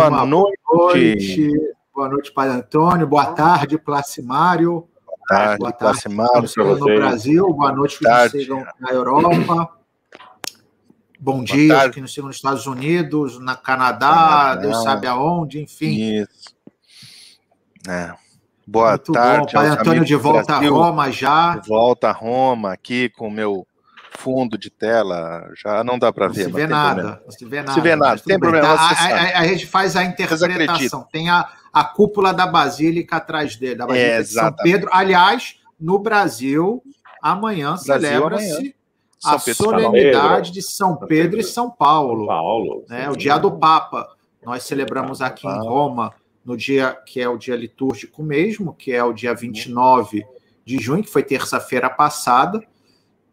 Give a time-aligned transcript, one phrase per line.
[0.00, 0.58] Boa Uma noite.
[0.72, 1.50] noite.
[1.94, 3.06] Boa noite, Pai Antônio.
[3.06, 4.88] Boa tarde, Placimário.
[5.04, 6.78] Boa tarde, Boa tarde Placimário.
[6.78, 7.52] no Brasil.
[7.52, 9.76] Boa noite, que nos sigam na Europa.
[11.18, 11.94] Bom Boa dia, tarde.
[11.94, 16.22] que nos sigam nos Estados Unidos, na Canadá, Deus sabe aonde, enfim.
[16.22, 16.56] Isso.
[17.86, 18.14] É.
[18.66, 19.46] Boa Muito tarde.
[19.48, 19.52] Bom.
[19.52, 21.56] Pai Antônio de volta a Roma já.
[21.58, 23.66] De volta a Roma, aqui com o meu
[24.18, 26.44] fundo de tela, já não dá para ver.
[26.44, 27.72] Não se vê nada, não se vê nada.
[27.72, 28.66] Se vê nada, tem problema.
[28.66, 31.06] Tá, a, a, a, gente faz a interpretação.
[31.10, 34.90] Tem a, a cúpula da Basílica atrás dele, da Basílica é, de São Pedro.
[34.92, 36.82] Aliás, no Brasil,
[37.22, 38.74] amanhã celebra-se
[39.24, 42.26] a solenidade de São Pedro e São Paulo.
[42.26, 44.08] Paulo né, o dia do Papa.
[44.42, 46.14] Nós celebramos aqui em Roma
[46.44, 50.24] no dia que é o dia litúrgico mesmo, que é o dia 29
[50.64, 52.62] de junho, que foi terça-feira passada.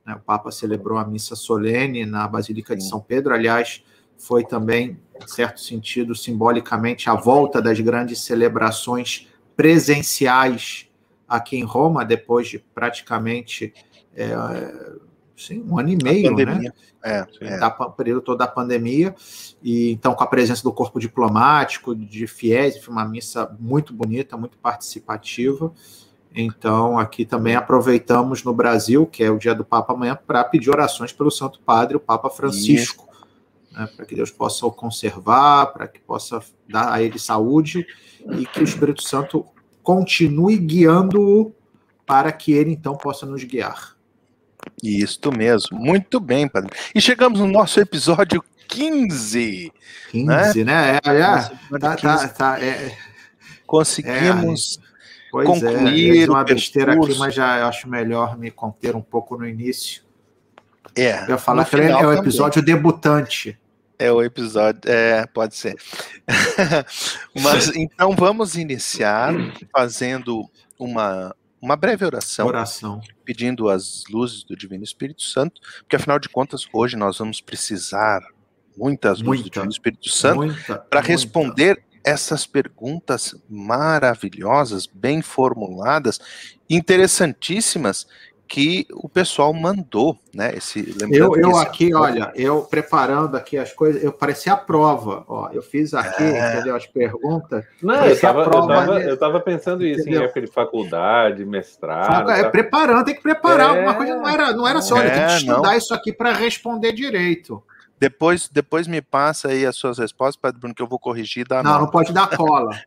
[0.08, 3.33] Né, o Papa celebrou a missa solene na Basílica de São Pedro.
[3.33, 3.83] Aliás,
[4.17, 10.88] foi também, em certo sentido, simbolicamente, a volta das grandes celebrações presenciais
[11.28, 13.73] aqui em Roma, depois de praticamente
[14.16, 14.33] é,
[15.35, 16.72] sim, um ano e meio, né?
[17.03, 17.58] É, é.
[17.58, 19.13] Da, período todo da pandemia,
[19.61, 24.38] e então com a presença do corpo diplomático, de fiéis, foi uma missa muito bonita,
[24.38, 25.73] muito participativa.
[26.39, 30.69] Então, aqui também aproveitamos no Brasil, que é o dia do Papa amanhã, para pedir
[30.69, 33.09] orações pelo Santo Padre, o Papa Francisco,
[33.71, 37.88] né, para que Deus possa o conservar, para que possa dar a ele saúde
[38.33, 39.44] e que o Espírito Santo
[39.81, 41.55] continue guiando-o
[42.05, 43.97] para que ele então possa nos guiar.
[44.83, 46.69] Isso mesmo, muito bem, Padre.
[46.94, 49.73] E chegamos no nosso episódio 15.
[50.12, 50.63] 15, né?
[50.63, 51.00] né?
[51.03, 52.95] É, é, tá, tá, tá, é,
[53.66, 54.88] Conseguimos é,
[55.31, 56.23] pois concluir.
[56.23, 60.03] É, uma besteira aqui, mas já acho melhor me conter um pouco no início.
[60.95, 61.23] É.
[61.23, 62.75] Eu ia falar que é o episódio também.
[62.75, 63.59] debutante.
[63.99, 65.75] É o episódio, é, pode ser.
[67.41, 69.33] Mas então vamos iniciar
[69.71, 76.19] fazendo uma uma breve oração, oração, pedindo as luzes do Divino Espírito Santo, porque afinal
[76.19, 78.21] de contas, hoje nós vamos precisar
[78.77, 80.55] muitas luzes muita, do Divino Espírito Santo
[80.88, 86.19] para responder essas perguntas maravilhosas, bem formuladas,
[86.69, 88.07] interessantíssimas
[88.47, 90.53] que o pessoal mandou, né?
[90.56, 95.50] Esse, eu, eu aqui, olha, eu preparando aqui as coisas, eu parecia a prova, ó,
[95.51, 96.53] eu fiz aqui, é...
[96.53, 96.75] entendeu?
[96.78, 97.66] As perguntas.
[97.84, 100.22] Não, eu estava eu tava, eu tava pensando isso entendeu?
[100.22, 102.31] em época de faculdade, mestrado.
[102.31, 102.50] É, tá?
[102.50, 103.79] preparando, tem que preparar é...
[103.79, 105.78] alguma coisa, não era, não era só, olha, tem que é, estudar não.
[105.78, 107.62] isso aqui para responder direito.
[108.00, 111.47] Depois, depois me passa aí as suas respostas, Padre Bruno, que eu vou corrigir.
[111.47, 112.80] Dar não, não pode dar cola.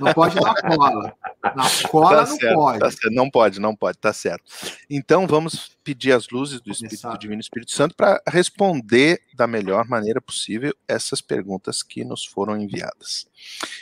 [0.00, 1.14] Não pode dar cola.
[1.42, 2.78] Na cola tá não certo, pode.
[2.80, 3.14] Tá certo.
[3.14, 4.44] Não pode, não pode, tá certo.
[4.90, 9.86] Então vamos pedir as luzes do Espírito do Divino Espírito Santo para responder da melhor
[9.86, 13.28] maneira possível essas perguntas que nos foram enviadas.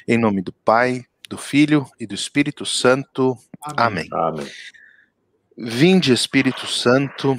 [0.06, 3.39] Em nome do Pai, do Filho e do Espírito Santo.
[3.62, 4.06] Amém.
[4.12, 4.41] Amém.
[4.41, 4.53] Amém.
[5.56, 7.39] Vinde, Espírito Santo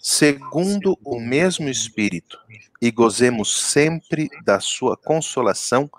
[0.00, 2.38] segundo o mesmo Espírito,
[2.80, 5.90] e gozemos sempre da sua consolação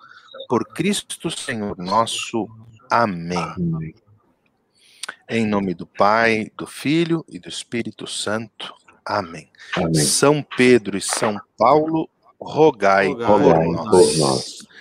[0.49, 2.47] por Cristo Senhor nosso.
[2.89, 3.93] Amém.
[5.29, 8.73] Em nome do Pai, do Filho e do Espírito Santo.
[9.05, 9.49] Amém.
[9.77, 9.93] Amém.
[9.93, 12.09] São Pedro e São Paulo,
[12.39, 13.89] rogai, rogai por, nós.
[13.89, 14.71] por nós.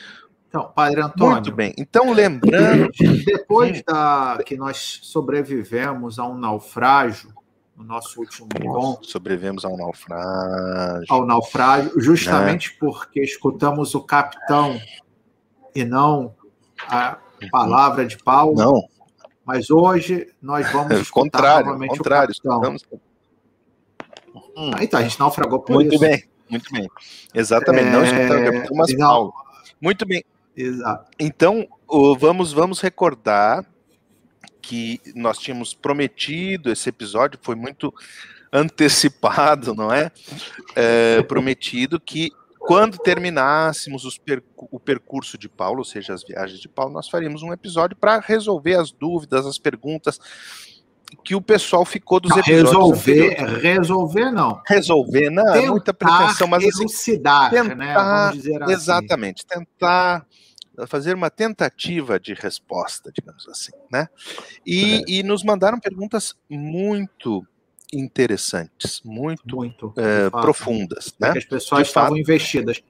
[0.48, 1.34] Então, Padre Antônio.
[1.34, 1.72] Muito bem.
[1.78, 2.90] Então, lembrando.
[3.24, 7.32] Depois da que nós sobrevivemos a um naufrágio,
[7.80, 9.08] no nosso último encontro.
[9.08, 11.06] Sobrevivemos ao naufrágio.
[11.08, 12.76] Ao naufrágio, justamente né?
[12.78, 14.78] porque escutamos o capitão
[15.74, 16.34] e não
[16.86, 17.16] a
[17.50, 18.54] palavra de Paulo.
[18.54, 18.82] Não.
[19.44, 22.74] Mas hoje nós vamos escutar contrário, novamente contrário, o capitão.
[22.74, 23.02] Estamos...
[24.56, 24.70] Hum.
[24.74, 26.04] Ah, então, a gente naufragou por muito isso.
[26.04, 26.88] Muito bem, muito bem.
[27.34, 27.92] Exatamente, é...
[27.92, 29.08] não escutando o capitão, mas não.
[29.08, 29.34] Paulo.
[29.80, 30.22] Muito bem.
[30.54, 31.10] Exato.
[31.18, 31.66] Então,
[32.18, 33.64] vamos, vamos recordar
[34.70, 37.92] que nós tínhamos prometido, esse episódio foi muito
[38.52, 40.12] antecipado, não é?
[40.76, 46.68] é prometido que quando terminássemos percu o percurso de Paulo, ou seja, as viagens de
[46.68, 50.20] Paulo, nós faríamos um episódio para resolver as dúvidas, as perguntas
[51.24, 52.70] que o pessoal ficou dos episódios.
[52.70, 54.62] Resolver, resolver não.
[54.68, 57.94] Resolver, não, é muita pretensão, mas assim, elucidar, tentar, né?
[57.94, 58.72] Vamos dizer assim.
[58.72, 60.24] Exatamente, tentar
[60.86, 64.08] fazer uma tentativa de resposta, digamos assim, né?
[64.64, 65.02] E, é.
[65.06, 67.46] e nos mandaram perguntas muito
[67.92, 71.32] interessantes, muito, muito é, profundas, né?
[71.36, 72.20] as pessoas de estavam fato.
[72.20, 72.82] investidas.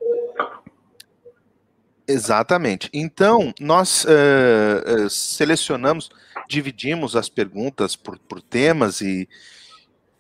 [2.11, 2.91] Exatamente.
[2.93, 6.11] Então, nós uh, uh, selecionamos,
[6.49, 9.29] dividimos as perguntas por, por temas e,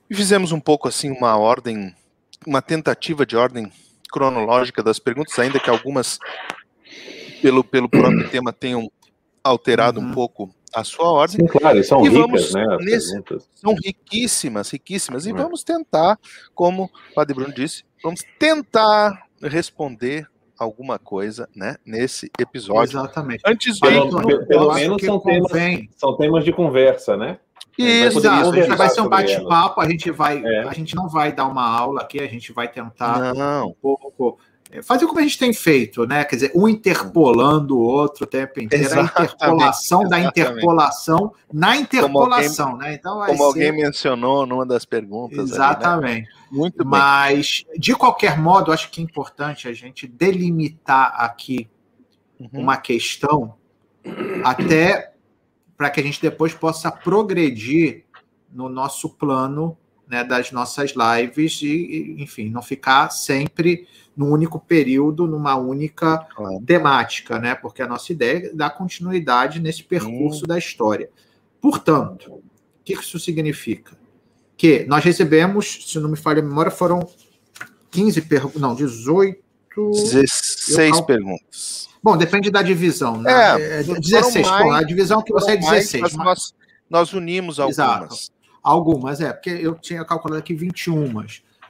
[0.09, 1.95] e, fizemos um pouco assim uma ordem,
[2.47, 3.73] uma tentativa de ordem
[4.13, 6.21] cronológica das perguntas, ainda que algumas,
[7.41, 8.91] pelo, pelo próprio tema, tenham
[9.43, 10.07] alterado uhum.
[10.07, 11.41] um pouco a sua ordem.
[11.41, 12.65] Sim, claro, são e ricas, né?
[12.81, 13.23] Nesse,
[13.55, 15.27] são riquíssimas, riquíssimas.
[15.27, 15.33] E é.
[15.33, 16.19] vamos tentar,
[16.55, 20.27] como o Padre Bruno disse, vamos tentar responder
[20.59, 22.99] alguma coisa, né, nesse episódio.
[22.99, 23.43] Exatamente.
[23.47, 25.51] Antes de pelo, pelo, pelo menos são temas,
[25.97, 27.39] são temas de conversa, né?
[27.79, 28.21] Isso,
[28.77, 30.65] vai ser um bate-papo, a gente vai, é.
[30.65, 33.69] a gente não vai dar uma aula aqui, a gente vai tentar não.
[33.69, 34.39] um pouco
[34.83, 36.25] fazer como a gente tem feito, né?
[36.25, 40.25] Quer dizer, um interpolando o outro o tempo inteiro, exatamente, a interpolação exatamente.
[40.25, 42.95] da interpolação na interpolação, alguém, né?
[42.95, 43.43] Então como ser...
[43.43, 45.51] alguém mencionou numa das perguntas.
[45.51, 46.13] Exatamente.
[46.13, 46.29] Ali, né?
[46.53, 46.87] Muito bem.
[46.87, 51.69] Mas, de qualquer modo, acho que é importante a gente delimitar aqui
[52.39, 52.49] uhum.
[52.53, 53.55] uma questão
[54.45, 55.13] até
[55.77, 58.05] para que a gente depois possa progredir
[58.53, 59.77] no nosso plano
[60.11, 63.87] né, das nossas lives e, enfim, não ficar sempre
[64.17, 66.61] num único período, numa única claro.
[66.67, 67.55] temática, né?
[67.55, 70.49] Porque a nossa ideia é dar continuidade nesse percurso hum.
[70.49, 71.09] da história.
[71.61, 72.43] Portanto, o
[72.85, 73.97] que isso significa?
[74.57, 77.09] Que nós recebemos, se não me falha a memória, foram
[77.93, 79.41] 15 perguntas, não, 18.
[79.77, 81.89] 16 perguntas.
[82.03, 83.81] Bom, depende da divisão, né?
[83.81, 84.47] É, 16.
[84.47, 86.01] Mais, Bom, a divisão que você é 16.
[86.01, 86.27] Mais, mas...
[86.27, 86.55] nós,
[86.91, 87.79] nós unimos algumas.
[87.79, 88.40] Exato.
[88.63, 91.13] Algumas, é, porque eu tinha calculado aqui 21,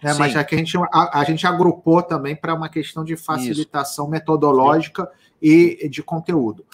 [0.02, 3.16] né, mas já que a gente, a, a gente agrupou também para uma questão de
[3.16, 4.10] facilitação Isso.
[4.10, 5.48] metodológica Sim.
[5.82, 6.64] e de conteúdo.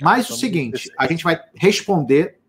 [0.00, 2.40] Mas o seguinte, a gente vai responder,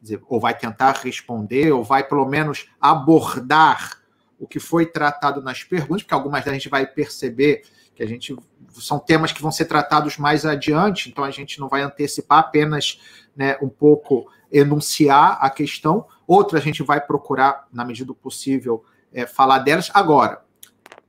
[0.00, 3.98] dizer, ou vai tentar responder, ou vai pelo menos abordar
[4.38, 7.62] o que foi tratado nas perguntas, porque algumas da gente vai perceber
[7.94, 8.36] que a gente
[8.80, 13.00] são temas que vão ser tratados mais adiante, então a gente não vai antecipar apenas
[13.36, 18.84] né, um pouco enunciar a questão, outra a gente vai procurar, na medida do possível,
[19.12, 19.90] é, falar delas.
[19.92, 20.44] Agora,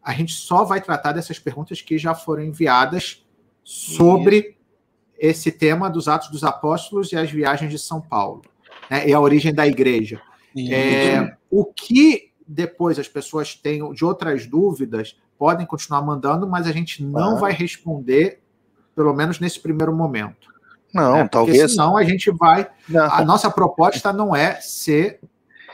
[0.03, 3.24] a gente só vai tratar dessas perguntas que já foram enviadas
[3.63, 4.56] sobre Isso.
[5.18, 8.42] esse tema dos Atos dos Apóstolos e as viagens de São Paulo,
[8.89, 10.19] né, e a origem da igreja.
[10.57, 16.71] É, o que depois as pessoas tenham de outras dúvidas, podem continuar mandando, mas a
[16.71, 17.39] gente não ah.
[17.39, 18.42] vai responder,
[18.95, 20.55] pelo menos nesse primeiro momento.
[20.95, 21.30] Não, né?
[21.30, 21.71] talvez.
[21.71, 22.68] Senão a gente vai.
[22.88, 23.03] Não.
[23.03, 25.19] A nossa proposta não é ser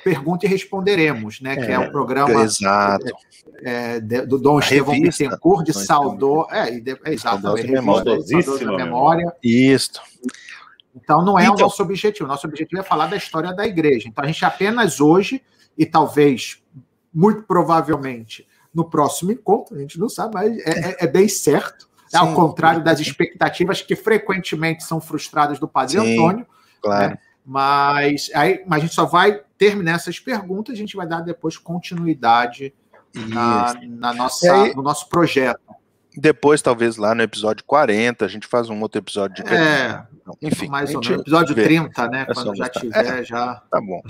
[0.04, 1.54] pergunta e responderemos, né?
[1.54, 3.06] É, que é o programa exato.
[3.64, 6.48] É, de, do Dom Estevão Bittencourt de Saudor.
[6.52, 7.70] É, é exatamente.
[7.70, 8.18] Memória.
[8.76, 9.36] memória.
[9.44, 10.02] Isso.
[10.96, 12.26] Então não é então, o nosso objetivo.
[12.26, 14.10] O nosso objetivo é falar da história da igreja.
[14.10, 15.44] Então a gente apenas hoje,
[15.78, 16.64] e talvez,
[17.14, 21.91] muito provavelmente, no próximo encontro, a gente não sabe, mas é, é, é bem certo
[22.12, 26.46] Sim, ao contrário das expectativas que frequentemente são frustradas do Padre Sim, Antônio.
[26.82, 27.12] Claro.
[27.12, 27.18] Né?
[27.46, 31.58] Mas, aí, mas a gente só vai terminar essas perguntas, a gente vai dar depois
[31.58, 32.74] continuidade
[33.14, 35.60] na, na nossa, aí, no nosso projeto.
[36.16, 39.54] Depois, talvez lá no episódio 40, a gente faz um outro episódio de.
[39.54, 40.04] É,
[40.42, 40.68] enfim.
[40.68, 41.22] Mais ou menos.
[41.22, 41.64] Episódio vê.
[41.64, 42.26] 30, né?
[42.28, 43.56] É quando já tiver, é, já.
[43.72, 44.02] Tá bom.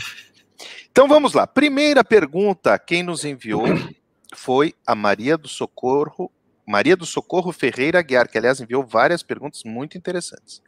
[0.91, 1.45] Então vamos lá.
[1.45, 3.65] Primeira pergunta: quem nos enviou
[4.33, 6.31] foi a Maria do Socorro
[6.71, 10.61] Maria do Socorro Ferreira Guiar, que aliás enviou várias perguntas muito interessantes.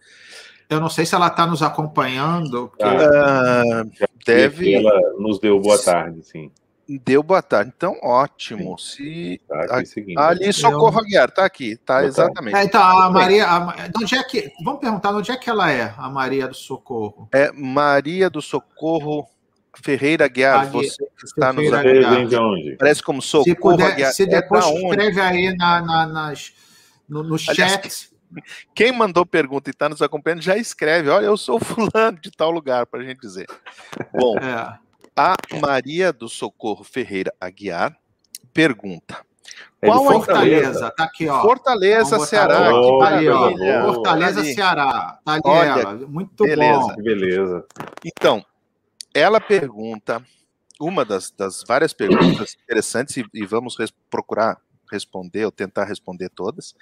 [0.70, 2.68] Eu não sei se ela está nos acompanhando.
[2.68, 2.84] Porque...
[2.84, 3.86] Ah,
[4.26, 4.74] deve.
[4.74, 6.52] Ela nos deu boa tarde, sim.
[6.88, 7.72] Deu boa tarde.
[7.76, 8.78] Então, ótimo.
[8.78, 11.04] Se tá aqui, ali Socorro eu...
[11.04, 12.56] Aguiar, tá aqui, tá exatamente.
[12.58, 15.94] É, então, a Maria, a, onde é que, vamos perguntar onde é que ela é,
[15.98, 17.30] a Maria do Socorro?
[17.32, 19.26] É Maria do Socorro
[19.82, 22.78] Ferreira Guiar, você que está nos acompanhando.
[22.78, 23.46] Parece como socorro.
[23.46, 26.54] Se, puder, se é depois é escreve aí na, na, nas,
[27.08, 28.10] no, no chat.
[28.74, 31.10] Quem mandou pergunta e está nos acompanhando já escreve.
[31.10, 33.48] Olha, eu sou fulano de tal lugar, para a gente dizer.
[34.14, 34.78] Bom, é.
[35.16, 37.96] a Maria do Socorro Ferreira Aguiar
[38.54, 39.18] pergunta.
[39.82, 40.92] É Qual a Fortaleza?
[40.96, 41.42] Tá aqui, ó.
[41.42, 42.74] Fortaleza, Ceará.
[42.74, 43.94] Oh, ali, ó.
[43.94, 44.54] Fortaleza, ali.
[44.54, 45.20] Ceará.
[45.26, 45.94] Tá ali Olha, ela.
[45.96, 46.80] Muito beleza.
[46.80, 46.96] bom.
[46.96, 47.66] Beleza.
[48.06, 48.46] Então,
[49.14, 50.26] ela pergunta,
[50.80, 54.60] uma das, das várias perguntas interessantes, e, e vamos res, procurar
[54.92, 56.76] responder, ou tentar responder todas.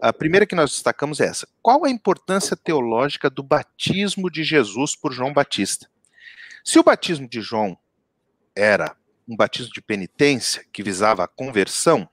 [0.00, 4.94] A primeira que nós destacamos é essa: qual a importância teológica do batismo de Jesus
[4.94, 5.88] por João Batista?
[6.64, 7.76] Se o batismo de João
[8.54, 8.96] era
[9.26, 12.08] um batismo de penitência que visava a conversão,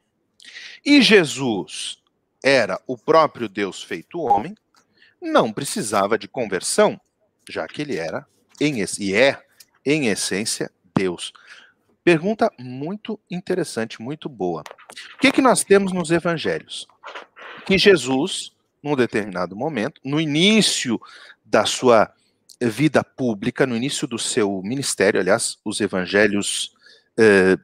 [0.85, 2.01] e Jesus
[2.43, 4.55] era o próprio Deus feito homem,
[5.21, 6.99] não precisava de conversão,
[7.49, 8.27] já que ele era
[8.59, 9.41] em, e é,
[9.85, 11.33] em essência, Deus.
[12.03, 14.63] Pergunta muito interessante, muito boa.
[15.15, 16.87] O que, que nós temos nos evangelhos?
[17.65, 18.51] Que Jesus,
[18.83, 20.99] num determinado momento, no início
[21.43, 22.13] da sua
[22.61, 26.73] vida pública, no início do seu ministério, aliás, os evangelhos
[27.17, 27.57] eh,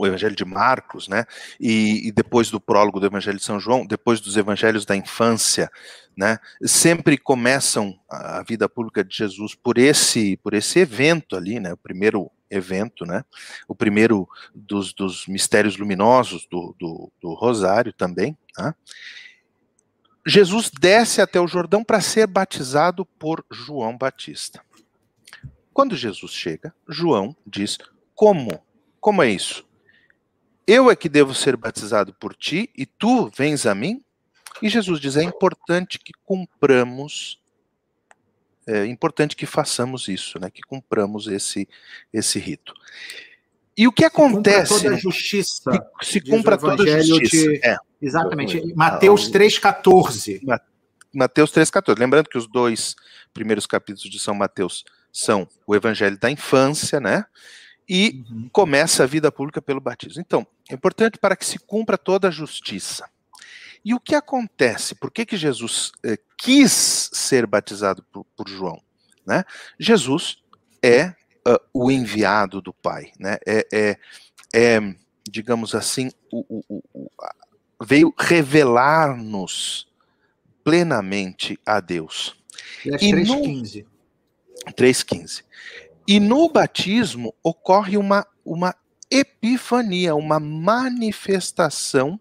[0.00, 1.26] o Evangelho de Marcos, né?
[1.60, 5.70] E, e, depois do prólogo do Evangelho de São João, depois dos Evangelhos da infância,
[6.16, 6.38] né?
[6.64, 11.74] Sempre começam a vida pública de Jesus por esse por esse evento ali, né?
[11.74, 13.22] O primeiro evento, né?
[13.68, 18.34] O primeiro dos, dos mistérios luminosos do, do, do Rosário também.
[18.56, 18.74] Né?
[20.26, 24.64] Jesus desce até o Jordão para ser batizado por João Batista.
[25.74, 27.76] Quando Jesus chega, João diz:
[28.14, 28.64] Como?
[28.98, 29.68] Como é isso?
[30.70, 34.04] Eu é que devo ser batizado por ti e tu vens a mim?
[34.62, 37.40] E Jesus diz: é importante que cumpramos,
[38.64, 40.48] é importante que façamos isso, né?
[40.48, 41.68] Que cumpramos esse
[42.12, 42.72] esse rito.
[43.76, 44.74] E o que acontece?
[44.74, 45.90] Se cumpra toda a justiça.
[46.02, 47.48] Se cumpra toda a justiça.
[47.48, 47.66] De...
[47.66, 47.76] É.
[48.00, 48.72] Exatamente.
[48.76, 50.40] Mateus 3,14.
[51.12, 51.98] Mateus 3,14.
[51.98, 52.94] Lembrando que os dois
[53.34, 57.24] primeiros capítulos de São Mateus são o Evangelho da infância, né?
[57.90, 58.48] E uhum.
[58.52, 60.22] começa a vida pública pelo batismo.
[60.22, 63.10] Então, é importante para que se cumpra toda a justiça.
[63.84, 64.94] E o que acontece?
[64.94, 68.80] Por que, que Jesus eh, quis ser batizado por, por João?
[69.26, 69.44] Né?
[69.76, 70.38] Jesus
[70.80, 73.38] é uh, o enviado do Pai, né?
[73.44, 73.98] é, é,
[74.54, 74.94] é
[75.28, 77.10] digamos assim, o, o, o,
[77.84, 79.88] veio revelar-nos
[80.62, 82.36] plenamente a Deus.
[82.84, 83.84] E 3,15.
[84.76, 85.42] 3,15.
[86.10, 88.74] E no batismo ocorre uma, uma
[89.08, 92.20] epifania, uma manifestação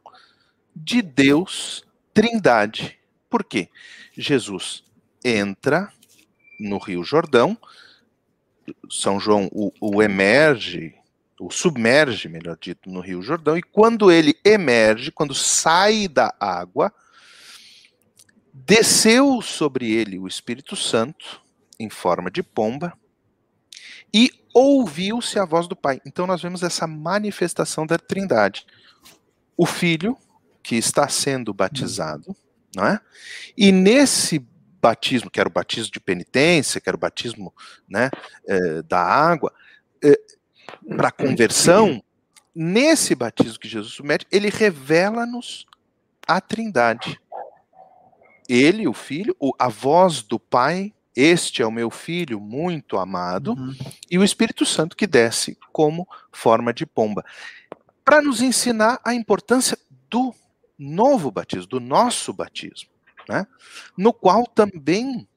[0.75, 2.99] de Deus Trindade.
[3.27, 3.67] Por quê?
[4.15, 4.83] Jesus
[5.25, 5.91] entra
[6.59, 7.57] no Rio Jordão,
[8.91, 10.93] São João o, o emerge,
[11.39, 16.93] o submerge, melhor dito, no Rio Jordão, e quando ele emerge, quando sai da água,
[18.53, 21.41] desceu sobre ele o Espírito Santo
[21.79, 22.95] em forma de pomba,
[24.13, 26.01] e ouviu-se a voz do Pai.
[26.05, 28.65] Então nós vemos essa manifestação da Trindade.
[29.55, 30.17] O Filho,
[30.63, 32.35] que está sendo batizado,
[32.75, 32.99] não é?
[33.57, 34.45] E nesse
[34.81, 37.53] batismo, que era o batismo de penitência, que era o batismo
[37.87, 38.09] né,
[38.47, 39.53] é, da água,
[40.03, 40.19] é,
[40.95, 42.01] para conversão,
[42.55, 45.65] nesse batismo que Jesus submete, ele revela-nos
[46.27, 47.19] a Trindade.
[48.47, 53.75] Ele, o Filho, a voz do Pai este é o meu filho muito amado, uhum.
[54.09, 57.25] e o Espírito Santo que desce como forma de pomba.
[58.05, 59.77] Para nos ensinar a importância
[60.09, 60.33] do
[60.77, 62.89] novo batismo, do nosso batismo,
[63.27, 63.45] né?
[63.97, 65.27] no qual também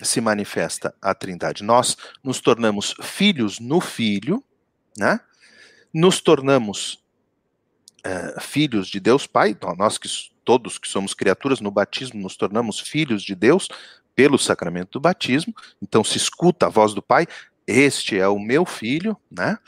[0.00, 1.64] se manifesta a Trindade.
[1.64, 4.42] Nós nos tornamos filhos no Filho,
[4.96, 5.20] né?
[5.92, 7.04] nos tornamos
[8.06, 10.08] uh, filhos de Deus Pai, nós que
[10.44, 13.68] todos que somos criaturas no batismo nos tornamos filhos de Deus
[14.14, 17.26] pelo sacramento do batismo, então se escuta a voz do Pai,
[17.66, 19.58] este é o meu filho, né?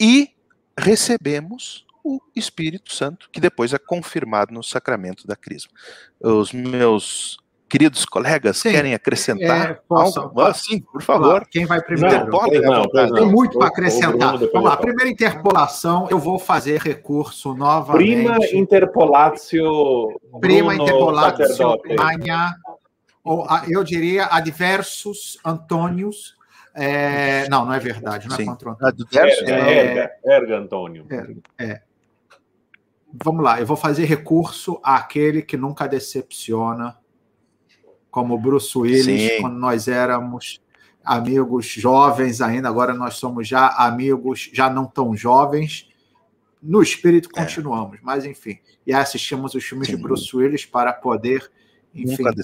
[0.00, 0.30] E
[0.78, 5.72] recebemos o Espírito Santo, que depois é confirmado no sacramento da Crisma.
[6.20, 8.70] Os meus queridos colegas Sim.
[8.70, 10.40] querem acrescentar é, posso, algo?
[10.40, 11.46] Ah, sim, por favor.
[11.50, 12.26] Quem vai primeiro?
[12.26, 14.38] Não, não, Tem muito para acrescentar.
[14.38, 18.24] Vamos lá, primeira interpolação, eu vou fazer recurso novamente.
[18.24, 22.56] Prima interpolatio Prima interpolatio Magna
[23.22, 26.36] ou eu diria adversos Antônios.
[26.74, 28.46] É, não, não é verdade, não é Sim.
[28.46, 28.88] contra o Antônio.
[28.88, 31.06] Adverso, é, é, erga, erga Antônio.
[31.58, 31.82] É, é.
[33.12, 36.96] Vamos lá, eu vou fazer recurso àquele que nunca decepciona,
[38.10, 39.40] como Bruce Willis, Sim.
[39.40, 40.60] quando nós éramos
[41.04, 45.88] amigos jovens ainda, agora nós somos já amigos já não tão jovens.
[46.62, 47.42] No espírito é.
[47.42, 48.58] continuamos, mas enfim.
[48.86, 49.96] E assistimos os filmes Sim.
[49.96, 51.50] de Bruce Willis para poder
[51.94, 52.34] enfim, nunca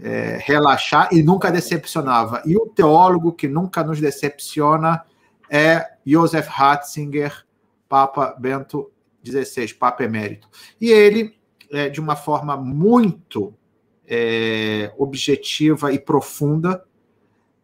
[0.00, 2.42] é, relaxar e nunca decepcionava.
[2.46, 5.04] E o teólogo que nunca nos decepciona
[5.50, 7.44] é Joseph Ratzinger,
[7.88, 8.90] Papa Bento
[9.24, 10.48] XVI, Papa Emérito.
[10.80, 11.36] E ele,
[11.70, 13.54] é, de uma forma muito
[14.06, 16.84] é, objetiva e profunda,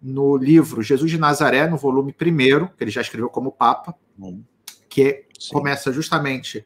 [0.03, 4.43] no livro Jesus de Nazaré, no volume primeiro, que ele já escreveu como Papa, hum.
[4.89, 5.53] que Sim.
[5.53, 6.65] começa justamente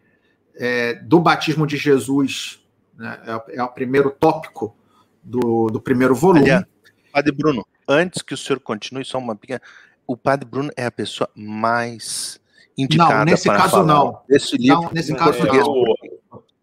[0.55, 2.64] é, do batismo de Jesus
[2.97, 3.21] né?
[3.27, 4.77] É, é, o primeiro tópico
[5.23, 6.41] do, do primeiro volume.
[6.41, 6.65] Aliás,
[7.13, 9.61] Padre Bruno, antes que o senhor continue, só uma pequena.
[10.07, 12.41] O Padre Bruno é a pessoa mais
[12.77, 14.21] indicada não, nesse para caso falar não.
[14.29, 15.85] Desse livro, não, nesse caso não.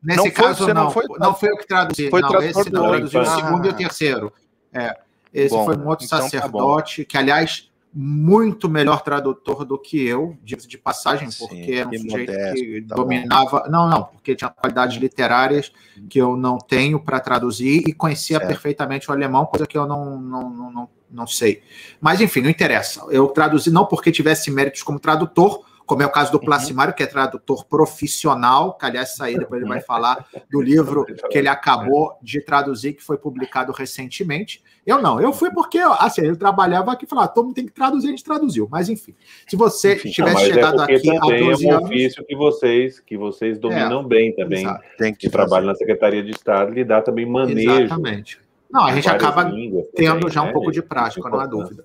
[0.03, 0.83] Nesse não caso, foi, não.
[0.83, 2.09] Não foi, não foi eu que traduzi.
[2.09, 4.33] Foi não, esse não traduziu o segundo e o terceiro.
[4.73, 4.97] É,
[5.33, 9.77] esse Bom, foi um outro então tá sacerdote, tá que, aliás, muito melhor tradutor do
[9.77, 13.63] que eu, de, de passagem, porque era um sujeito modesto, que tá dominava.
[13.65, 13.69] Bom.
[13.69, 15.71] Não, não, porque tinha qualidades literárias
[16.09, 18.47] que eu não tenho para traduzir e conhecia certo.
[18.47, 21.61] perfeitamente o alemão, coisa que eu não, não, não, não, não sei.
[21.99, 23.05] Mas, enfim, não interessa.
[23.09, 26.45] Eu traduzi não porque tivesse méritos como tradutor, como é o caso do uhum.
[26.45, 31.37] Placimário, que é tradutor profissional, que aliás, aí depois ele vai falar do livro que
[31.37, 34.63] ele acabou de traduzir, que foi publicado recentemente.
[34.87, 37.65] Eu não, eu fui porque, assim, ele trabalhava aqui e falava, ah, todo mundo tem
[37.65, 38.69] que traduzir, a gente traduziu.
[38.71, 39.13] Mas enfim,
[39.45, 43.01] se você enfim, tivesse é chegado é aqui há 12 é um ofício que vocês,
[43.01, 44.65] que vocês dominam é, bem também,
[44.97, 47.69] tem que trabalhar na Secretaria de Estado, lhe dá também manejo.
[47.69, 48.39] Exatamente.
[48.71, 50.53] Não, a gente acaba tendo também, já um né?
[50.53, 51.83] pouco de prática, não há dúvida.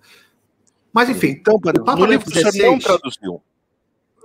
[0.93, 3.43] Mas enfim, então, o Papa no livro 16, não traduziu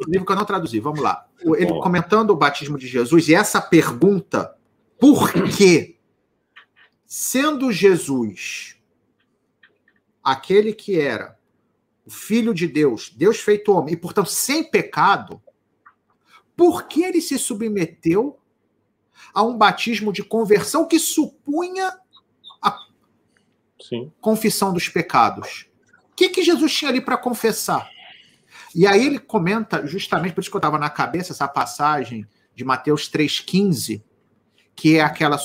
[0.10, 1.27] livro que eu não traduzi, vamos lá.
[1.39, 4.55] Ele comentando o batismo de Jesus e essa pergunta,
[5.00, 5.98] por quê?
[7.05, 8.77] Sendo Jesus
[10.24, 11.38] aquele que era
[12.05, 15.41] o Filho de Deus, Deus feito homem, e portanto sem pecado,
[16.55, 18.39] por que ele se submeteu
[19.34, 21.98] a um batismo de conversão que supunha
[22.62, 22.77] a
[23.81, 24.12] Sim.
[24.22, 25.67] confissão dos pecados?
[26.12, 27.89] O que, que Jesus tinha ali para confessar?
[28.74, 32.25] E aí ele comenta, justamente por isso que eu estava na cabeça, essa passagem
[32.56, 34.01] de Mateus 3,15,
[34.75, 35.38] que é aquela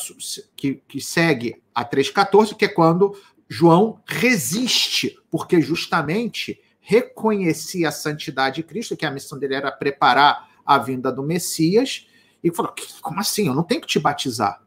[0.56, 3.16] que, que segue a 3,14, que é quando
[3.48, 10.48] João resiste, porque justamente reconhecia a santidade de Cristo, que a missão dele era preparar
[10.64, 12.06] a vinda do Messias,
[12.42, 13.48] e falou: como assim?
[13.48, 14.62] Eu não tenho que te batizar.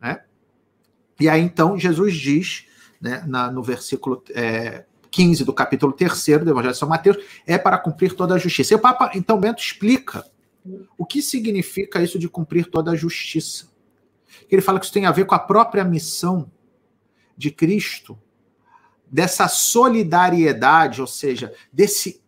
[0.00, 0.24] Né?
[1.20, 2.66] E aí então Jesus diz,
[3.00, 4.84] né, na, no versículo é,
[5.16, 6.12] 15 do capítulo 3
[6.44, 8.74] do Evangelho de São Mateus, é para cumprir toda a justiça.
[8.74, 10.26] E o Papa, então, Bento explica
[10.98, 13.70] o que significa isso de cumprir toda a justiça.
[14.50, 16.52] Ele fala que isso tem a ver com a própria missão
[17.34, 18.18] de Cristo,
[19.10, 22.20] dessa solidariedade, ou seja, desse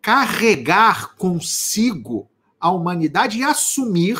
[0.00, 2.28] carregar consigo
[2.58, 4.18] a humanidade e assumir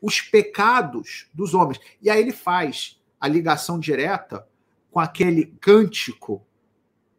[0.00, 1.78] os pecados dos homens.
[2.00, 4.46] E aí ele faz a ligação direta
[4.90, 6.45] com aquele cântico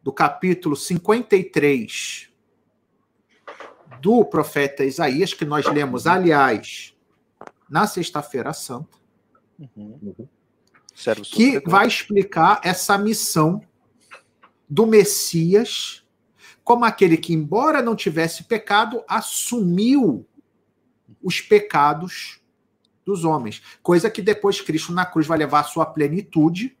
[0.08, 2.30] do capítulo 53
[4.00, 6.96] do profeta Isaías, que nós lemos, aliás,
[7.68, 8.96] na Sexta-feira Santa,
[9.58, 10.26] uhum.
[11.24, 13.60] que vai explicar essa missão
[14.66, 16.02] do Messias
[16.64, 20.26] como aquele que, embora não tivesse pecado, assumiu
[21.22, 22.40] os pecados
[23.04, 23.60] dos homens.
[23.82, 26.77] Coisa que depois Cristo na cruz vai levar à sua plenitude,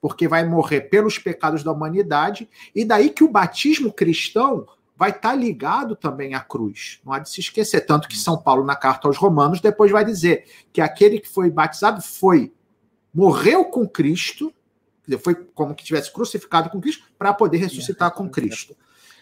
[0.00, 5.30] porque vai morrer pelos pecados da humanidade, e daí que o batismo cristão vai estar
[5.30, 7.00] tá ligado também à cruz.
[7.04, 7.82] Não há de se esquecer.
[7.82, 11.48] Tanto que São Paulo, na carta aos Romanos, depois vai dizer que aquele que foi
[11.50, 12.52] batizado foi,
[13.14, 14.52] morreu com Cristo,
[15.22, 18.76] foi como que tivesse crucificado com Cristo, para poder ressuscitar com Cristo.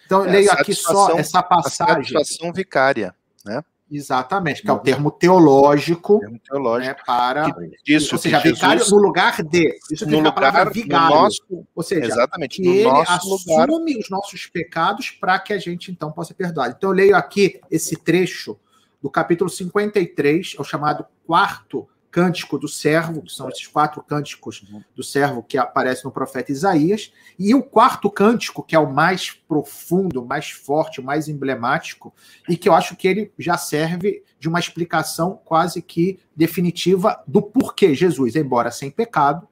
[0.07, 2.17] Então, eu é, leio aqui só essa passagem.
[2.17, 3.63] A satisfação vicária, né?
[3.89, 7.55] Exatamente, que é o termo teológico, termo teológico né, para.
[7.87, 9.79] Isso, ou seja, vicário no lugar de.
[9.91, 11.15] Isso no lugar vigário.
[11.15, 14.01] No nosso, ou seja, exatamente, que ele assume lugar.
[14.01, 16.71] os nossos pecados para que a gente então possa perdoar.
[16.77, 18.59] Então, eu leio aqui esse trecho
[19.01, 24.65] do capítulo 53, é o chamado quarto cântico do servo, que são esses quatro cânticos
[24.95, 29.33] do servo que aparecem no profeta Isaías, e o quarto cântico, que é o mais
[29.33, 32.15] profundo, mais forte, mais emblemático,
[32.49, 37.43] e que eu acho que ele já serve de uma explicação quase que definitiva do
[37.43, 39.47] porquê Jesus, embora sem pecado,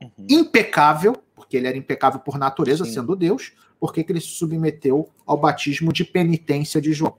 [0.00, 0.26] uhum.
[0.30, 2.92] impecável, porque ele era impecável por natureza, Sim.
[2.94, 7.18] sendo Deus, porque ele se submeteu ao batismo de penitência de João.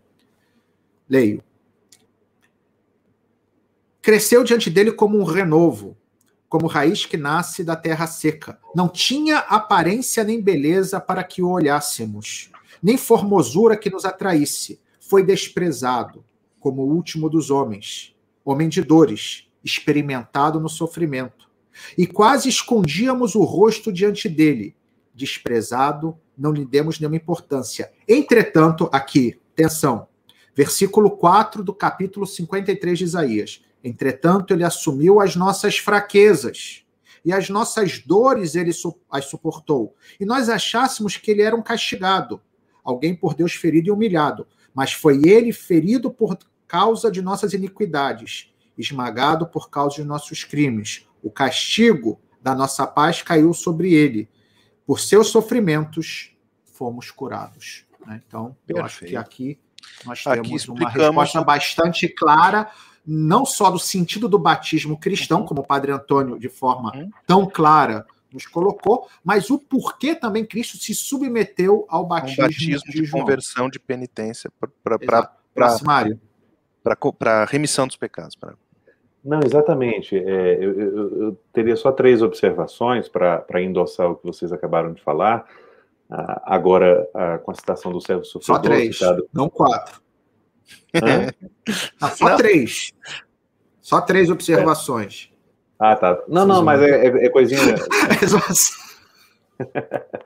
[1.08, 1.44] Leio.
[4.02, 5.98] Cresceu diante dele como um renovo,
[6.48, 8.58] como raiz que nasce da terra seca.
[8.74, 12.50] Não tinha aparência nem beleza para que o olhássemos,
[12.82, 14.80] nem formosura que nos atraísse.
[15.00, 16.24] Foi desprezado,
[16.60, 21.50] como o último dos homens, homem de dores, experimentado no sofrimento.
[21.98, 24.76] E quase escondíamos o rosto diante dele.
[25.14, 27.92] Desprezado, não lhe demos nenhuma importância.
[28.08, 30.08] Entretanto, aqui, atenção,
[30.56, 33.62] versículo 4 do capítulo 53 de Isaías.
[33.84, 36.84] Entretanto, ele assumiu as nossas fraquezas
[37.24, 38.72] e as nossas dores ele
[39.10, 39.96] as suportou.
[40.20, 42.42] E nós achássemos que ele era um castigado,
[42.84, 44.48] alguém por Deus ferido e humilhado.
[44.74, 46.38] Mas foi ele ferido por
[46.68, 51.08] causa de nossas iniquidades, esmagado por causa de nossos crimes.
[51.22, 54.30] O castigo da nossa paz caiu sobre ele.
[54.86, 57.86] Por seus sofrimentos fomos curados.
[58.06, 58.22] Né?
[58.26, 58.86] Então, eu Perfeito.
[58.86, 59.60] acho que aqui
[60.06, 62.72] nós temos aqui uma resposta bastante clara
[63.06, 67.10] não só do sentido do batismo cristão, como o Padre Antônio, de forma uhum.
[67.26, 72.92] tão clara, nos colocou, mas o porquê também Cristo se submeteu ao batismo, um batismo
[72.92, 74.52] de, de conversão, de penitência
[77.18, 78.36] para remissão dos pecados.
[78.36, 78.54] Pra...
[79.24, 80.16] Não, exatamente.
[80.16, 85.02] É, eu, eu, eu, teria só três observações para endossar o que vocês acabaram de
[85.02, 85.46] falar.
[86.10, 88.56] Ah, agora, ah, com a citação do servo sofredor...
[88.56, 89.28] Só três, citado...
[89.34, 90.02] não quatro.
[92.02, 92.38] Ah, só não.
[92.38, 92.92] três.
[93.82, 95.32] Só três observações.
[95.34, 95.40] É.
[95.80, 96.22] Ah, tá.
[96.28, 97.76] Não, não, mas é, é, é coisinha.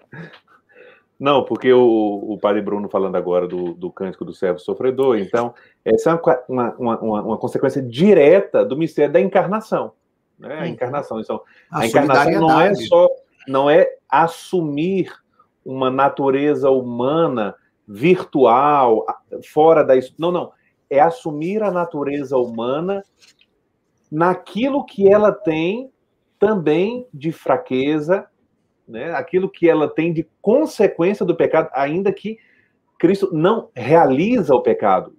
[1.19, 5.53] Não, porque o, o padre Bruno falando agora do, do cântico do servo sofredor, então,
[5.85, 6.13] essa é
[6.49, 9.93] uma, uma, uma, uma consequência direta do mistério da encarnação.
[10.37, 10.53] Né?
[10.53, 11.21] A encarnação.
[11.21, 13.09] Então, a, a encarnação não é só,
[13.47, 15.13] não é assumir
[15.63, 17.55] uma natureza humana
[17.93, 19.05] virtual,
[19.53, 19.93] fora da.
[20.17, 20.51] Não, não.
[20.89, 23.03] É assumir a natureza humana
[24.11, 25.91] naquilo que ela tem
[26.39, 28.27] também de fraqueza,
[28.87, 29.11] né?
[29.11, 32.37] aquilo que ela tem de consequência do pecado, ainda que
[32.99, 35.15] Cristo não realiza o pecado.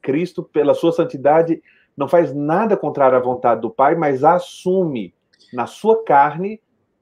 [0.00, 1.62] Cristo, pela sua santidade,
[1.96, 5.14] não faz nada contrário à vontade do Pai, mas assume
[5.52, 6.60] na sua carne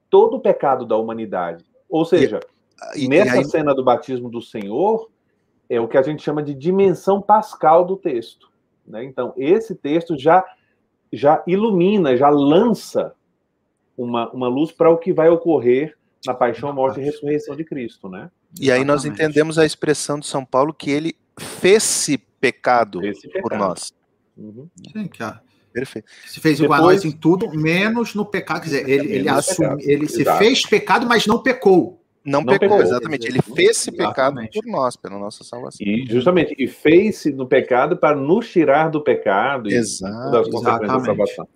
[0.09, 1.65] todo o pecado da humanidade.
[1.89, 2.39] Ou seja,
[2.95, 3.45] e, nessa e aí...
[3.45, 5.09] cena do batismo do Senhor,
[5.69, 8.49] é o que a gente chama de dimensão pascal do texto.
[8.85, 9.03] Né?
[9.03, 10.43] Então, esse texto já
[11.13, 13.13] já ilumina, já lança
[13.97, 18.07] uma, uma luz para o que vai ocorrer na paixão, morte e ressurreição de Cristo,
[18.07, 18.29] né?
[18.59, 23.57] E aí nós entendemos a expressão de São Paulo que ele fez-se pecado, pecado, por
[23.57, 23.93] nós.
[24.37, 24.69] Uhum.
[24.91, 25.41] Sim, cara.
[25.73, 26.09] Perfeito.
[26.27, 27.01] Se fez igual Depois...
[27.01, 28.61] a nós em tudo, menos no pecado.
[28.61, 32.00] Quer dizer, ele, ele, assume, ele se fez pecado, mas não pecou.
[32.23, 33.27] Não, não pecou, pecou, exatamente.
[33.27, 35.85] Ele fez-se pecado por nós, pela nossa salvação.
[35.85, 41.05] E justamente, e fez-se no pecado para nos tirar do pecado Exato, das consequências da
[41.05, 41.47] salvação.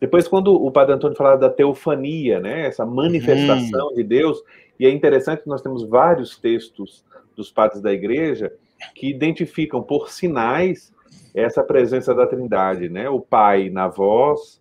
[0.00, 3.94] Depois, quando o Padre Antônio falava da teofania, né, essa manifestação hum.
[3.94, 4.42] de Deus,
[4.78, 7.04] e é interessante que nós temos vários textos
[7.36, 8.52] dos padres da igreja
[8.94, 10.92] que identificam por sinais
[11.34, 13.08] essa presença da Trindade, né?
[13.10, 14.60] O Pai na voz,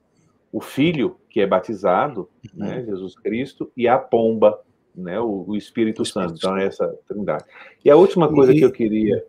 [0.52, 2.66] o Filho que é batizado, uhum.
[2.66, 4.58] né, Jesus Cristo, e a pomba,
[4.96, 6.36] né, o, o Espírito o Santo.
[6.36, 6.48] Espírito.
[6.48, 7.46] Então, é essa trindade.
[7.84, 8.58] E a última coisa e...
[8.58, 9.24] que eu queria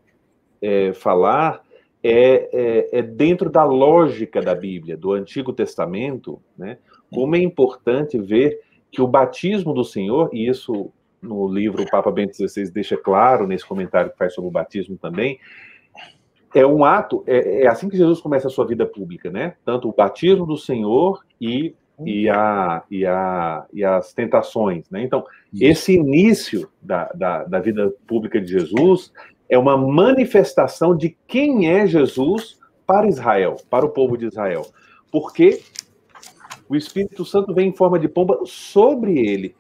[0.61, 1.63] é, falar
[2.03, 6.79] é, é, é, dentro da lógica da Bíblia, do Antigo Testamento, né,
[7.11, 12.11] como é importante ver que o batismo do Senhor, e isso no livro o Papa
[12.11, 15.39] Bento XVI deixa claro, nesse comentário que faz sobre o batismo também,
[16.55, 19.57] é um ato, é, é assim que Jesus começa a sua vida pública, né?
[19.65, 24.89] Tanto o batismo do Senhor e e, a, e, a, e as tentações.
[24.91, 25.03] Né?
[25.03, 25.25] Então,
[25.59, 29.13] esse início da, da, da, vida pública de Jesus
[29.49, 34.67] é uma manifestação de quem é Jesus para Israel, para o povo de Israel.
[35.11, 35.61] Porque
[36.69, 39.55] o Espírito Santo vem em forma de pomba sobre ele.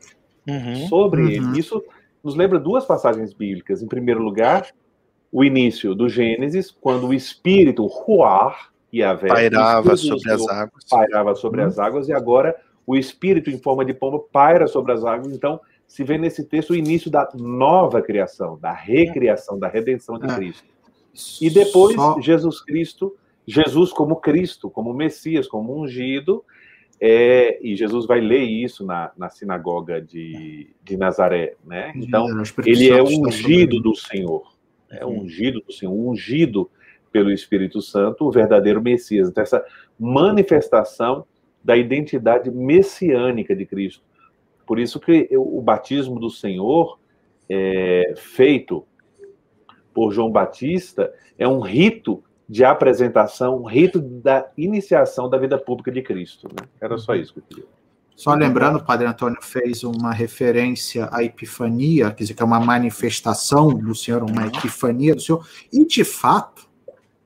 [0.47, 1.29] Uhum, sobre uhum.
[1.29, 1.59] ele.
[1.59, 1.83] Isso
[2.23, 3.83] nos lembra duas passagens bíblicas.
[3.83, 4.67] Em primeiro lugar,
[5.33, 10.85] o início do Gênesis, quando o Espírito, o Ruar, Yahvé, pairava sobre as águas.
[10.89, 11.67] Pairava sobre hum.
[11.67, 12.55] as águas, e agora
[12.87, 15.35] o Espírito, em forma de pomba, paira sobre as águas.
[15.35, 20.31] Então, se vê nesse texto o início da nova criação, da recriação, da redenção de
[20.31, 20.35] é.
[20.35, 20.65] Cristo.
[21.41, 22.21] E depois, Só...
[22.21, 26.45] Jesus Cristo, Jesus como Cristo, como Messias, como ungido,
[27.01, 31.93] é, e Jesus vai ler isso na, na sinagoga de, de Nazaré, né?
[31.95, 32.27] Então,
[32.65, 34.55] ele é ungido do Senhor,
[34.91, 36.71] é ungido do Senhor, ungido
[37.17, 39.31] pelo Espírito Santo o verdadeiro Messias.
[39.31, 39.65] Então, essa
[39.99, 41.25] manifestação
[41.65, 44.05] da identidade messiânica de Cristo.
[44.67, 46.99] Por isso que o batismo do Senhor,
[47.49, 48.85] é, feito
[49.95, 55.91] por João Batista, é um rito de apresentação, um rito da iniciação da vida pública
[55.91, 56.49] de Cristo.
[56.49, 56.69] Né?
[56.79, 57.65] Era só isso que eu queria.
[58.15, 62.61] Só lembrando, o Padre Antônio fez uma referência à Epifania, quer dizer, que é uma
[62.61, 66.66] manifestação do Senhor, uma epifania do Senhor, e de fato,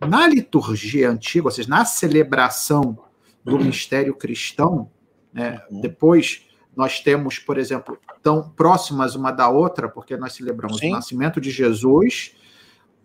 [0.01, 2.99] na liturgia antiga, ou seja, na celebração
[3.45, 3.65] do uhum.
[3.65, 4.91] mistério cristão,
[5.33, 5.81] né, uhum.
[5.81, 10.89] depois nós temos, por exemplo, tão próximas uma da outra, porque nós celebramos Sim.
[10.89, 12.35] o nascimento de Jesus,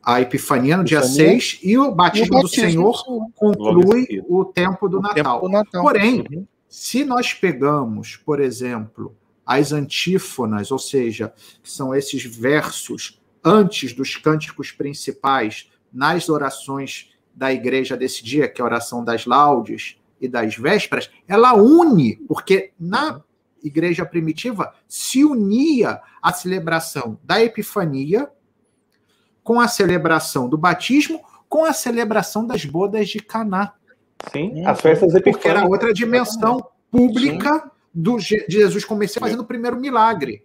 [0.03, 3.03] a Epifania no dia 6 e o batismo, do Senhor
[3.33, 5.15] conclui o tempo do, o Natal.
[5.15, 5.81] Tempo do Natal.
[5.81, 6.47] Porém, uhum.
[6.69, 14.15] se nós pegamos, por exemplo, as antífonas, ou seja, que são esses versos antes dos
[14.15, 20.27] cânticos principais nas orações da igreja desse dia, que é a oração das laudes e
[20.27, 23.21] das vésperas, ela une, porque na
[23.63, 28.29] igreja primitiva se unia a celebração da Epifania
[29.43, 33.73] com a celebração do batismo, com a celebração das bodas de Caná.
[34.31, 34.67] Sim, uhum.
[34.67, 35.33] as festas epifânicas.
[35.33, 40.44] Porque era outra dimensão pública do, de Jesus começando fazendo o primeiro milagre.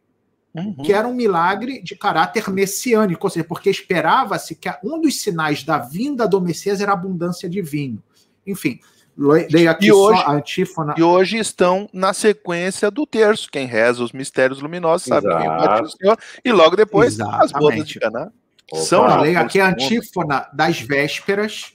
[0.54, 0.74] Uhum.
[0.82, 5.62] Que era um milagre de caráter messiânico, ou seja, porque esperava-se que um dos sinais
[5.62, 8.02] da vinda do Messias era a abundância de vinho.
[8.44, 8.80] Enfim,
[9.16, 10.94] leio aqui e hoje, a antífona.
[10.96, 13.48] E hoje estão na sequência do terço.
[13.50, 16.18] Quem reza os mistérios luminosos sabe que o Senhor.
[16.44, 17.44] E logo depois Exatamente.
[17.44, 18.32] as bodas de Caná.
[18.74, 21.74] São Eu leio aqui a antífona das vésperas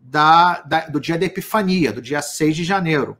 [0.00, 3.16] da, da, do dia da Epifania, do dia 6 de janeiro.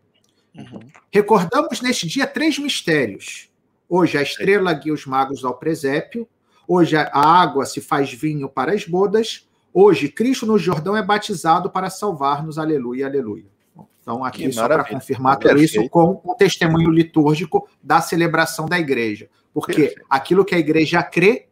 [0.54, 0.80] Uhum.
[1.12, 3.47] Recordamos neste dia três mistérios.
[3.88, 6.28] Hoje a estrela guia os magos ao presépio.
[6.66, 9.48] Hoje a água se faz vinho para as bodas.
[9.72, 12.58] Hoje Cristo no Jordão é batizado para salvar-nos.
[12.58, 13.46] Aleluia, aleluia.
[14.00, 18.78] Então, aqui que só para confirmar tudo isso com o testemunho litúrgico da celebração da
[18.78, 19.28] igreja.
[19.52, 20.06] Porque Perfeito.
[20.08, 21.46] aquilo que a igreja crê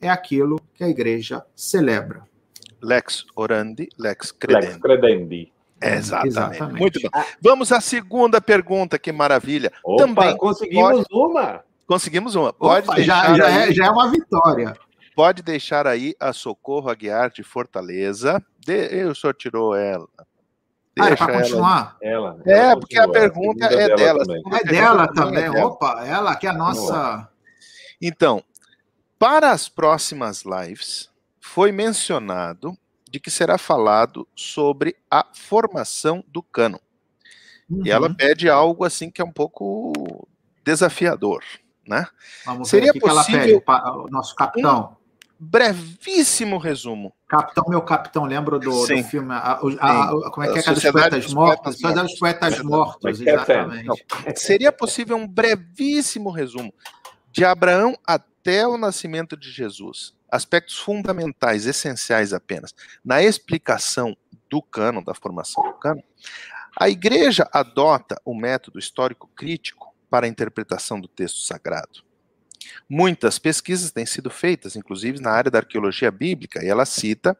[0.00, 2.24] é aquilo que a igreja celebra.
[2.82, 4.66] Lex orandi, lex credendi.
[4.66, 5.52] Lex credendi.
[5.80, 6.28] Exatamente.
[6.28, 6.80] Exatamente.
[6.80, 7.10] Muito bem.
[7.40, 9.72] Vamos à segunda pergunta, que maravilha.
[9.82, 11.06] Opa, Também conseguimos pode...
[11.10, 11.64] uma.
[11.92, 12.54] Conseguimos uma.
[12.54, 14.74] Pode Opa, já, já, é, já é uma vitória.
[15.14, 18.42] Pode deixar aí a Socorro Aguiar de Fortaleza.
[18.58, 19.04] De...
[19.04, 20.08] O senhor tirou ela.
[20.96, 21.96] Deixa ah, é para continuar?
[22.00, 23.96] Ela, ela é, porque a pergunta é dela.
[23.96, 24.42] dela também.
[24.54, 25.44] É dela também.
[25.44, 25.66] É dela.
[25.66, 27.28] Opa, ela que é a nossa.
[28.00, 28.42] Então,
[29.18, 32.74] para as próximas lives, foi mencionado
[33.06, 36.80] de que será falado sobre a formação do cano.
[37.68, 37.82] Uhum.
[37.84, 38.14] E ela uhum.
[38.14, 40.26] pede algo assim que é um pouco
[40.64, 41.42] desafiador,
[41.86, 42.06] né?
[42.44, 44.96] Vamos Seria ver, possível que ela pede, o nosso capitão.
[45.40, 47.12] Um brevíssimo resumo.
[47.26, 49.32] Capitão, meu capitão, lembro do, do filme.
[49.32, 51.74] A, a, a, como é que é aqueles poetas mortos?
[51.74, 54.04] Sociedade dos poetas mortos, exatamente.
[54.36, 56.72] seria possível um brevíssimo resumo
[57.30, 64.16] de Abraão até o nascimento de Jesus aspectos fundamentais, essenciais apenas, na explicação
[64.48, 66.02] do cano, da formação do cano,
[66.74, 72.04] a igreja adota o método histórico crítico para a interpretação do texto sagrado.
[72.86, 77.34] Muitas pesquisas têm sido feitas, inclusive na área da arqueologia bíblica, e ela cita,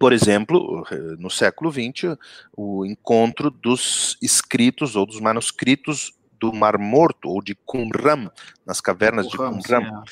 [0.00, 0.84] por exemplo,
[1.20, 2.18] no século XX,
[2.56, 8.28] o encontro dos escritos ou dos manuscritos do Mar Morto, ou de Qumran,
[8.66, 10.02] nas cavernas de Qumran,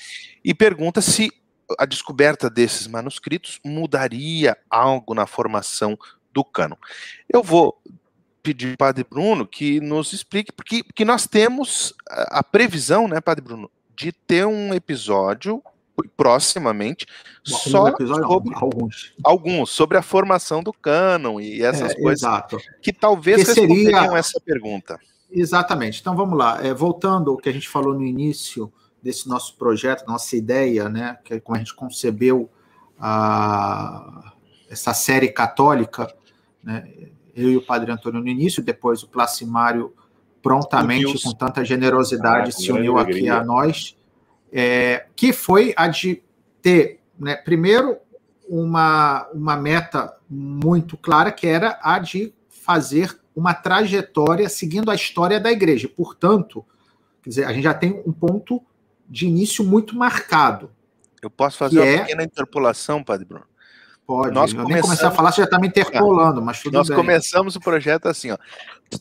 [0.44, 1.32] e pergunta se
[1.76, 5.98] a descoberta desses manuscritos mudaria algo na formação
[6.32, 6.78] do cano.
[7.28, 7.82] Eu vou
[8.42, 13.44] pedir ao Padre Bruno que nos explique, porque, porque nós temos a, previsão, né, Padre
[13.44, 15.62] Bruno, de ter um episódio
[16.16, 17.06] proximamente
[17.44, 19.14] só episódio, sobre alguns.
[19.22, 22.56] alguns sobre a formação do cânon e essas é, coisas exato.
[22.80, 24.98] que talvez que seria essa pergunta.
[25.30, 26.00] Exatamente.
[26.00, 26.64] Então vamos lá.
[26.64, 28.72] É, voltando ao que a gente falou no início
[29.02, 32.50] desse nosso projeto, nossa ideia, né, que é como a gente concebeu
[32.98, 34.32] a,
[34.68, 36.12] essa série católica,
[36.62, 36.90] né,
[37.34, 39.92] eu e o Padre Antônio no início, depois o Placimário
[40.42, 43.96] prontamente, com tanta generosidade, ah, se uniu aqui a nós,
[44.52, 46.22] é, que foi a de
[46.62, 47.98] ter, né, primeiro,
[48.48, 55.38] uma, uma meta muito clara, que era a de fazer uma trajetória seguindo a história
[55.38, 55.88] da igreja.
[55.88, 56.64] Portanto,
[57.22, 58.62] quer dizer, a gente já tem um ponto
[59.08, 60.70] de início muito marcado.
[61.22, 61.98] Eu posso fazer uma é...
[62.00, 63.49] pequena interpolação, Padre Bruno?
[64.10, 64.34] Pode.
[64.34, 64.86] Nós eu começamos...
[64.86, 66.96] comecei a falar, você já está me interpolando, mas tudo Nós bem.
[66.96, 68.38] começamos o projeto assim, ó,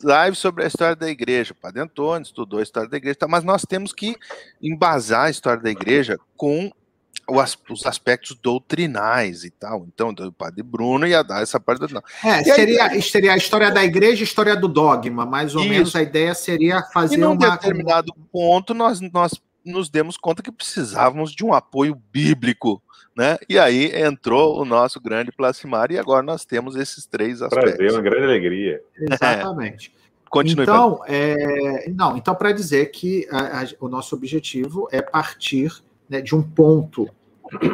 [0.03, 1.55] live sobre a história da igreja.
[1.59, 4.15] Padre Antônio estudou a história da igreja, tá, mas nós temos que
[4.61, 6.71] embasar a história da igreja com
[7.27, 9.83] os aspectos doutrinais e tal.
[9.91, 12.03] Então, o padre Bruno ia dar essa parte do.
[12.23, 15.61] É, seria, aí, seria a história da igreja e a história do dogma, mais ou
[15.61, 15.69] isso.
[15.71, 17.49] menos a ideia seria fazer e num uma.
[17.49, 19.31] determinado ponto, nós, nós
[19.65, 22.79] nos demos conta que precisávamos de um apoio bíblico,
[23.19, 23.37] né?
[23.49, 27.75] E aí entrou o nosso grande Plasmar e agora nós temos esses três aspectos.
[27.75, 28.81] Prazer, uma grande alegria.
[28.97, 29.93] Exatamente.
[29.93, 29.99] É.
[30.29, 30.63] Continue.
[30.63, 36.21] Então, é, não, então para dizer que a, a, o nosso objetivo é partir né,
[36.21, 37.09] de um ponto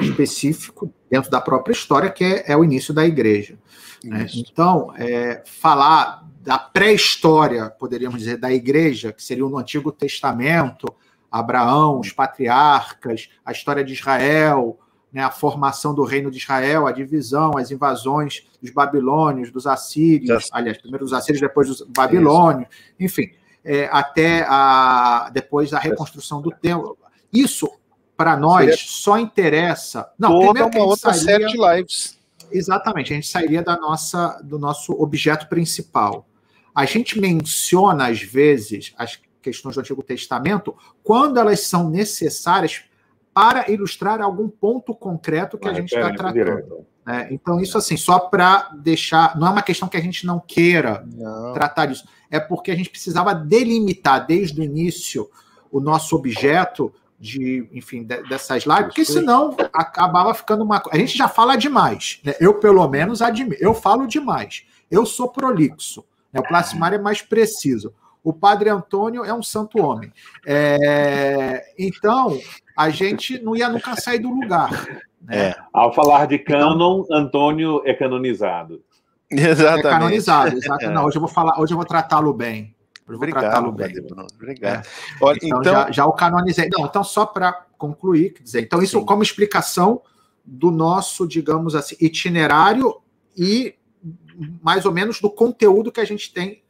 [0.02, 3.56] específico dentro da própria história, que é, é o início da igreja.
[4.04, 4.26] Né?
[4.34, 10.88] Então, é, falar da pré-história, poderíamos dizer, da igreja, que seria no Antigo Testamento,
[11.30, 14.80] Abraão, os patriarcas, a história de Israel,
[15.16, 20.50] né, a formação do reino de Israel, a divisão, as invasões dos babilônios, dos assírios,
[20.52, 22.68] aliás, primeiro dos assírios, depois dos babilônios,
[23.00, 23.32] enfim,
[23.64, 26.98] é, até a, depois a reconstrução do templo.
[27.32, 27.72] Isso,
[28.18, 30.12] para nós, Seria só interessa.
[30.20, 32.20] Não, toda primeiro uma outra sairia, série de lives.
[32.52, 36.28] Exatamente, a gente sairia da nossa, do nosso objeto principal.
[36.76, 42.84] A gente menciona, às vezes, as questões do Antigo Testamento, quando elas são necessárias
[43.36, 46.34] para ilustrar algum ponto concreto que a gente está tratando.
[46.34, 46.86] Direto.
[47.06, 47.28] Né?
[47.32, 49.38] Então, isso assim, só para deixar.
[49.38, 51.52] Não é uma questão que a gente não queira não.
[51.52, 55.30] tratar disso, é porque a gente precisava delimitar desde o início
[55.70, 60.82] o nosso objeto de, enfim, dessas lives, porque senão acabava ficando uma.
[60.90, 62.22] A gente já fala demais.
[62.24, 62.36] Né?
[62.40, 63.62] Eu, pelo menos, admiro.
[63.62, 64.64] Eu falo demais.
[64.90, 66.06] Eu sou prolixo.
[66.32, 66.40] Né?
[66.40, 67.94] O Plasmar é mais preciso.
[68.24, 70.12] O Padre Antônio é um santo homem.
[70.46, 71.74] É...
[71.78, 72.40] Então,
[72.76, 74.72] a gente não ia nunca sair do lugar.
[75.22, 75.50] Né?
[75.50, 75.56] É.
[75.74, 78.84] Ao falar de cânon, então, Antônio é canonizado.
[79.30, 79.88] Exatamente.
[79.88, 80.86] É canonizado, exatamente.
[80.86, 80.90] É.
[80.92, 82.76] Não, hoje eu vou falar, hoje eu vou tratá-lo bem.
[83.08, 83.92] Eu vou tratá-lo bem.
[83.94, 84.28] Bruno.
[84.36, 84.86] Obrigado.
[84.86, 84.90] É.
[85.20, 85.74] Olha, então, então...
[85.74, 86.70] Já, já, o canonizei.
[86.72, 89.06] Não, então, só para concluir, quer dizer, então, isso Sim.
[89.06, 90.02] como explicação
[90.46, 93.02] do nosso, digamos assim, itinerário
[93.36, 93.76] e
[94.62, 96.62] mais ou menos do conteúdo que a gente tem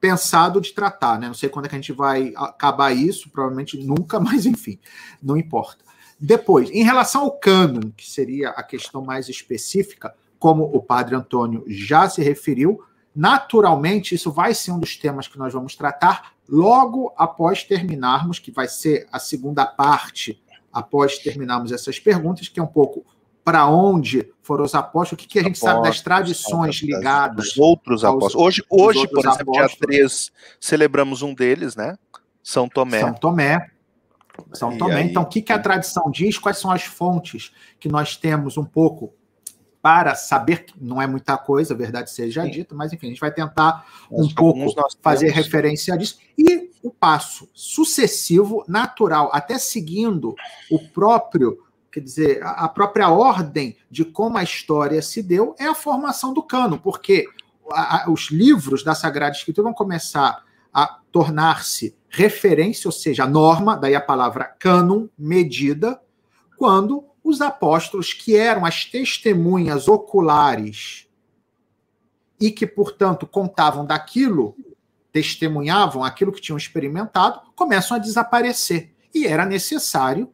[0.00, 1.26] pensado de tratar, né?
[1.26, 4.78] Não sei quando é que a gente vai acabar isso, provavelmente nunca, mas enfim,
[5.22, 5.84] não importa.
[6.18, 11.64] Depois, em relação ao cânon, que seria a questão mais específica, como o padre Antônio
[11.66, 12.82] já se referiu,
[13.14, 18.50] naturalmente isso vai ser um dos temas que nós vamos tratar logo após terminarmos, que
[18.50, 20.40] vai ser a segunda parte
[20.72, 23.04] após terminarmos essas perguntas, que é um pouco
[23.46, 27.52] para onde foram os apóstolos, o que, que a gente apóstolos, sabe das tradições ligadas.
[27.52, 28.34] Os outros apóstolos.
[28.34, 29.68] Hoje, hoje por exemplo, apóstolos.
[29.68, 31.96] dia 3, celebramos um deles, né?
[32.42, 32.98] São Tomé.
[32.98, 33.70] São Tomé.
[34.52, 34.96] São Tomé.
[34.96, 35.08] Aí...
[35.08, 36.36] Então, o que, que a tradição diz?
[36.36, 39.14] Quais são as fontes que nós temos um pouco
[39.80, 42.50] para saber que não é muita coisa, a verdade seja Sim.
[42.50, 44.58] dita, mas enfim, a gente vai tentar um pouco
[45.00, 45.44] fazer temos.
[45.44, 46.18] referência disso.
[46.36, 50.34] E o passo sucessivo, natural, até seguindo
[50.68, 51.64] o próprio
[51.96, 56.42] quer dizer, a própria ordem de como a história se deu é a formação do
[56.42, 57.26] cano, porque
[58.06, 63.94] os livros da Sagrada Escritura vão começar a tornar-se referência, ou seja, a norma, daí
[63.94, 65.98] a palavra cânon, medida,
[66.58, 71.08] quando os apóstolos, que eram as testemunhas oculares
[72.38, 74.54] e que, portanto, contavam daquilo,
[75.10, 78.94] testemunhavam aquilo que tinham experimentado, começam a desaparecer.
[79.14, 80.30] E era necessário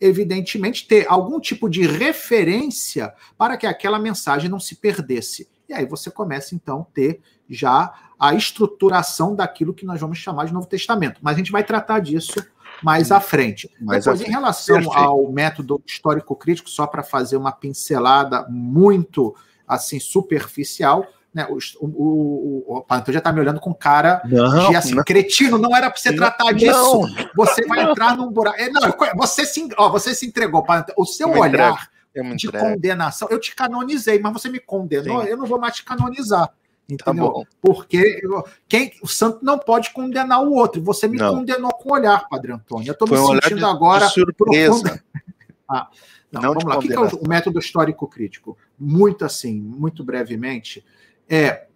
[0.00, 5.48] evidentemente, ter algum tipo de referência para que aquela mensagem não se perdesse.
[5.68, 10.46] E aí você começa, então, a ter já a estruturação daquilo que nós vamos chamar
[10.46, 11.20] de Novo Testamento.
[11.22, 12.44] Mas a gente vai tratar disso
[12.82, 13.70] mais à frente.
[13.80, 14.98] Mais Depois, em relação Perfeito.
[14.98, 19.34] ao método histórico-crítico, só para fazer uma pincelada muito
[19.66, 24.76] assim superficial, né, o, o, o, o já está me olhando com cara não, de
[24.76, 25.04] assim, não.
[25.04, 27.02] cretino, não era para você tratar disso.
[27.02, 27.30] Não.
[27.36, 28.60] Você vai entrar num buraco.
[28.60, 28.82] É, não,
[29.16, 30.64] você se, ó, você se entregou.
[30.96, 31.88] O seu eu olhar
[32.34, 35.28] de condenação, eu te canonizei, mas você me condenou, Sim.
[35.28, 36.48] eu não vou mais te canonizar.
[36.48, 37.32] Tá entendeu?
[37.32, 38.20] Tá Porque
[38.68, 40.82] quem, o santo não pode condenar o outro.
[40.82, 41.36] Você me não.
[41.36, 42.88] condenou com o olhar, Padre Antônio.
[42.88, 44.06] Eu estou me um sentindo de, agora.
[44.06, 45.00] De surpresa.
[45.70, 45.88] ah,
[46.32, 46.78] não, não vamos lá.
[46.78, 48.58] O que é o, o método histórico crítico?
[48.76, 50.84] Muito assim, muito brevemente
[51.30, 51.68] é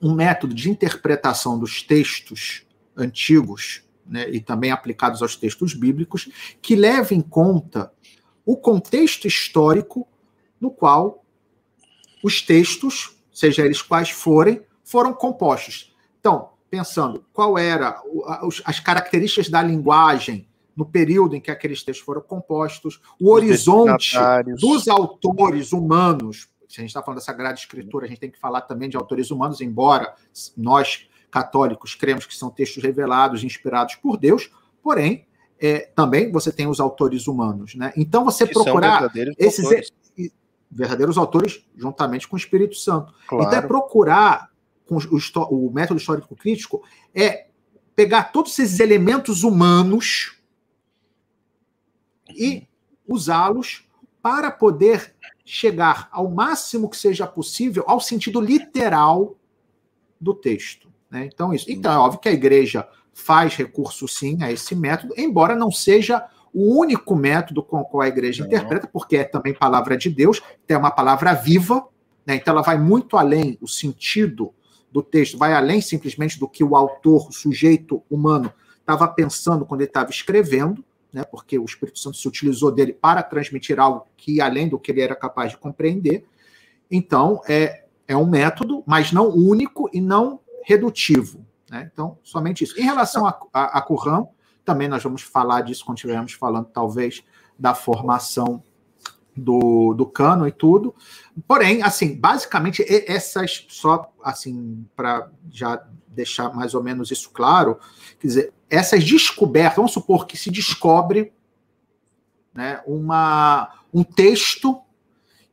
[0.00, 2.64] um método de interpretação dos textos
[2.96, 6.28] antigos, né, e também aplicados aos textos bíblicos,
[6.62, 7.92] que leva em conta
[8.46, 10.08] o contexto histórico
[10.60, 11.24] no qual
[12.22, 15.94] os textos, seja eles quais forem, foram compostos.
[16.18, 18.00] Então, pensando qual era
[18.64, 24.16] as características da linguagem no período em que aqueles textos foram compostos, o horizonte
[24.58, 28.38] dos autores humanos se a gente está falando da Sagrada Escritura, a gente tem que
[28.38, 30.14] falar também de autores humanos, embora
[30.56, 34.48] nós, católicos, cremos que são textos revelados, inspirados por Deus,
[34.80, 35.26] porém,
[35.58, 37.74] é, também você tem os autores humanos.
[37.74, 37.92] Né?
[37.96, 39.90] Então, você que procurar esses autores.
[40.70, 43.12] verdadeiros autores juntamente com o Espírito Santo.
[43.26, 43.46] Claro.
[43.46, 44.48] Então, é procurar,
[44.86, 47.48] com o, o método histórico crítico, é
[47.96, 50.40] pegar todos esses elementos humanos
[52.28, 52.68] e
[53.08, 53.89] usá-los
[54.22, 55.14] para poder
[55.44, 59.36] chegar ao máximo que seja possível ao sentido literal
[60.20, 60.88] do texto.
[61.10, 61.28] Né?
[61.32, 61.70] Então, isso.
[61.70, 66.24] Então, é óbvio que a igreja faz recurso sim a esse método, embora não seja
[66.52, 70.40] o único método com o qual a igreja interpreta, porque é também palavra de Deus,
[70.68, 71.86] é uma palavra viva,
[72.26, 72.36] né?
[72.36, 74.52] então ela vai muito além, o sentido
[74.90, 79.82] do texto vai além simplesmente do que o autor, o sujeito humano, estava pensando quando
[79.82, 84.40] ele estava escrevendo, né, porque o Espírito Santo se utilizou dele para transmitir algo que
[84.40, 86.24] além do que ele era capaz de compreender.
[86.90, 91.44] Então, é, é um método, mas não único e não redutivo.
[91.70, 91.88] Né?
[91.92, 92.78] Então, somente isso.
[92.78, 93.86] Em relação a, a, a
[94.64, 97.24] também nós vamos falar disso quando estivermos falando, talvez,
[97.58, 98.62] da formação
[99.36, 100.94] do, do cano e tudo.
[101.46, 107.78] Porém, assim, basicamente, essas, só assim, para já deixar mais ou menos isso claro,
[108.18, 111.32] quer dizer, essas descobertas, vamos supor que se descobre
[112.54, 114.80] né, uma, um texto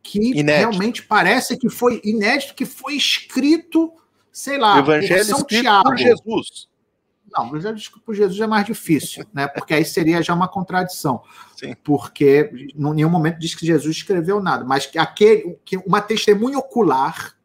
[0.03, 0.70] que inédito.
[0.70, 3.91] realmente parece que foi inédito, que foi escrito,
[4.32, 5.84] sei lá, Evangelho por São Tiago.
[5.84, 6.70] por Jesus.
[7.30, 9.47] Não, o Evangelho escrito por Jesus é mais difícil, né?
[9.47, 11.22] Porque aí seria já uma contradição.
[11.57, 11.76] Sim.
[11.84, 16.57] Porque em nenhum momento diz que Jesus escreveu nada, mas que aquele, que uma testemunha
[16.57, 17.36] ocular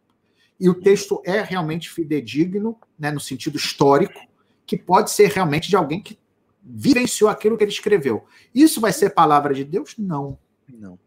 [0.61, 4.21] e o texto é realmente fidedigno, né, no sentido histórico,
[4.73, 6.19] que pode ser realmente de alguém que
[6.63, 8.25] vivenciou aquilo que ele escreveu.
[8.55, 9.95] Isso vai ser palavra de Deus?
[9.99, 10.39] Não.
[10.67, 10.99] Não.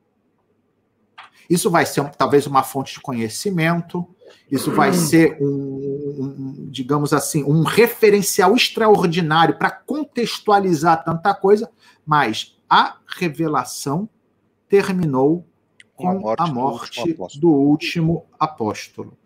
[1.49, 4.07] Isso vai ser talvez uma fonte de conhecimento,
[4.51, 11.71] isso vai ser um, um digamos assim, um referencial extraordinário para contextualizar tanta coisa,
[12.05, 14.07] mas a revelação
[14.69, 15.43] terminou
[15.95, 19.17] com a morte, a morte do, último do último apóstolo.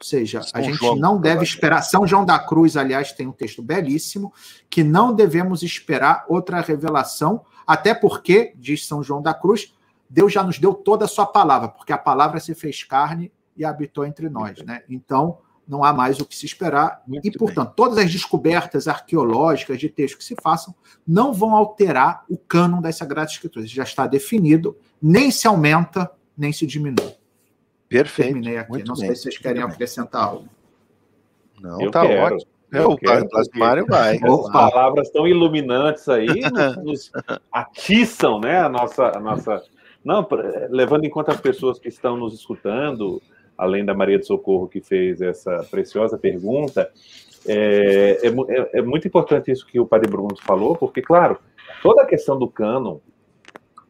[0.00, 1.82] Ou seja, São a gente João, não deve esperar.
[1.82, 4.32] São João da Cruz, aliás, tem um texto belíssimo,
[4.70, 9.74] que não devemos esperar outra revelação, até porque, diz São João da Cruz,
[10.08, 13.64] Deus já nos deu toda a sua palavra, porque a palavra se fez carne e
[13.64, 14.62] habitou entre nós.
[14.62, 14.82] Né?
[14.88, 15.38] Então,
[15.68, 17.02] não há mais o que se esperar.
[17.06, 17.76] Muito e, portanto, bem.
[17.76, 20.74] todas as descobertas arqueológicas de textos que se façam
[21.06, 23.70] não vão alterar o cânon das Sagradas Escrituras.
[23.70, 27.14] Já está definido, nem se aumenta, nem se diminui.
[27.88, 28.32] Perfeito.
[28.32, 28.70] Terminei aqui.
[28.70, 29.06] Muito não bem.
[29.06, 30.48] sei se vocês querem acrescentar algo.
[31.60, 32.34] Não, Eu tá quero.
[32.34, 32.50] ótimo.
[32.70, 34.16] É, o Plasmário vai.
[34.22, 37.12] As palavras tão iluminantes aí nos, nos
[37.50, 39.62] atiçam né, a nossa, a nossa
[40.04, 40.26] não,
[40.70, 43.20] levando em conta as pessoas que estão nos escutando,
[43.56, 46.90] além da Maria de Socorro que fez essa preciosa pergunta,
[47.46, 51.38] é, é, é, é muito importante isso que o Padre Bruno falou, porque, claro,
[51.82, 52.98] toda a questão do cânon,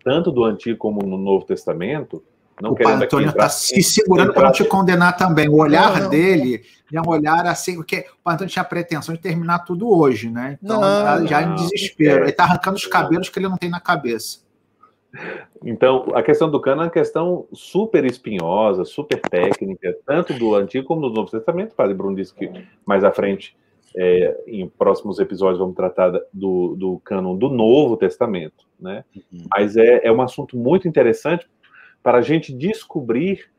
[0.03, 2.23] tanto do Antigo como no Novo Testamento,
[2.61, 5.49] não o Padre Antônio está se segurando para não te condenar também.
[5.49, 6.11] O olhar não, não.
[6.11, 9.91] dele é um olhar assim, porque o Padre Antônio tinha a pretensão de terminar tudo
[9.91, 10.59] hoje, né?
[10.63, 12.25] Então, não, já em desespero.
[12.25, 14.41] Ele está arrancando os cabelos que ele não tem na cabeça.
[15.65, 20.87] Então, a questão do cano é uma questão super espinhosa, super técnica, tanto do Antigo
[20.87, 21.73] como do Novo Testamento.
[21.73, 22.51] O Padre Bruno disse que
[22.85, 23.57] mais à frente,
[23.97, 28.67] é, em próximos episódios, vamos tratar do, do cânon do Novo Testamento.
[28.79, 29.05] Né?
[29.17, 29.45] Uhum.
[29.51, 31.49] Mas é, é um assunto muito interessante
[32.03, 33.51] para a gente descobrir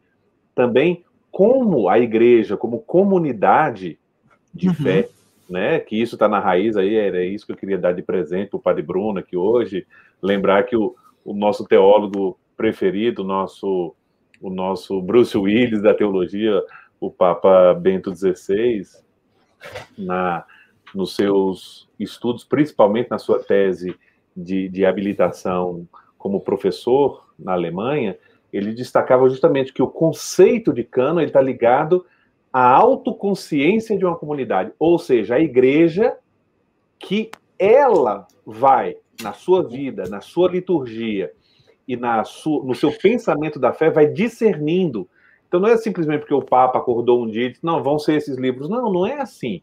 [0.56, 4.00] também como a igreja, como comunidade
[4.54, 4.74] de uhum.
[4.76, 5.10] fé,
[5.50, 5.80] né?
[5.80, 8.58] Que isso está na raiz aí, era isso que eu queria dar de presente para
[8.58, 9.86] o Padre Bruno aqui hoje.
[10.22, 13.96] Lembrar que o, o nosso teólogo preferido, nosso,
[14.42, 16.62] o nosso Bruce Willis da teologia,
[17.00, 18.84] o Papa Bento XVI,
[19.98, 20.46] na,
[20.94, 23.96] nos seus estudos, principalmente na sua tese
[24.36, 25.88] de, de habilitação
[26.18, 28.18] como professor na Alemanha,
[28.52, 32.06] ele destacava justamente que o conceito de cano está ligado
[32.52, 36.18] à autoconsciência de uma comunidade, ou seja, a igreja
[36.98, 41.32] que ela vai na sua vida, na sua liturgia
[41.88, 45.08] e na sua, no seu pensamento da fé, vai discernindo.
[45.48, 48.16] Então não é simplesmente porque o Papa acordou um dia e disse, não, vão ser
[48.16, 48.70] esses livros.
[48.70, 49.60] Não, não é assim.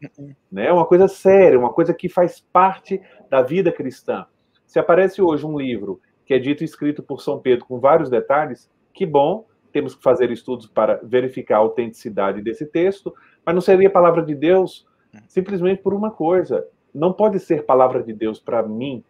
[0.51, 0.67] Né?
[0.67, 4.25] É uma coisa séria, uma coisa que faz parte da vida cristã.
[4.65, 8.09] Se aparece hoje um livro que é dito e escrito por São Pedro com vários
[8.09, 13.13] detalhes, que bom, temos que fazer estudos para verificar a autenticidade desse texto,
[13.45, 14.87] mas não seria palavra de Deus
[15.27, 16.65] simplesmente por uma coisa.
[16.91, 19.03] Não pode ser palavra de Deus para mim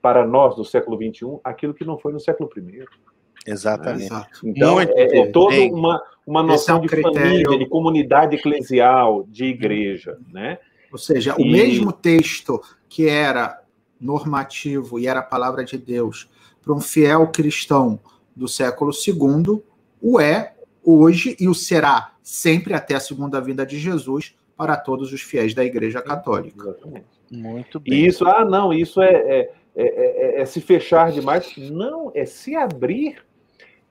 [0.00, 2.84] para nós do século XXI aquilo que não foi no século I.
[3.46, 4.10] Exatamente.
[4.42, 7.20] Então, é, é, toda uma, uma noção é um de critério...
[7.20, 10.18] família, de comunidade eclesial, de igreja.
[10.32, 10.58] Né?
[10.90, 11.42] Ou seja, e...
[11.42, 12.58] o mesmo texto
[12.88, 13.62] que era
[14.00, 16.28] normativo e era a palavra de Deus
[16.62, 18.00] para um fiel cristão
[18.36, 19.62] do século II,
[20.00, 25.12] o é hoje e o será sempre até a segunda vinda de Jesus para todos
[25.12, 26.68] os fiéis da Igreja Católica.
[26.68, 27.06] Exatamente.
[27.30, 27.94] Muito bem.
[27.94, 31.54] E isso, ah, não, isso é, é é, é, é, é se fechar demais.
[31.70, 33.24] Não, é se abrir.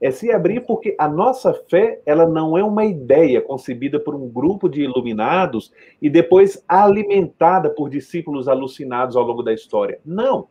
[0.02, 4.28] É se abrir porque a nossa fé ela não é uma ideia concebida por um
[4.28, 5.72] grupo de iluminados
[6.02, 10.00] e depois alimentada por discípulos alucinados ao longo da história.
[10.04, 10.50] Não.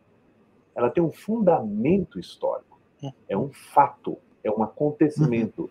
[0.75, 2.74] Ela tem um fundamento histórico.
[3.29, 5.69] É um fato, é um acontecimento, uhum.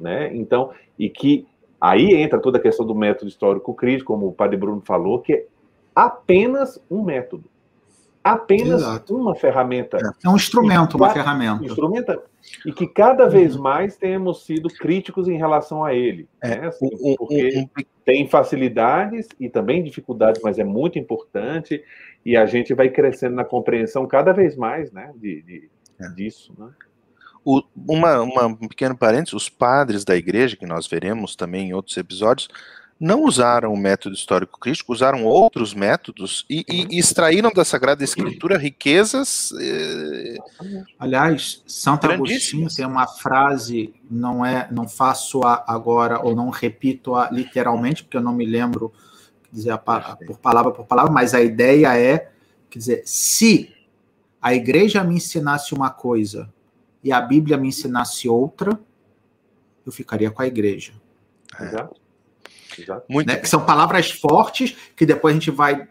[0.00, 0.34] né?
[0.34, 1.46] Então, e que
[1.80, 5.32] aí entra toda a questão do método histórico crítico, como o Padre Bruno falou, que
[5.32, 5.46] é
[5.94, 7.50] apenas um método
[8.22, 9.16] apenas Exato.
[9.16, 9.98] uma ferramenta.
[10.24, 11.64] É um instrumento, uma ferramenta.
[11.64, 12.22] Instrumenta,
[12.64, 13.62] e que cada vez uhum.
[13.62, 16.28] mais temos sido críticos em relação a ele.
[16.42, 16.66] É, né?
[16.68, 17.68] assim, porque
[18.04, 21.82] tem facilidades e também dificuldades, mas é muito importante,
[22.24, 25.70] e a gente vai crescendo na compreensão cada vez mais né, de, de
[26.06, 26.10] é.
[26.10, 26.52] disso.
[26.58, 26.68] Né?
[27.44, 31.74] O, uma, uma, um pequeno parênteses, os padres da igreja, que nós veremos também em
[31.74, 32.48] outros episódios,
[33.02, 38.56] não usaram o método histórico crítico, usaram outros métodos e, e, extraíram da Sagrada Escritura
[38.56, 39.52] riquezas.
[39.60, 40.36] Eh...
[41.00, 47.16] Aliás, Santo Agostinho tem uma frase, não é, não faço a agora ou não repito
[47.16, 48.92] a literalmente, porque eu não me lembro
[49.52, 52.30] dizer a, por palavra por palavra, mas a ideia é,
[52.70, 53.71] quer dizer, se
[54.42, 56.52] a igreja me ensinasse uma coisa
[57.02, 58.78] e a Bíblia me ensinasse outra,
[59.86, 60.92] eu ficaria com a igreja.
[61.60, 62.00] Exato.
[63.08, 63.44] Muito né?
[63.44, 65.86] São palavras fortes que depois a gente vai,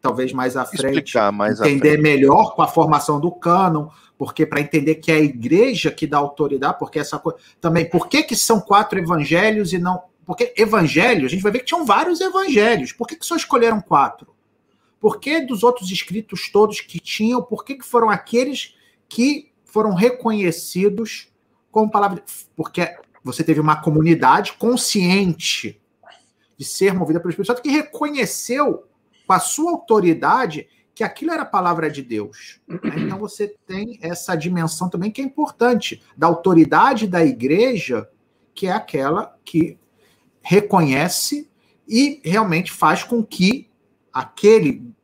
[0.00, 2.02] talvez mais à frente, mais entender frente.
[2.02, 6.18] melhor com a formação do cânon, porque para entender que é a igreja que dá
[6.18, 7.38] autoridade, porque essa coisa.
[7.60, 10.02] Também, por que, que são quatro evangelhos e não.
[10.26, 12.92] Porque evangelhos, a gente vai ver que tinham vários evangelhos.
[12.92, 14.33] Por que, que só escolheram quatro?
[15.04, 18.74] Por que dos outros escritos todos que tinham, por que, que foram aqueles
[19.06, 21.28] que foram reconhecidos
[21.70, 22.24] como palavra?
[22.56, 25.78] Porque você teve uma comunidade consciente
[26.56, 28.88] de ser movida pelo Espírito Santo, que reconheceu
[29.26, 32.62] com a sua autoridade que aquilo era a palavra de Deus.
[32.96, 38.08] Então você tem essa dimensão também que é importante, da autoridade da igreja,
[38.54, 39.78] que é aquela que
[40.40, 41.50] reconhece
[41.86, 43.68] e realmente faz com que
[44.14, 44.94] aquele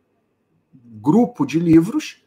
[0.73, 2.25] grupo de livros,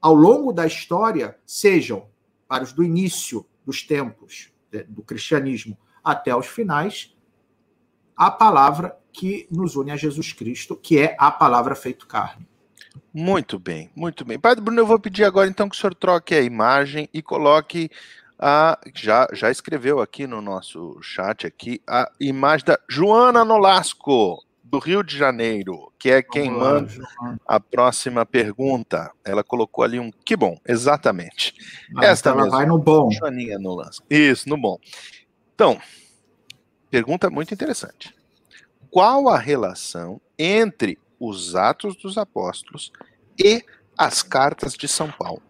[0.00, 2.06] ao longo da história, sejam,
[2.48, 7.14] para os do início dos tempos né, do cristianismo até os finais,
[8.16, 12.46] a palavra que nos une a Jesus Cristo, que é a palavra feito carne.
[13.12, 14.38] Muito bem, muito bem.
[14.38, 17.88] Padre Bruno, eu vou pedir agora então que o senhor troque a imagem e coloque
[18.38, 18.78] a.
[18.94, 24.44] Já, já escreveu aqui no nosso chat aqui a imagem da Joana Nolasco,
[24.74, 26.92] do Rio de Janeiro, que é quem manda
[27.46, 29.12] a próxima pergunta.
[29.24, 31.54] Ela colocou ali um que bom, exatamente.
[31.96, 32.58] Ah, Esta então ela mesmo.
[32.58, 33.08] vai no bom.
[33.10, 34.04] Joaninha Nolasco.
[34.10, 34.76] Isso, no bom.
[35.54, 35.80] Então,
[36.90, 38.14] Pergunta muito interessante.
[38.88, 42.92] Qual a relação entre os Atos dos Apóstolos
[43.36, 43.64] e
[43.98, 45.42] as cartas de São Paulo?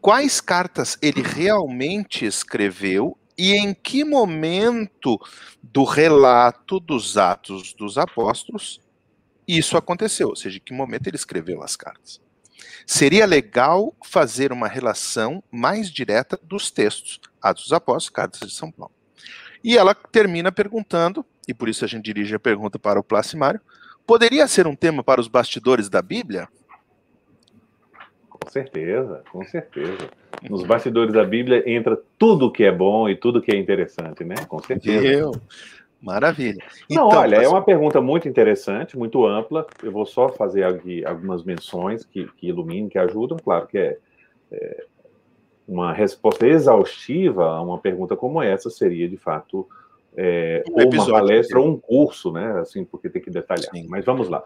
[0.00, 5.20] Quais cartas ele realmente escreveu e em que momento
[5.62, 8.80] do relato dos Atos dos Apóstolos
[9.46, 10.28] isso aconteceu?
[10.28, 12.20] Ou seja, em que momento ele escreveu as cartas?
[12.86, 18.70] Seria legal fazer uma relação mais direta dos textos, Atos dos Apóstolos, Cartas de São
[18.70, 18.94] Paulo.
[19.62, 23.60] E ela termina perguntando, e por isso a gente dirige a pergunta para o Placimário,
[24.06, 26.48] poderia ser um tema para os bastidores da Bíblia?
[28.46, 30.08] Com certeza, com certeza.
[30.48, 34.36] Nos bastidores da Bíblia entra tudo que é bom e tudo que é interessante, né?
[34.48, 35.04] Com certeza.
[35.04, 35.32] Eu.
[36.00, 36.62] Maravilha.
[36.88, 39.66] Não, então, olha, é uma pergunta muito interessante, muito ampla.
[39.82, 43.36] Eu vou só fazer aqui algumas menções que, que iluminem, que ajudam.
[43.36, 43.98] Claro que é,
[44.52, 44.84] é
[45.66, 49.66] uma resposta exaustiva a uma pergunta como essa seria, de fato,
[50.16, 52.60] é, um ou uma palestra ou um curso, né?
[52.60, 53.74] Assim, porque tem que detalhar.
[53.74, 53.86] Sim.
[53.88, 54.44] Mas vamos lá.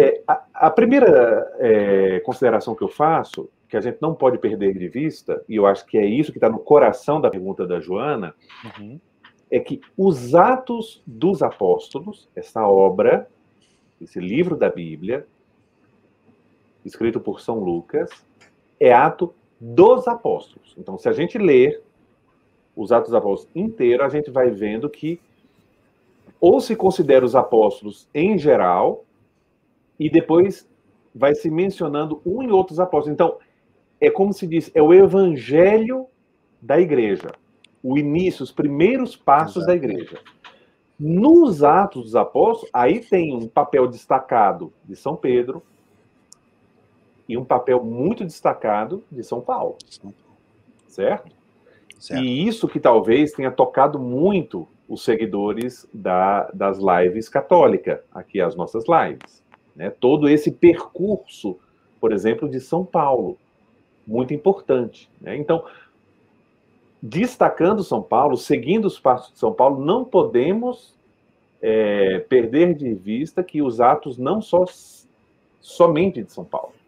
[0.00, 4.78] É, a, a, primeira é, consideração que eu faço, que a gente não pode perder
[4.78, 7.80] de vista, e eu acho que é isso que está no coração da pergunta da
[7.80, 8.32] Joana,
[8.64, 9.00] uhum.
[9.50, 13.28] é que os Atos dos Apóstolos, essa obra,
[14.00, 15.26] esse livro da Bíblia,
[16.84, 18.08] escrito por São Lucas,
[18.78, 20.76] é ato dos apóstolos.
[20.78, 21.82] Então, se a gente ler
[22.76, 25.20] os Atos dos Apóstolos inteiro, a gente vai vendo que
[26.40, 29.04] ou se considera os apóstolos em geral,
[29.98, 30.68] e depois
[31.14, 33.14] vai se mencionando um e outros apóstolos.
[33.14, 33.38] Então,
[34.00, 36.06] é como se diz, é o evangelho
[36.60, 37.32] da igreja.
[37.82, 39.66] O início, os primeiros passos Exato.
[39.66, 40.20] da igreja.
[40.98, 45.62] Nos Atos dos Apóstolos, aí tem um papel destacado de São Pedro,
[47.28, 49.76] e um papel muito destacado de São Paulo.
[50.88, 51.30] Certo?
[51.98, 52.24] certo?
[52.24, 58.56] E isso que talvez tenha tocado muito os seguidores da, das lives católicas, aqui as
[58.56, 59.44] nossas lives.
[59.78, 59.88] Né?
[59.88, 61.58] Todo esse percurso,
[61.98, 63.38] por exemplo, de São Paulo,
[64.06, 65.08] muito importante.
[65.18, 65.38] Né?
[65.38, 65.64] Então,
[67.00, 70.94] destacando São Paulo, seguindo os passos de São Paulo, não podemos
[71.62, 74.66] é, perder de vista que os atos não só
[75.60, 76.78] somente de São Paulo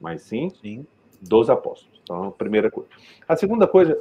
[0.00, 0.86] mas sim, sim.
[1.20, 2.00] dos apóstolos.
[2.02, 2.88] Então, a primeira coisa.
[3.26, 3.98] A segunda coisa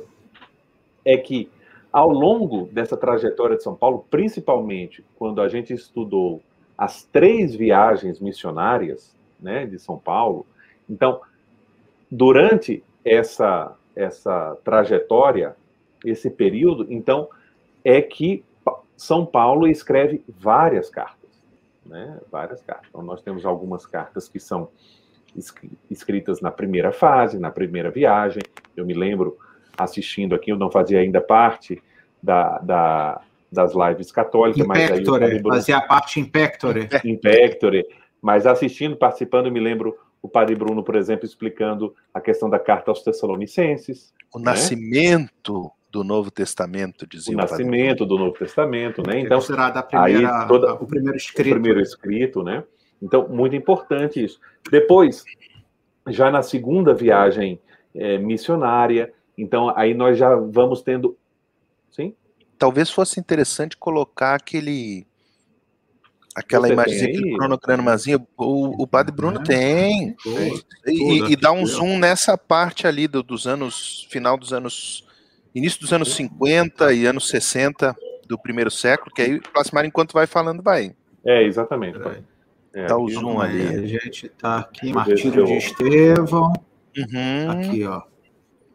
[1.03, 1.49] é que,
[1.91, 6.41] ao longo dessa trajetória de São Paulo, principalmente quando a gente estudou
[6.77, 10.45] as três viagens missionárias né, de São Paulo,
[10.89, 11.21] então,
[12.09, 15.55] durante essa, essa trajetória,
[16.03, 17.29] esse período, então,
[17.83, 18.43] é que
[18.95, 21.29] São Paulo escreve várias cartas,
[21.85, 22.87] né, várias cartas.
[22.89, 24.69] Então, nós temos algumas cartas que são
[25.89, 28.41] escritas na primeira fase, na primeira viagem.
[28.75, 29.37] Eu me lembro
[29.77, 31.81] assistindo aqui, eu não fazia ainda parte
[32.23, 33.21] da, da,
[33.55, 34.63] das lives católicas.
[34.63, 36.87] Impectore, fazia parte Impectore.
[37.03, 37.83] Impectore.
[38.21, 42.91] Mas assistindo, participando, me lembro o Padre Bruno, por exemplo, explicando a questão da carta
[42.91, 44.13] aos Tessalonicenses.
[44.33, 44.45] O né?
[44.45, 49.21] nascimento do Novo Testamento, dizia o nascimento do Novo Testamento, né?
[49.21, 51.47] Então, será da primeira, aí, toda, o primeiro escrito.
[51.47, 52.63] O primeiro escrito, né?
[53.01, 54.39] Então, muito importante isso.
[54.69, 55.23] Depois,
[56.09, 57.59] já na segunda viagem
[57.93, 61.17] é, missionária, então aí nós já vamos tendo.
[62.57, 65.05] Talvez fosse interessante colocar aquele.
[66.35, 68.27] Aquela imagem, aquele cronogramazinho.
[68.37, 70.15] O, o Padre Bruno tem.
[70.23, 70.63] tem.
[70.85, 74.05] E, e, dá um zoom nessa parte ali do, dos anos.
[74.09, 75.05] Final dos anos.
[75.53, 77.95] Início dos anos 50 e anos 60
[78.27, 80.93] do primeiro século, que aí o Plasmar, enquanto vai falando, vai.
[81.23, 81.97] É, exatamente.
[82.73, 83.67] É, tá o zoom ali.
[83.67, 86.51] A gente tá aqui, Martírio de Estevão.
[86.97, 87.51] Uhum.
[87.51, 88.01] Aqui, ó.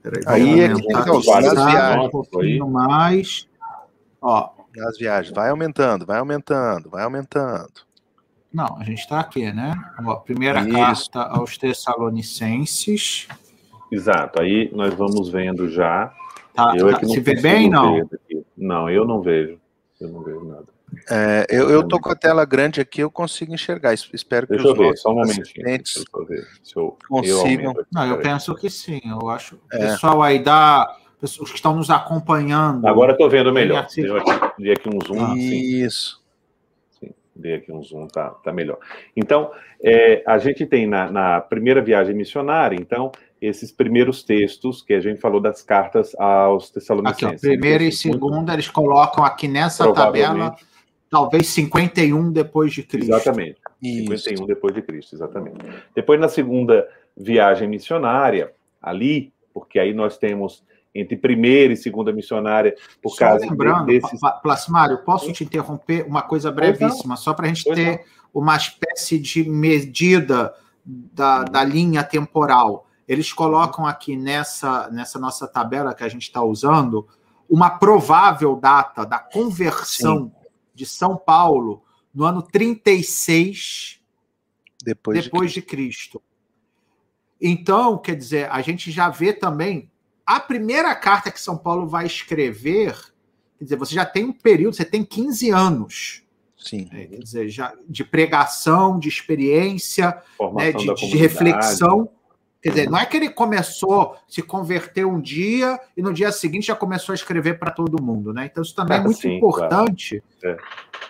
[0.02, 2.06] Peraí, aí é que tem que usar nas viagens.
[2.06, 3.46] Um pouquinho mais.
[4.20, 4.50] Ó.
[4.76, 5.34] Nas viagens.
[5.34, 7.72] Vai aumentando, vai aumentando, vai aumentando.
[8.52, 9.74] Não, a gente está aqui, né?
[10.04, 11.10] Ó, primeira Isso.
[11.10, 13.28] carta aos Tessalonicenses.
[13.90, 14.42] Exato.
[14.42, 16.12] Aí nós vamos vendo já.
[16.54, 17.00] Tá, eu é tá.
[17.02, 18.08] É Se vê bem, não?
[18.56, 19.58] Não, eu não vejo.
[20.00, 20.66] Eu não vejo nada.
[21.08, 23.94] É, eu, eu tô com a tela grande aqui, eu consigo enxergar.
[23.94, 26.04] Espero que Deixa os eu ver, só um assistentes
[26.74, 27.72] eu consigam.
[27.76, 29.00] Eu não, eu penso que sim.
[29.04, 29.58] Eu acho.
[29.72, 29.78] É.
[29.78, 32.86] Pessoal aí da pessoas que estão nos acompanhando.
[32.86, 33.86] Agora estou vendo melhor.
[33.94, 35.24] Dei aqui, dei aqui um zoom.
[35.24, 36.22] Ah, Isso.
[36.98, 38.78] Sim, dei aqui um zoom, tá, tá melhor.
[39.14, 39.50] Então,
[39.82, 45.00] é, a gente tem na, na primeira viagem missionária, então, esses primeiros textos que a
[45.00, 47.44] gente falou das cartas aos Tessalonicenses.
[47.44, 50.56] Aqui, ó, primeira e segunda, eles colocam aqui nessa tabela
[51.10, 53.10] talvez 51 depois de Cristo.
[53.10, 53.58] Exatamente.
[53.82, 54.24] Isso.
[54.24, 55.58] 51 depois de Cristo, exatamente.
[55.94, 60.62] Depois, na segunda viagem missionária, ali, porque aí nós temos
[60.94, 64.20] entre primeira e segunda missionária, por só causa lembrando, desses...
[64.42, 68.42] Plasmário, posso te interromper uma coisa brevíssima, só para a gente pois ter não.
[68.42, 70.52] uma espécie de medida
[70.84, 72.86] da, da linha temporal.
[73.06, 77.06] Eles colocam aqui nessa, nessa nossa tabela que a gente está usando
[77.48, 80.40] uma provável data da conversão Sim
[80.80, 81.82] de São Paulo
[82.14, 84.00] no ano 36
[84.82, 86.22] depois, depois de, de Cristo.
[87.38, 89.89] Então, quer dizer, a gente já vê também
[90.36, 92.94] a primeira carta que São Paulo vai escrever,
[93.58, 96.22] quer dizer, você já tem um período, você tem 15 anos.
[96.56, 96.88] Sim.
[96.92, 100.16] É, quer dizer, já de pregação, de experiência,
[100.54, 102.08] né, de, de reflexão.
[102.62, 106.68] Quer dizer, não é que ele começou, se converteu um dia e no dia seguinte
[106.68, 108.48] já começou a escrever para todo mundo, né?
[108.52, 110.60] Então isso também é muito Sim, importante claro.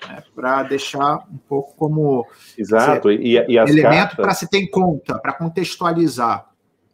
[0.04, 0.12] é.
[0.14, 3.10] né, para deixar um pouco como Exato.
[3.10, 6.49] Dizer, e, e elemento para se ter em conta, para contextualizar.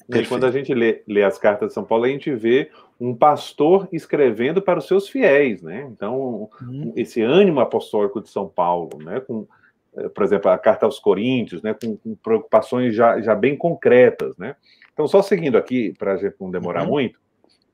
[0.08, 3.14] E quando a gente lê, lê as cartas de São Paulo, a gente vê um
[3.14, 5.88] pastor escrevendo para os seus fiéis, né?
[5.90, 6.92] Então, hum.
[6.96, 9.20] esse ânimo apostólico de São Paulo, né?
[9.20, 9.46] Com,
[9.96, 14.36] eh, por exemplo, a carta aos Coríntios, né, com, com preocupações já, já bem concretas,
[14.36, 14.54] né?
[14.92, 16.90] Então, só seguindo aqui, para a gente não demorar uhum.
[16.90, 17.20] muito.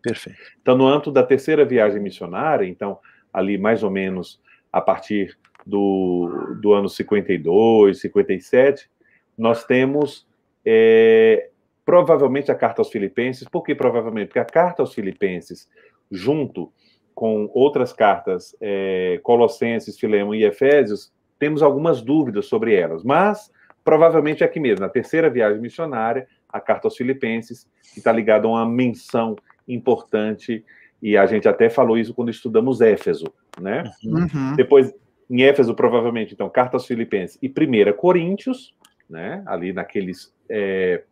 [0.03, 0.39] Perfeito.
[0.61, 2.99] Então, no âmbito da terceira viagem missionária, então,
[3.33, 4.41] ali mais ou menos
[4.72, 8.91] a partir do, do ano 52, 57,
[9.39, 10.26] nós temos
[10.64, 11.51] é,
[11.85, 13.49] provavelmente a carta aos Filipenses.
[13.49, 14.28] Por que provavelmente?
[14.28, 15.68] Porque a carta aos Filipenses,
[16.11, 16.72] junto
[17.14, 23.51] com outras cartas, é, Colossenses, Filemão e Efésios, temos algumas dúvidas sobre elas, mas
[23.85, 28.47] provavelmente é aqui mesmo, na terceira viagem missionária, a carta aos Filipenses, que está ligada
[28.47, 29.35] a uma menção
[29.66, 30.64] importante,
[31.03, 33.26] e a gente até falou isso quando estudamos Éfeso,
[33.61, 33.83] né?
[34.05, 34.55] Uhum.
[34.55, 34.95] Depois,
[35.28, 38.74] em Éfeso, provavelmente, então, carta aos Filipenses e primeira Coríntios,
[39.11, 39.43] né?
[39.47, 41.03] Ali naqueles é,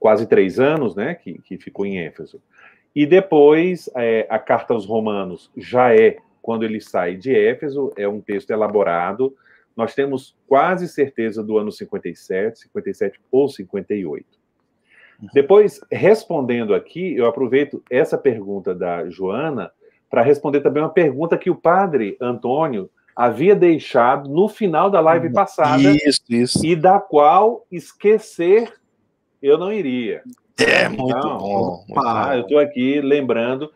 [0.00, 1.14] quase três anos, né?
[1.14, 2.42] Que, que ficou em Éfeso.
[2.96, 8.08] E depois, é, a carta aos Romanos já é quando ele sai de Éfeso, é
[8.08, 9.36] um texto elaborado.
[9.76, 14.26] Nós temos quase certeza do ano 57, 57 ou 58.
[15.34, 19.70] Depois, respondendo aqui, eu aproveito essa pergunta da Joana
[20.08, 25.28] para responder também uma pergunta que o padre Antônio havia deixado no final da live
[25.28, 25.82] hum, passada.
[25.82, 26.66] Isso, isso.
[26.66, 28.72] E da qual esquecer
[29.42, 30.22] eu não iria.
[30.58, 31.84] É, então, muito bom.
[31.88, 33.70] Opa, eu estou aqui lembrando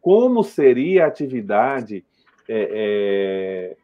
[0.00, 2.04] como seria a atividade
[2.48, 3.76] é,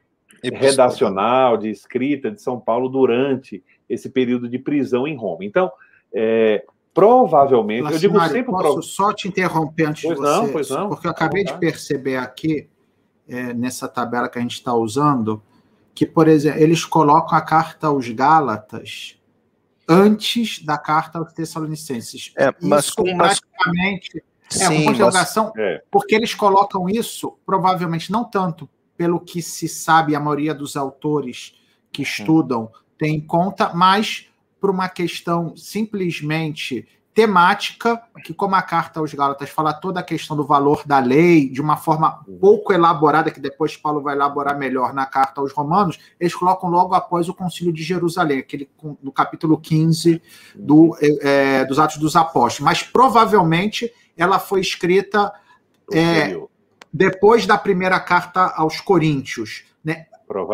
[0.43, 5.45] é, redacional, de escrita de São Paulo durante esse período de prisão em Roma.
[5.45, 5.71] Então,
[6.13, 8.45] é, provavelmente, eu digo sempre...
[8.45, 8.83] Posso prov...
[8.83, 10.33] só te interromper antes pois de você?
[10.33, 10.89] Não, pois não.
[10.89, 12.69] Porque eu acabei de perceber aqui,
[13.29, 15.43] é, nessa tabela que a gente está usando,
[15.95, 19.19] que, por exemplo, eles colocam a carta aos Gálatas
[19.89, 22.33] antes da carta aos Tessalonicenses.
[22.37, 25.83] É, mas Isso, com praticamente É, Sim, uma interrogação, é.
[25.91, 31.55] porque eles colocam isso, provavelmente não tanto pelo que se sabe, a maioria dos autores
[31.91, 32.05] que hum.
[32.05, 34.29] estudam tem em conta, mas
[34.61, 40.37] por uma questão simplesmente temática, que como a carta aos Gálatas fala toda a questão
[40.37, 44.93] do valor da lei de uma forma pouco elaborada, que depois Paulo vai elaborar melhor
[44.93, 48.69] na carta aos Romanos, eles colocam logo após o concílio de Jerusalém, aquele
[49.01, 50.21] no capítulo 15
[50.57, 52.65] do, é, dos Atos dos Apóstolos.
[52.65, 55.33] Mas provavelmente ela foi escrita
[55.93, 56.37] é,
[56.93, 60.07] depois da primeira carta aos Coríntios, né?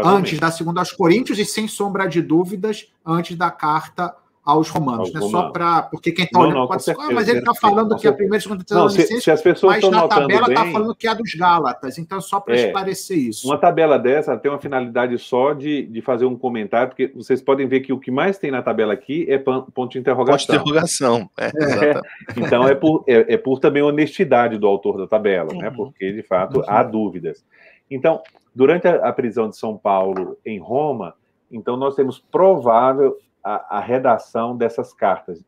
[0.04, 4.14] antes da segunda aos Coríntios e sem sombra de dúvidas antes da carta
[4.44, 5.20] aos romanos, né?
[5.20, 5.82] Só para.
[5.82, 6.96] Porque quem está olhando não, pode ser.
[6.98, 9.90] Ah, mas ele está falando que é a primeira e segunda Tessalonicenses, se, pessoas mas
[9.90, 11.98] na tabela está falando que é a dos Gálatas.
[11.98, 13.46] Então, só para é, esclarecer isso.
[13.46, 17.68] Uma tabela dessa tem uma finalidade só de, de fazer um comentário, porque vocês podem
[17.68, 20.46] ver que o que mais tem na tabela aqui é ponto de interrogação.
[20.46, 21.30] Ponto de interrogação.
[21.38, 22.00] É, é.
[22.36, 25.54] Então, é por, é, é, por também honestidade do autor da tabela, né?
[25.54, 25.62] uhum.
[25.62, 25.70] né?
[25.70, 26.64] Porque, de fato, uhum.
[26.66, 27.44] há dúvidas.
[27.90, 28.20] Então,
[28.54, 31.14] durante a, a prisão de São Paulo em Roma,
[31.50, 35.44] então nós temos provável a, a redação dessas cartas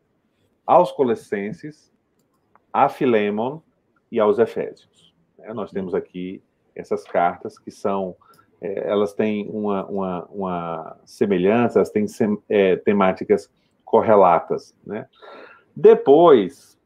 [0.67, 1.93] aos Colossenses,
[2.73, 3.61] a Filemon
[4.11, 5.15] e aos Efésios.
[5.41, 6.43] É, nós temos aqui
[6.75, 8.17] essas cartas que são,
[8.61, 13.51] é, elas têm uma, uma, uma, semelhança, elas têm sem, é, temáticas
[13.85, 14.75] correlatas.
[14.87, 15.07] Né?
[15.75, 16.79] Depois,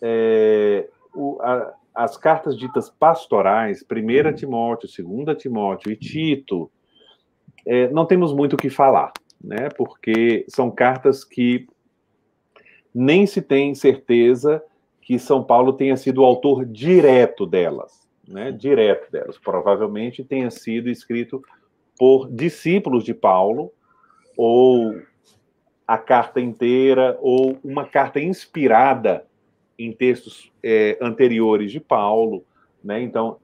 [0.00, 6.70] é, o, a, as cartas ditas pastorais, 1 Timóteo, 2 Timóteo e Tito,
[7.66, 9.12] é, não temos muito o que falar
[9.42, 9.68] né?
[9.76, 11.66] Porque são cartas que
[12.94, 14.62] nem se tem certeza
[15.00, 18.52] que São Paulo tenha sido o autor direto delas, né?
[18.52, 19.38] Direto delas.
[19.38, 21.42] Provavelmente tenha sido escrito
[21.98, 23.72] por discípulos de Paulo
[24.36, 24.94] ou
[25.86, 29.26] a carta inteira ou uma carta inspirada
[29.78, 32.44] em textos é, anteriores de Paulo,
[32.82, 33.02] né?
[33.02, 33.38] Então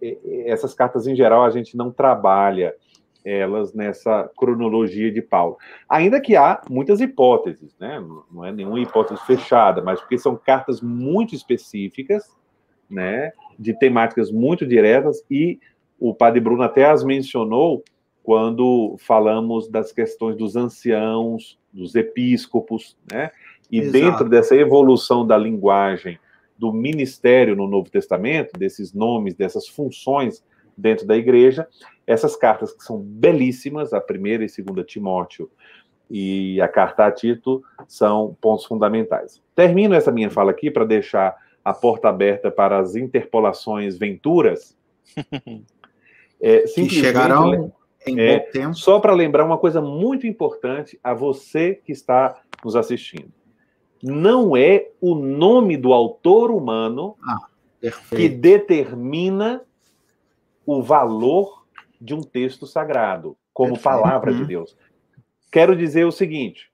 [0.46, 2.74] essas cartas em geral a gente não trabalha
[3.24, 5.56] elas nessa cronologia de Paulo.
[5.88, 8.02] Ainda que há muitas hipóteses, né?
[8.30, 12.36] não é nenhuma hipótese fechada, mas porque são cartas muito específicas,
[12.88, 13.32] né?
[13.58, 15.58] de temáticas muito diretas, e
[15.98, 17.82] o padre Bruno até as mencionou
[18.22, 23.30] quando falamos das questões dos anciãos, dos episcopos, né?
[23.70, 23.92] E Exato.
[23.92, 26.18] dentro dessa evolução da linguagem
[26.58, 30.44] do ministério no Novo Testamento, desses nomes, dessas funções
[30.78, 31.66] dentro da igreja,
[32.06, 35.50] essas cartas que são belíssimas, a primeira e segunda Timóteo
[36.10, 39.42] e a carta a Tito, são pontos fundamentais.
[39.54, 44.76] Termino essa minha fala aqui para deixar a porta aberta para as interpolações venturas.
[46.40, 47.72] É, que chegarão
[48.06, 48.74] em é, bom tempo.
[48.74, 53.32] Só para lembrar uma coisa muito importante a você que está nos assistindo.
[54.00, 57.48] Não é o nome do autor humano ah,
[58.14, 59.62] que determina
[60.68, 61.66] o valor
[61.98, 63.84] de um texto sagrado, como Perfeito.
[63.84, 64.46] palavra de uhum.
[64.46, 64.76] Deus.
[65.50, 66.70] Quero dizer o seguinte: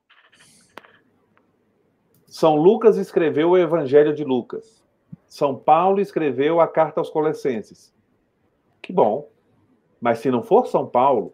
[2.26, 4.84] São Lucas escreveu o Evangelho de Lucas.
[5.28, 7.95] São Paulo escreveu a carta aos Colossenses.
[8.82, 9.28] Que bom.
[10.01, 11.32] Mas se não for São Paulo,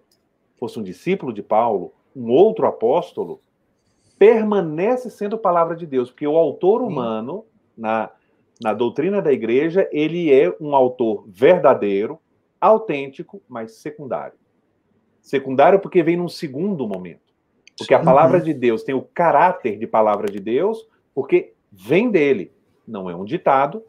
[0.59, 3.41] fosse um discípulo de Paulo, um outro apóstolo,
[4.19, 8.11] permanece sendo palavra de Deus, porque o autor humano, na,
[8.63, 12.20] na doutrina da igreja, ele é um autor verdadeiro,
[12.61, 14.39] autêntico, mas secundário.
[15.21, 17.31] Secundário porque vem num segundo momento.
[17.79, 22.53] Porque a palavra de Deus tem o caráter de palavra de Deus, porque vem dele.
[22.87, 23.83] Não é um ditado,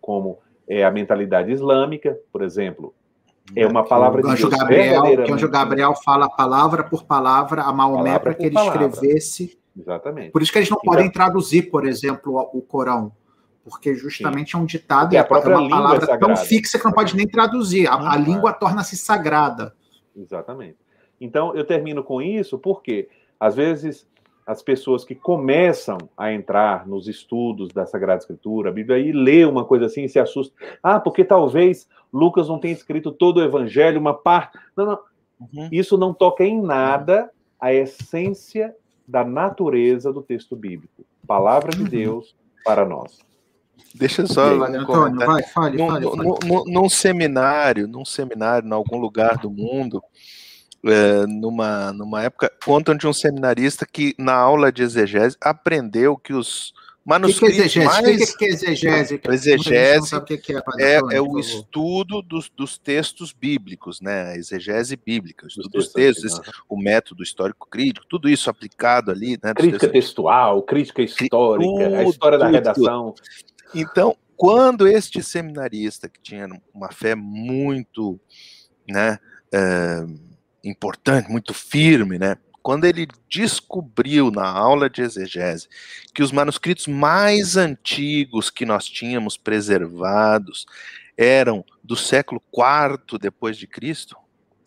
[0.00, 2.94] como é a mentalidade islâmica, por exemplo.
[3.54, 4.50] É uma palavra de Deus.
[4.50, 8.86] Gabriel, que o anjo Gabriel fala palavra por palavra a Maomé para que ele palavra.
[8.86, 9.58] escrevesse.
[9.78, 10.30] Exatamente.
[10.30, 13.12] Por isso que eles não podem traduzir, por exemplo, o Corão
[13.68, 14.58] porque justamente Sim.
[14.58, 17.16] é um ditado e, a própria é uma palavra é tão fixa que não pode
[17.16, 17.88] nem traduzir.
[17.88, 19.74] A, a língua torna-se sagrada.
[20.16, 20.76] Exatamente.
[21.20, 23.08] Então, eu termino com isso porque,
[23.40, 24.06] às vezes,
[24.46, 29.44] as pessoas que começam a entrar nos estudos da Sagrada Escritura, a Bíblia, e lê
[29.44, 30.54] uma coisa assim e se assusta.
[30.80, 34.56] Ah, porque talvez Lucas não tenha escrito todo o Evangelho, uma parte.
[34.76, 34.98] Não, não.
[35.40, 35.68] Uhum.
[35.72, 38.74] Isso não toca em nada a essência
[39.06, 41.04] da natureza do texto bíblico.
[41.26, 41.88] Palavra de uhum.
[41.88, 43.18] Deus para nós.
[43.94, 46.38] Deixa eu só Antônio, vai, fale, num, fale, fale.
[46.44, 50.02] Num, num, seminário, num seminário, em algum lugar do mundo,
[50.84, 56.32] é, numa, numa época, contam de um seminarista que, na aula de exegese, aprendeu que
[56.32, 56.74] os
[57.06, 58.30] manuscritos que que é mais...
[58.30, 59.20] O que é exegese?
[59.30, 64.32] Exegese que é, é, é o estudo dos, dos, textos bíblicos, né?
[64.32, 68.50] A exegese bíblica, o estudo dos, dos textos, esse, o método histórico crítico, tudo isso
[68.50, 69.38] aplicado ali.
[69.42, 73.12] Né, crítica textual, crítica histórica, tudo, a história da redação.
[73.12, 73.55] Tudo.
[73.74, 78.20] Então, quando este seminarista, que tinha uma fé muito
[78.88, 79.18] né,
[79.52, 80.06] é,
[80.62, 85.68] importante, muito firme, né, quando ele descobriu na aula de exegese
[86.12, 90.66] que os manuscritos mais antigos que nós tínhamos preservados
[91.16, 94.16] eram do século IV depois de Cristo,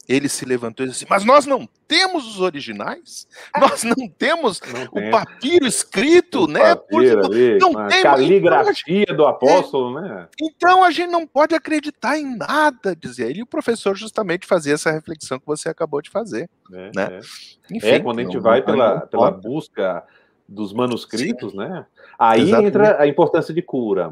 [0.09, 3.27] ele se levantou e disse assim: Mas nós não temos os originais?
[3.55, 5.11] Nós não temos não o tem.
[5.11, 6.75] papiro escrito, o né?
[6.75, 10.27] Papiro ali, não tem caligrafia do apóstolo, é, né?
[10.41, 13.39] Então a gente não pode acreditar em nada, dizia ele.
[13.39, 16.49] E o professor justamente fazia essa reflexão que você acabou de fazer.
[16.73, 17.09] É, né?
[17.11, 17.19] é.
[17.71, 20.03] Enfim, é quando a gente vai pela, pela busca
[20.47, 21.59] dos manuscritos, Sim.
[21.59, 21.85] né?
[22.17, 22.67] Aí Exatamente.
[22.67, 24.11] entra a importância de cura.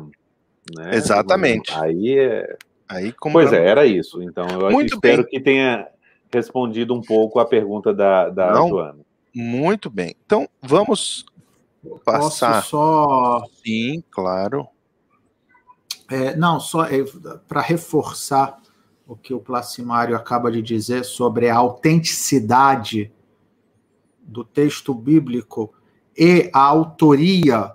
[0.76, 0.91] Né?
[0.93, 1.74] Exatamente.
[1.74, 2.56] Aí é
[2.88, 4.21] Aí, pois é, era isso.
[4.21, 5.31] Então, eu muito espero bem.
[5.31, 5.88] que tenha
[6.31, 8.99] respondido um pouco a pergunta da, da Não, Joana.
[9.33, 10.15] Muito bem.
[10.25, 11.25] Então, vamos
[12.03, 12.53] passar.
[12.53, 13.43] Posso só.
[13.63, 14.67] Sim, claro.
[16.09, 17.03] É, não, só é,
[17.47, 18.57] para reforçar
[19.05, 23.11] o que o Placimário acaba de dizer sobre a autenticidade
[24.21, 25.73] do texto bíblico
[26.17, 27.73] e a autoria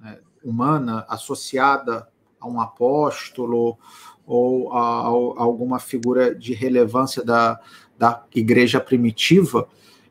[0.00, 2.08] né, humana associada
[2.44, 3.78] a um apóstolo
[4.26, 7.60] ou a, a, alguma figura de relevância da,
[7.98, 9.68] da igreja primitiva.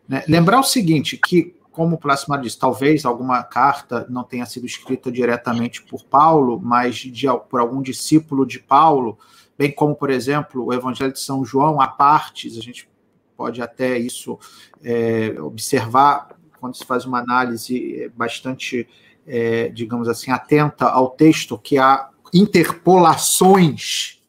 [0.07, 0.23] Né?
[0.27, 5.11] Lembrar o seguinte, que, como o Plácido disse, talvez alguma carta não tenha sido escrita
[5.11, 9.17] diretamente por Paulo, mas de, por algum discípulo de Paulo,
[9.57, 12.89] bem como, por exemplo, o Evangelho de São João, a partes, a gente
[13.36, 14.38] pode até isso
[14.84, 16.29] é, observar
[16.59, 18.88] quando se faz uma análise bastante,
[19.27, 24.21] é, digamos assim, atenta ao texto, que há interpolações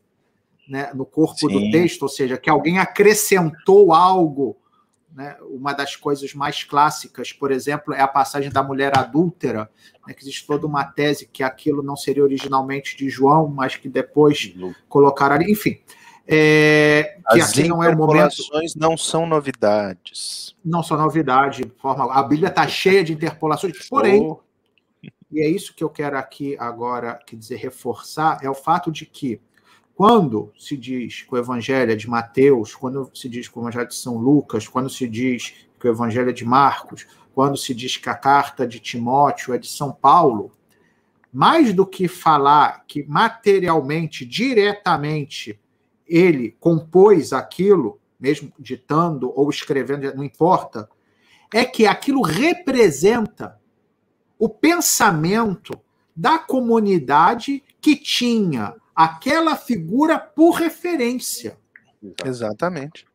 [0.68, 1.48] né, no corpo Sim.
[1.48, 4.56] do texto, ou seja, que alguém acrescentou algo.
[5.14, 5.36] Né?
[5.42, 9.70] Uma das coisas mais clássicas, por exemplo, é a passagem da mulher adúltera,
[10.06, 13.88] né, que existe toda uma tese que aquilo não seria originalmente de João, mas que
[13.88, 14.74] depois uhum.
[14.88, 15.50] colocaram ali.
[15.50, 15.78] Enfim,
[16.26, 18.36] é, que As aqui não é o momento.
[18.76, 20.56] não são novidades.
[20.64, 21.70] Não são novidade.
[21.78, 24.43] Forma, a Bíblia está cheia de interpolações, porém, oh
[25.34, 29.04] e é isso que eu quero aqui agora, quer dizer, reforçar, é o fato de
[29.04, 29.40] que
[29.92, 33.82] quando se diz que o evangelho é de Mateus, quando se diz que o evangelho
[33.82, 37.04] é de São Lucas, quando se diz que o evangelho é de Marcos,
[37.34, 40.52] quando se diz que a carta de Timóteo é de São Paulo,
[41.32, 45.58] mais do que falar que materialmente, diretamente,
[46.06, 50.88] ele compôs aquilo, mesmo ditando ou escrevendo, não importa,
[51.52, 53.60] é que aquilo representa
[54.44, 55.72] o pensamento
[56.14, 61.56] da comunidade que tinha aquela figura por referência.
[62.22, 63.06] Exatamente.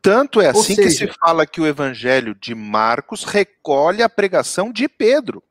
[0.00, 4.72] Tanto é assim seja, que se fala que o evangelho de Marcos recolhe a pregação
[4.72, 5.42] de Pedro.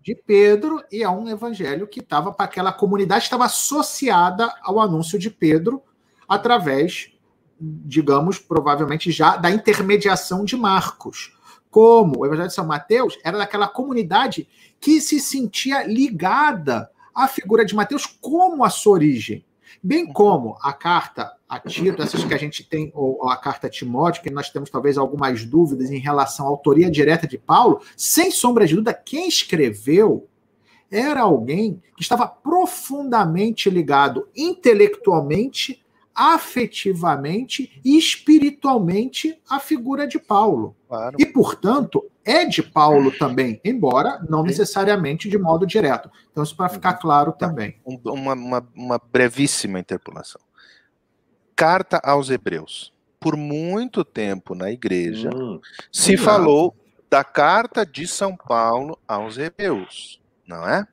[0.00, 5.20] De Pedro, e é um evangelho que estava para aquela comunidade, estava associada ao anúncio
[5.20, 5.80] de Pedro
[6.28, 7.12] através,
[7.60, 11.32] digamos, provavelmente já da intermediação de Marcos
[11.74, 14.48] como o Evangelho de São Mateus era daquela comunidade
[14.78, 19.44] que se sentia ligada à figura de Mateus como a sua origem.
[19.82, 23.70] Bem como a carta a Tito, essas que a gente tem, ou a carta a
[23.70, 28.30] Timóteo, que nós temos talvez algumas dúvidas em relação à autoria direta de Paulo, sem
[28.30, 30.28] sombra de dúvida, quem escreveu
[30.88, 35.83] era alguém que estava profundamente ligado intelectualmente
[36.14, 40.76] afetivamente e espiritualmente a figura de Paulo.
[40.88, 41.16] Claro.
[41.18, 46.10] E, portanto, é de Paulo também, embora não necessariamente de modo direto.
[46.30, 47.00] Então, isso para ficar uhum.
[47.00, 47.48] claro tá.
[47.48, 47.76] também.
[47.84, 50.40] Uma, uma, uma brevíssima interpolação.
[51.56, 52.92] Carta aos Hebreus.
[53.18, 55.58] Por muito tempo na igreja hum,
[55.90, 56.76] se falou
[57.08, 60.86] da carta de São Paulo aos Hebreus, não é?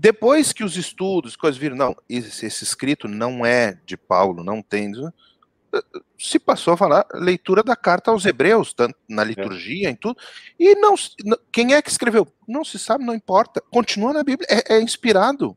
[0.00, 4.62] Depois que os estudos, coisas viram, não, esse, esse escrito não é de Paulo, não
[4.62, 4.92] tem.
[6.16, 9.90] Se passou a falar leitura da carta aos Hebreus, tanto na liturgia, é.
[9.90, 10.16] em tudo.
[10.56, 10.94] E não,
[11.50, 12.28] quem é que escreveu?
[12.46, 13.60] Não se sabe, não importa.
[13.72, 15.56] Continua na Bíblia, é, é inspirado.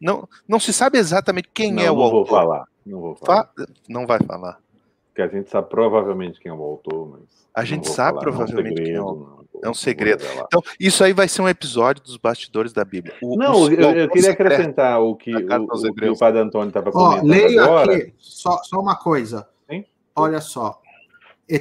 [0.00, 2.18] Não, não se sabe exatamente quem não, é o não autor.
[2.18, 3.50] Vou falar, não vou falar.
[3.88, 4.60] não vai falar.
[5.08, 7.48] Porque a gente sabe provavelmente quem é o autor, mas.
[7.52, 9.45] A gente sabe falar, provavelmente é um segredo, quem é o autor.
[9.62, 10.24] É um segredo.
[10.46, 13.14] Então, isso aí vai ser um episódio dos bastidores da Bíblia.
[13.22, 16.68] O, não, os, eu, eu queria acrescentar o que, o, o, que o Padre Antônio
[16.68, 17.24] estava comentando.
[17.24, 17.96] Ó, leio agora.
[17.96, 19.48] aqui, só, só uma coisa.
[19.68, 19.84] Sim?
[20.14, 20.80] Olha só.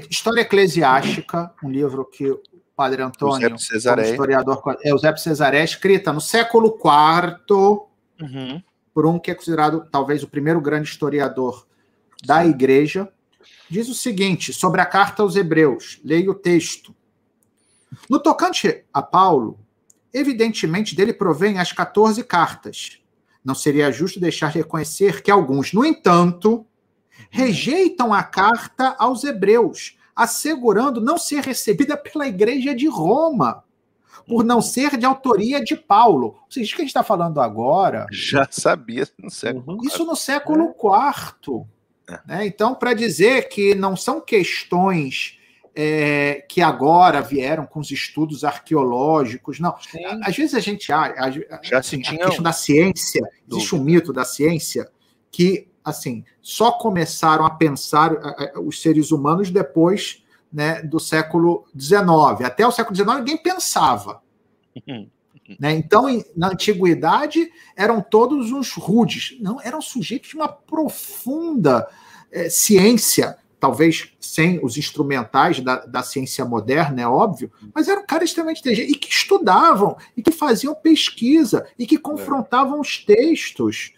[0.10, 2.42] História Eclesiástica, um livro que o
[2.76, 4.12] Padre Antônio, Cesaré.
[4.12, 7.56] historiador, é Eusébio Cesaré, escrita no século IV,
[8.22, 8.62] uhum.
[8.94, 11.66] por um que é considerado talvez o primeiro grande historiador
[12.26, 13.08] da Igreja,
[13.70, 16.00] diz o seguinte sobre a carta aos Hebreus.
[16.04, 16.94] Leia o texto.
[18.10, 19.60] No tocante a Paulo,
[20.14, 23.00] evidentemente dele provém as 14 cartas.
[23.44, 26.66] Não seria justo deixar de reconhecer que alguns, no entanto,
[27.30, 33.64] rejeitam a carta aos hebreus, assegurando não ser recebida pela igreja de Roma,
[34.28, 36.28] por não ser de autoria de Paulo.
[36.28, 38.08] Ou seja, isso que a gente está falando agora.
[38.12, 41.66] Já sabia no século Isso no século IV.
[42.08, 42.20] É.
[42.26, 42.48] Né?
[42.48, 45.40] Então, para dizer que não são questões
[45.76, 49.76] é, que agora vieram com os estudos arqueológicos, não.
[49.80, 50.00] Sim.
[50.24, 53.22] Às vezes a gente acha, Já assim, a questão da ciência,
[53.52, 54.90] existe um mito da ciência
[55.30, 58.12] que assim, só começaram a pensar
[58.56, 62.44] os seres humanos depois né, do século XIX.
[62.44, 64.24] Até o século XIX ninguém pensava.
[65.60, 65.74] né?
[65.74, 66.06] Então,
[66.36, 69.38] na antiguidade, eram todos uns rudes.
[69.40, 71.88] Não, eram sujeitos de uma profunda
[72.32, 78.30] é, ciência, talvez sem os instrumentais da, da ciência moderna, é óbvio, mas eram caras
[78.30, 83.92] extremamente inteligentes e que estudavam, e que faziam pesquisa, e que confrontavam os textos.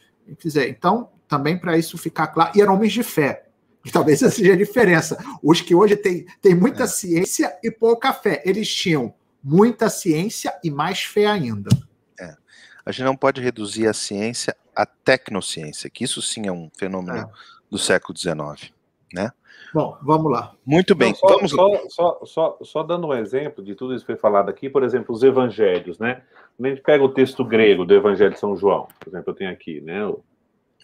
[0.70, 3.44] Então, também para isso ficar claro, e eram homens de fé.
[3.84, 5.22] E talvez essa seja a diferença.
[5.44, 6.88] Os que hoje têm, têm muita é.
[6.88, 8.42] ciência e pouca fé.
[8.46, 9.14] Eles tinham
[9.44, 11.70] muita ciência e mais fé ainda.
[12.18, 12.38] É.
[12.86, 17.18] A gente não pode reduzir a ciência à tecnociência, que isso sim é um fenômeno
[17.18, 17.30] é.
[17.70, 18.72] do século XIX.
[19.14, 19.30] Né?
[19.74, 20.54] Bom, vamos lá.
[20.66, 21.14] Muito bem.
[21.14, 24.50] só, vamos só, só, só, só, dando um exemplo de tudo isso que foi falado
[24.50, 26.22] aqui, por exemplo, os evangelhos, né?
[26.56, 29.36] Quando a gente pega o texto grego do Evangelho de São João, por exemplo, eu
[29.36, 30.06] tenho aqui, né?
[30.06, 30.24] O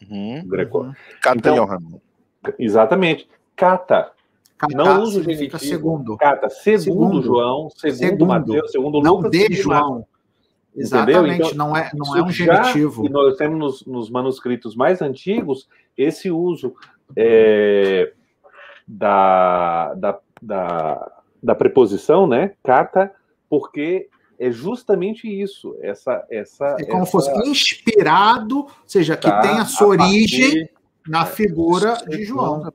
[0.09, 0.79] Uhum, Greco.
[0.79, 0.93] Uhum.
[1.35, 2.01] Então,
[2.59, 3.27] Exatamente.
[3.55, 4.11] Kata.
[4.73, 5.59] não usa o genitivo.
[5.59, 6.17] Segundo.
[6.17, 6.49] Kata.
[6.49, 9.31] Segundo, segundo João, segundo, segundo Mateus, segundo não Lucas.
[9.39, 10.05] Não de João.
[10.75, 13.03] Exatamente, então, não é, não é um genitivo.
[13.03, 16.73] Já, nós temos nos, nos, manuscritos mais antigos esse uso
[17.15, 18.11] é,
[18.87, 21.11] da, da, da,
[21.41, 22.53] da preposição, né?
[22.63, 23.11] Kata,
[23.49, 24.09] porque
[24.39, 27.11] é justamente isso, essa essa é como essa...
[27.11, 30.82] fosse inspirado, ou seja, que tá, tem a sua a origem partir...
[31.07, 32.71] na é, figura de João.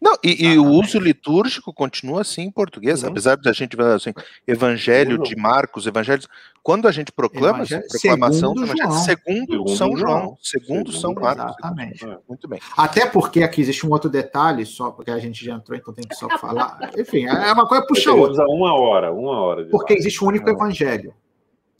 [0.00, 3.10] Não, e, e, o uso litúrgico continua assim em português, uhum.
[3.10, 4.12] apesar da gente ver assim,
[4.46, 5.22] Evangelho uhum.
[5.22, 6.28] de Marcos, Evangelhos.
[6.62, 8.92] Quando a gente proclama essa proclamação segundo, João.
[8.92, 11.56] segundo, segundo São João, João segundo, segundo São Marcos.
[11.58, 12.04] Exatamente.
[12.04, 12.60] É, muito bem.
[12.76, 16.06] Até porque aqui existe um outro detalhe, só porque a gente já entrou, então tem
[16.06, 16.78] que só falar.
[16.96, 18.44] Enfim, é uma coisa puxa outra.
[18.46, 19.66] Uma hora, uma hora.
[19.66, 21.12] Porque existe um único evangelho.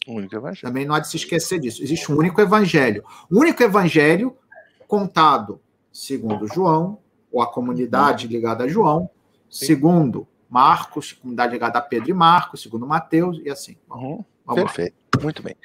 [0.07, 0.67] Um único evangelho.
[0.67, 1.81] Também não há de se esquecer disso.
[1.81, 3.05] Existe um único evangelho.
[3.31, 4.37] O único evangelho
[4.93, 5.59] contado
[5.91, 6.99] segundo João,
[7.33, 9.09] ou a comunidade ligada a João,
[9.49, 9.65] Sim.
[9.65, 13.75] segundo Marcos, comunidade ligada a Pedro e Marcos, segundo Mateus, e assim.
[13.91, 14.23] Uhum.
[14.55, 15.23] Perfeito, lá.
[15.23, 15.57] muito bem.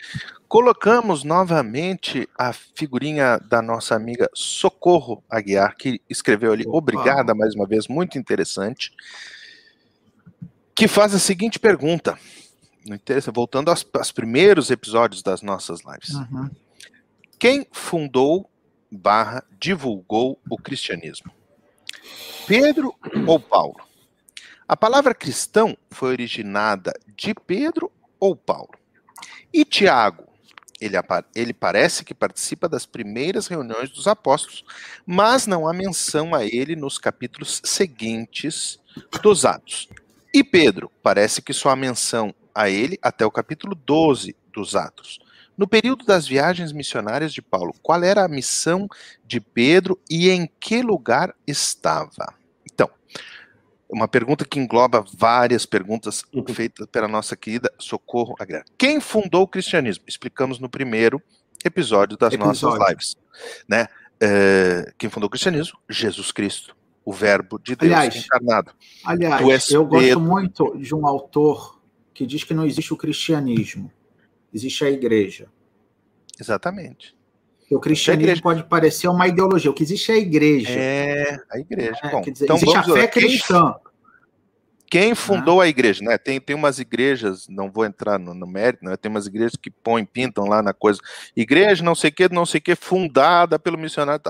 [0.47, 6.77] Colocamos novamente a figurinha da nossa amiga Socorro Aguiar, que escreveu ali, Opa.
[6.77, 8.93] obrigada mais uma vez, muito interessante,
[10.73, 12.17] que faz a seguinte pergunta,
[13.33, 16.13] voltando aos, aos primeiros episódios das nossas lives.
[16.13, 16.49] Uhum.
[17.37, 18.49] Quem fundou
[18.91, 21.31] barra divulgou o cristianismo?
[22.47, 22.93] Pedro
[23.27, 23.85] ou Paulo?
[24.67, 28.71] A palavra cristão foi originada de Pedro ou Paulo?
[29.53, 30.27] E Tiago?
[30.79, 30.95] Ele,
[31.35, 34.63] ele parece que participa das primeiras reuniões dos apóstolos,
[35.05, 38.79] mas não há menção a ele nos capítulos seguintes
[39.21, 39.89] dos Atos.
[40.33, 40.91] E Pedro?
[41.01, 45.19] Parece que só há menção a ele até o capítulo 12 dos Atos.
[45.57, 48.87] No período das viagens missionárias de Paulo, qual era a missão
[49.25, 52.37] de Pedro e em que lugar estava?
[53.89, 56.45] uma pergunta que engloba várias perguntas uhum.
[56.47, 58.65] feitas pela nossa querida Socorro Aguiar.
[58.77, 60.03] Quem fundou o cristianismo?
[60.07, 61.21] Explicamos no primeiro
[61.63, 62.67] episódio das episódio.
[62.69, 63.17] nossas lives.
[63.67, 63.87] Né?
[64.19, 65.79] É, quem fundou o cristianismo?
[65.89, 68.71] Jesus Cristo, o Verbo de Deus aliás, encarnado.
[69.05, 71.79] Aliás, eu gosto muito de um autor
[72.13, 73.91] que diz que não existe o cristianismo,
[74.53, 75.47] existe a igreja.
[76.39, 77.15] Exatamente.
[77.69, 79.69] O cristianismo pode parecer uma ideologia.
[79.69, 80.69] O que existe é a igreja.
[80.69, 81.99] É, a igreja.
[82.01, 83.75] É, Bom, dizer, então existe a fé cristã.
[84.89, 86.17] Quem fundou a igreja, né?
[86.17, 88.95] Tem, tem umas igrejas, não vou entrar no, no mérito, né?
[88.95, 90.99] Tem umas igrejas que põem, pintam lá na coisa.
[91.35, 94.21] Igreja, não sei o que, não sei o que, fundada pelo missionário.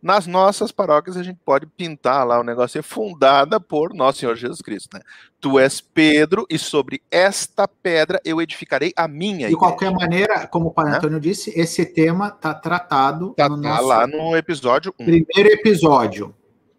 [0.00, 4.36] Nas nossas paróquias a gente pode pintar lá o negócio, é fundada por nosso Senhor
[4.36, 5.02] Jesus Cristo, né?
[5.40, 10.68] Tu és Pedro, e sobre esta pedra eu edificarei a minha De qualquer maneira, como
[10.68, 10.94] o Pai?
[10.94, 15.04] Antônio disse, esse tema está tratado tá, no tá lá no episódio 1.
[15.04, 16.34] Primeiro episódio.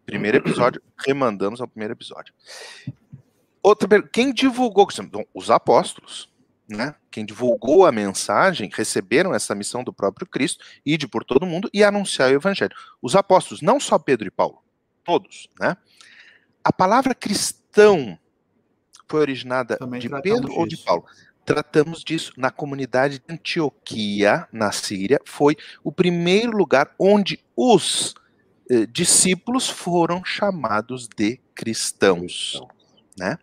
[0.06, 2.34] Primeiro episódio, remandamos ao primeiro episódio.
[3.66, 4.88] Outra quem divulgou?
[5.34, 6.30] Os apóstolos,
[6.70, 6.94] né?
[7.10, 11.84] Quem divulgou a mensagem, receberam essa missão do próprio Cristo, ide por todo mundo e
[11.84, 12.76] anunciar o evangelho.
[13.02, 14.62] Os apóstolos, não só Pedro e Paulo,
[15.04, 15.76] todos, né?
[16.64, 18.20] A palavra cristão
[19.08, 20.60] foi originada Também de Pedro disso.
[20.60, 21.06] ou de Paulo?
[21.44, 28.14] tratamos disso na comunidade de Antioquia, na Síria, foi o primeiro lugar onde os
[28.70, 32.60] eh, discípulos foram chamados de cristãos,
[33.18, 33.38] né?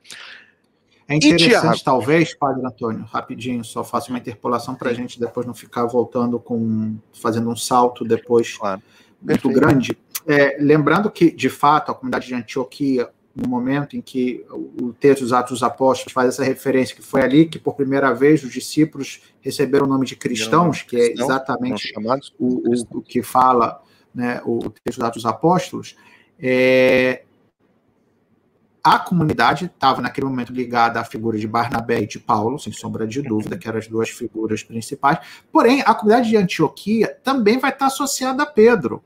[1.09, 5.55] É interessante, talvez, Padre Antônio, rapidinho, só faço uma interpolação para a gente depois não
[5.55, 6.97] ficar voltando com.
[7.13, 8.83] fazendo um salto depois claro.
[9.21, 9.61] muito Perfeito.
[9.61, 9.99] grande.
[10.27, 15.23] É, lembrando que, de fato, a comunidade de Antioquia, no momento em que o texto
[15.23, 18.53] dos Atos dos Apóstolos faz essa referência, que foi ali que, por primeira vez, os
[18.53, 21.93] discípulos receberam o nome de cristãos, que é exatamente
[22.39, 23.83] o, o, o, que fala
[24.15, 25.97] né, o texto dos Atos dos Apóstolos.
[26.39, 27.23] É,
[28.83, 33.07] a comunidade estava naquele momento ligada à figura de Barnabé e de Paulo, sem sombra
[33.07, 35.19] de dúvida, que eram as duas figuras principais.
[35.53, 39.03] Porém, a comunidade de Antioquia também vai estar associada a Pedro.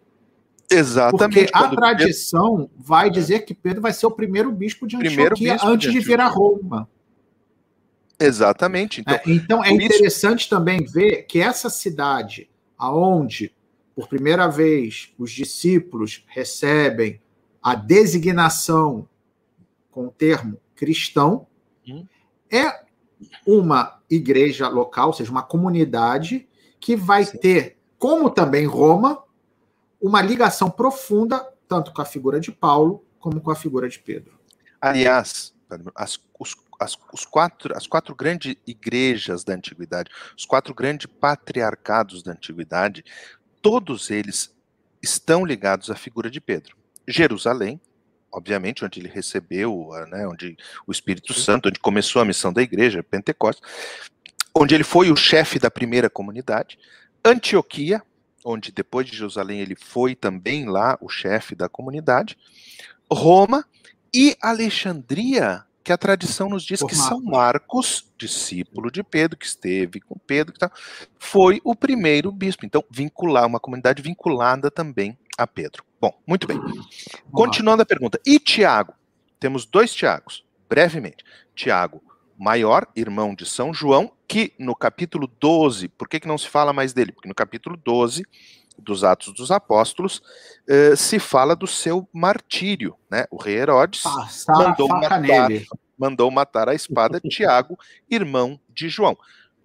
[0.70, 1.50] Exatamente.
[1.50, 2.70] Porque a tradição Pedro...
[2.76, 6.04] vai dizer que Pedro vai ser o primeiro bispo de Antioquia bispo antes de, de
[6.04, 6.88] vir a Roma.
[8.18, 9.02] Exatamente.
[9.02, 10.50] Então é, então é interessante isso...
[10.50, 12.48] também ver que essa cidade,
[12.78, 13.54] aonde
[13.94, 17.20] por primeira vez os discípulos recebem
[17.62, 19.06] a designação
[19.97, 21.47] com o termo cristão,
[21.88, 22.05] hum.
[22.53, 22.84] é
[23.47, 26.47] uma igreja local, ou seja, uma comunidade
[26.78, 27.38] que vai Sim.
[27.38, 29.24] ter, como também Roma,
[29.99, 34.38] uma ligação profunda tanto com a figura de Paulo como com a figura de Pedro.
[34.78, 35.55] Aliás,
[35.94, 42.22] as, os, as, os quatro, as quatro grandes igrejas da antiguidade, os quatro grandes patriarcados
[42.22, 43.03] da antiguidade,
[43.62, 44.55] todos eles
[45.03, 46.76] estão ligados à figura de Pedro.
[47.09, 47.80] Jerusalém,
[48.32, 50.56] obviamente, onde ele recebeu, né, onde
[50.86, 53.62] o Espírito Santo, onde começou a missão da igreja, Pentecostes,
[54.54, 56.78] onde ele foi o chefe da primeira comunidade,
[57.24, 58.02] Antioquia,
[58.44, 62.38] onde depois de Jerusalém ele foi também lá o chefe da comunidade,
[63.10, 63.64] Roma
[64.14, 67.08] e Alexandria, que a tradição nos diz Por que Marcos.
[67.08, 70.70] São Marcos, discípulo de Pedro, que esteve com Pedro, que tá,
[71.18, 72.66] foi o primeiro bispo.
[72.66, 75.84] Então, vincular uma comunidade vinculada também a Pedro.
[76.01, 76.61] Bom, muito bem.
[77.32, 78.20] Continuando a pergunta.
[78.24, 78.95] E Tiago?
[79.39, 81.24] Temos dois Tiagos, brevemente.
[81.55, 82.03] Tiago
[82.39, 86.72] maior, irmão de São João, que no capítulo 12, por que, que não se fala
[86.72, 87.12] mais dele?
[87.12, 88.24] Porque no capítulo 12
[88.78, 90.22] dos Atos dos Apóstolos
[90.68, 93.24] eh, se fala do seu martírio, né?
[93.30, 94.03] O rei Herodes
[94.49, 95.49] mandou matar,
[95.99, 97.78] mandou matar a espada Tiago,
[98.11, 99.16] irmão de João.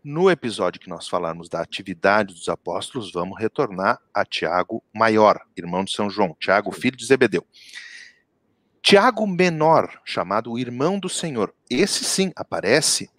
[0.04, 5.84] No episódio que nós falarmos da atividade dos apóstolos, vamos retornar a Tiago maior, irmão
[5.84, 7.46] de São João, Tiago, filho de Zebedeu.
[8.82, 13.12] Tiago menor, chamado irmão do Senhor, esse sim aparece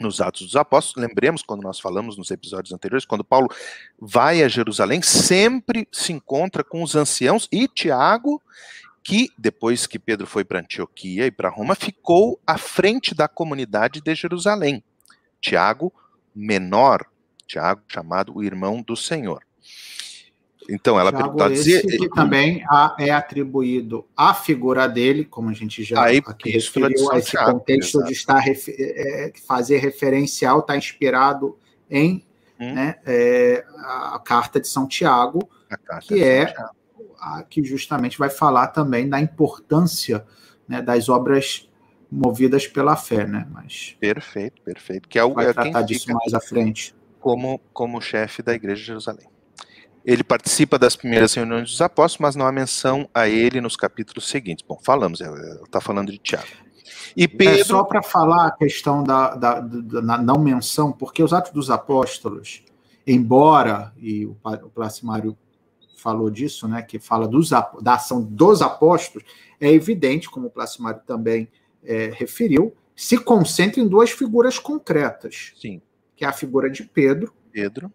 [0.00, 1.08] nos Atos dos Apóstolos.
[1.08, 3.48] Lembremos quando nós falamos nos episódios anteriores, quando Paulo
[3.98, 8.40] vai a Jerusalém, sempre se encontra com os anciãos e Tiago,
[9.02, 14.00] que depois que Pedro foi para Antioquia e para Roma, ficou à frente da comunidade
[14.00, 14.84] de Jerusalém.
[15.40, 15.92] Tiago,
[16.34, 17.06] menor,
[17.46, 19.42] Tiago, chamado o irmão do Senhor.
[20.68, 21.82] Então, ela pergunta dizer.
[21.82, 22.64] Que também
[22.98, 27.52] é atribuído à figura dele, como a gente já a aqui referiu, a esse Tiago,
[27.52, 31.58] contexto de estar é, fazer referencial, está inspirado
[31.90, 32.24] em
[32.60, 32.74] hum.
[32.74, 35.48] né, é, a carta de São Tiago,
[36.02, 36.54] que é
[37.18, 40.24] a, que justamente vai falar também da importância
[40.68, 41.68] né, das obras
[42.12, 43.48] movidas pela fé, né?
[43.50, 45.08] Mas perfeito, perfeito.
[45.08, 46.94] Que é o vai é tratar disso mais à frente.
[47.18, 49.26] Como como chefe da Igreja de Jerusalém.
[50.04, 54.28] Ele participa das primeiras reuniões dos apóstolos, mas não há menção a ele nos capítulos
[54.28, 54.64] seguintes.
[54.66, 56.48] Bom, falamos, está falando de Tiago.
[57.16, 57.60] E é Pedro...
[57.60, 61.70] É só para falar a questão da, da, da, não menção, porque os Atos dos
[61.70, 62.64] Apóstolos,
[63.06, 65.38] embora, e o, o Placimário
[65.96, 69.24] falou disso, né, que fala dos, da ação dos apóstolos,
[69.60, 71.48] é evidente, como o Placimário também
[71.84, 75.52] é, referiu, se concentra em duas figuras concretas.
[75.56, 75.80] Sim.
[76.16, 77.32] Que é a figura de Pedro.
[77.50, 77.92] Pedro.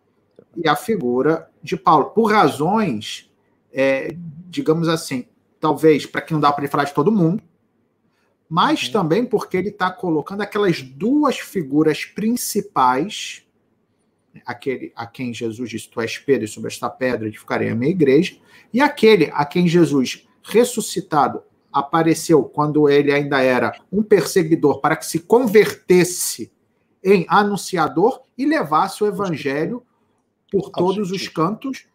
[0.56, 2.12] E a figura de Paulo.
[2.12, 3.32] Por razões,
[3.72, 4.16] é,
[4.50, 5.28] digamos assim,
[5.60, 7.44] talvez para que não dá para ele falar de todo mundo,
[8.50, 8.92] mas uhum.
[8.92, 13.46] também porque ele está colocando aquelas duas figuras principais,
[14.46, 17.92] aquele a quem Jesus disse: Tu és Pedro, e sobre esta pedra edificarei a minha
[17.92, 18.38] igreja,
[18.74, 25.06] e aquele a quem Jesus ressuscitado apareceu quando ele ainda era um perseguidor para que
[25.06, 26.52] se convertesse
[27.04, 29.84] em anunciador e levasse o evangelho
[30.52, 31.86] por todos os cantos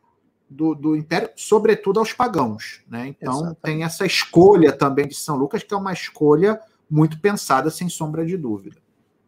[0.48, 2.82] do, do império, sobretudo aos pagãos.
[2.88, 3.08] Né?
[3.08, 3.60] Então Exatamente.
[3.62, 8.24] tem essa escolha também de São Lucas, que é uma escolha muito pensada, sem sombra
[8.24, 8.76] de dúvida.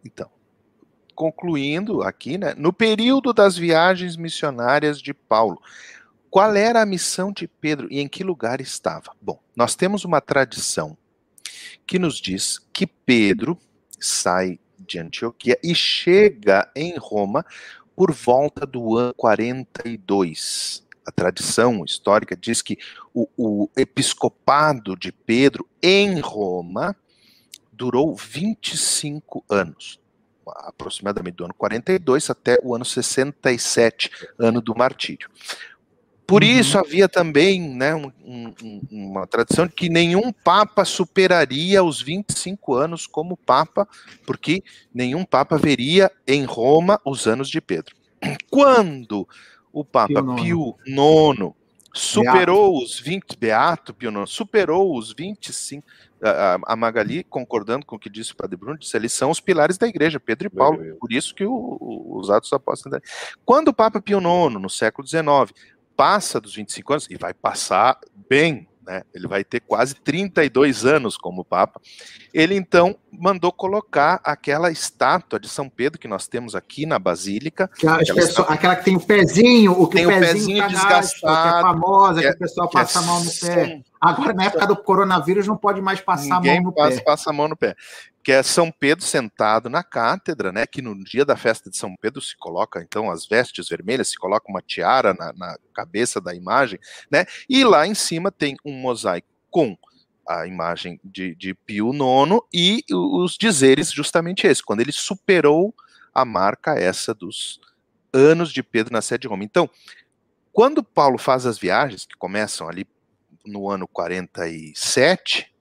[0.04, 0.28] Então,
[1.14, 5.58] concluindo aqui, né, no período das viagens missionárias de Paulo,
[6.34, 9.12] qual era a missão de Pedro e em que lugar estava?
[9.22, 10.98] Bom, nós temos uma tradição
[11.86, 13.56] que nos diz que Pedro
[14.00, 17.46] sai de Antioquia e chega em Roma
[17.94, 20.84] por volta do ano 42.
[21.06, 22.78] A tradição histórica diz que
[23.14, 26.96] o, o episcopado de Pedro em Roma
[27.72, 30.00] durou 25 anos,
[30.44, 35.30] aproximadamente do ano 42 até o ano 67, ano do martírio.
[36.26, 36.48] Por uhum.
[36.48, 42.74] isso havia também né, um, um, uma tradição de que nenhum papa superaria os 25
[42.74, 43.86] anos como papa,
[44.26, 47.94] porque nenhum papa veria em Roma os anos de Pedro.
[48.50, 49.28] Quando
[49.72, 51.52] o Papa Pio IX
[51.92, 52.84] superou Beato.
[52.84, 55.86] os 20, Beato Pio IX, superou os 25,
[56.22, 59.40] a, a Magali, concordando com o que disse o Padre Bruno, disse, eles são os
[59.40, 63.00] pilares da igreja, Pedro e Paulo, por isso que o, o, os atos apóstolos...
[63.44, 65.52] Quando o Papa Pio IX, no século XIX,
[65.96, 67.98] passa dos 25 anos, e vai passar
[68.28, 69.02] bem, né?
[69.14, 71.80] Ele vai ter quase 32 anos como Papa.
[72.32, 77.70] Ele então mandou colocar aquela estátua de São Pedro que nós temos aqui na Basílica.
[77.74, 81.58] Aquela, pessoa, aquela que tem o pezinho, o que tem o pezinho, pezinho desgastado, que
[81.58, 83.82] é famosa, que, é, que a pessoa passa é, a mão no pé.
[84.00, 87.02] Agora, na época do coronavírus, não pode mais passar Ninguém a mão no passa, pé.
[87.02, 87.74] passa a mão no pé.
[88.22, 90.66] Que é São Pedro sentado na cátedra, né?
[90.66, 94.18] Que no dia da festa de São Pedro se coloca, então, as vestes vermelhas, se
[94.18, 96.78] coloca uma tiara na, na cabeça da imagem,
[97.10, 97.26] né?
[97.48, 99.76] E lá em cima tem um mosaico com
[100.26, 105.74] a imagem de, de Pio IX e os dizeres justamente esse, quando ele superou
[106.14, 107.60] a marca essa dos
[108.12, 109.44] anos de Pedro na sede de Roma.
[109.44, 109.68] Então,
[110.52, 112.86] quando Paulo faz as viagens, que começam ali
[113.44, 115.52] no ano 47,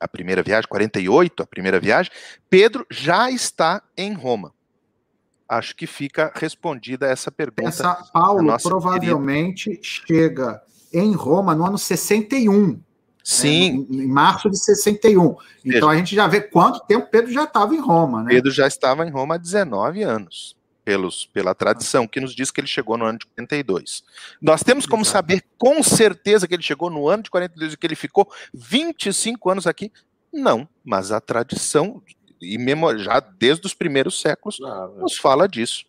[0.00, 2.10] a primeira viagem, 48, a primeira viagem,
[2.48, 4.52] Pedro já está em Roma.
[5.48, 7.68] Acho que fica respondida essa pergunta.
[7.68, 9.82] Essa Paulo provavelmente querida.
[9.82, 12.80] chega em Roma no ano 61.
[13.20, 13.86] Né, Sim.
[13.90, 15.36] Né, em março de 61.
[15.64, 18.30] Então a gente já vê quanto tempo Pedro já estava em Roma, né?
[18.30, 22.60] Pedro já estava em Roma há 19 anos pelos, pela tradição, que nos diz que
[22.60, 24.02] ele chegou no ano de 42.
[24.40, 25.12] Nós temos como Exato.
[25.12, 29.50] saber com certeza que ele chegou no ano de 42 e que ele ficou 25
[29.50, 29.92] anos aqui?
[30.32, 32.02] Não, mas a tradição,
[32.40, 32.58] e
[32.98, 35.84] já desde os primeiros séculos, ah, nos fala disso.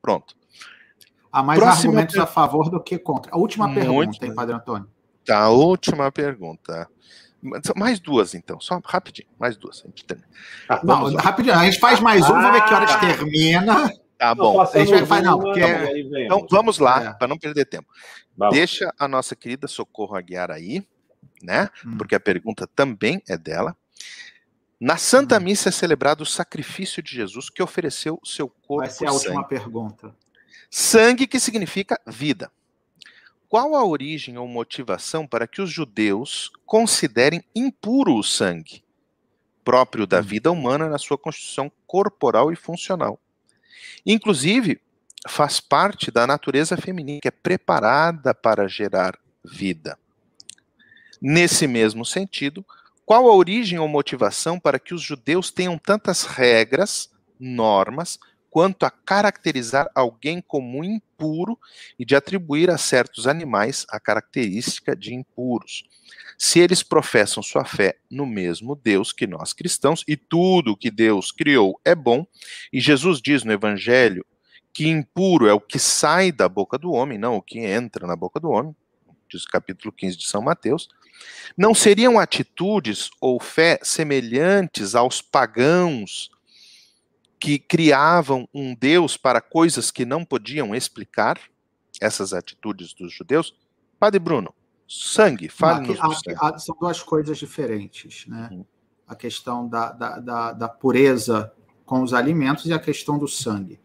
[0.00, 0.36] Pronto.
[1.32, 2.22] Há mais argumentos per...
[2.22, 3.34] a favor do que contra.
[3.34, 4.88] A última Muito pergunta, hein, Padre Antônio?
[5.24, 6.88] Tá, a última pergunta.
[7.76, 9.84] Mais duas, então, só rapidinho, mais duas.
[10.66, 12.98] Ah, não, rapidinho, a gente faz mais uma, vamos ver que horas ah.
[12.98, 13.92] termina.
[14.18, 14.60] Tá bom.
[14.60, 15.60] A gente vai fazer, não, porque...
[15.60, 17.12] Então vamos lá, é.
[17.12, 17.88] para não perder tempo.
[18.36, 18.54] Vamos.
[18.54, 20.82] Deixa a nossa querida Socorro Aguiar aí,
[21.42, 21.68] né?
[21.84, 21.98] Hum.
[21.98, 23.76] Porque a pergunta também é dela.
[24.80, 25.40] Na Santa hum.
[25.40, 28.78] Missa é celebrado o sacrifício de Jesus que ofereceu seu corpo.
[28.78, 29.48] Vai ser a última sangue.
[29.48, 30.14] pergunta.
[30.70, 32.50] Sangue que significa vida.
[33.48, 38.82] Qual a origem ou motivação para que os judeus considerem impuro o sangue,
[39.64, 40.22] próprio da hum.
[40.22, 43.18] vida humana na sua constituição corporal e funcional?
[44.04, 44.80] Inclusive,
[45.28, 49.98] faz parte da natureza feminina, que é preparada para gerar vida.
[51.20, 52.64] Nesse mesmo sentido,
[53.06, 58.18] qual a origem ou motivação para que os judeus tenham tantas regras, normas,
[58.54, 61.58] quanto a caracterizar alguém como impuro
[61.98, 65.82] e de atribuir a certos animais a característica de impuros?
[66.38, 71.32] Se eles professam sua fé no mesmo Deus que nós cristãos, e tudo que Deus
[71.32, 72.24] criou é bom,
[72.72, 74.24] e Jesus diz no Evangelho
[74.72, 78.14] que impuro é o que sai da boca do homem, não o que entra na
[78.14, 78.72] boca do homem,
[79.28, 80.88] diz o capítulo 15 de São Mateus,
[81.56, 86.30] não seriam atitudes ou fé semelhantes aos pagãos
[87.44, 91.38] que criavam um Deus para coisas que não podiam explicar?
[92.00, 93.54] Essas atitudes dos judeus?
[94.00, 94.54] Padre Bruno,
[94.88, 95.94] Sangue, sangue.
[96.58, 98.48] São duas coisas diferentes, né?
[98.50, 98.64] Uhum.
[99.06, 101.52] A questão da, da, da, da, pureza
[101.84, 103.78] com os alimentos e a questão do sangue.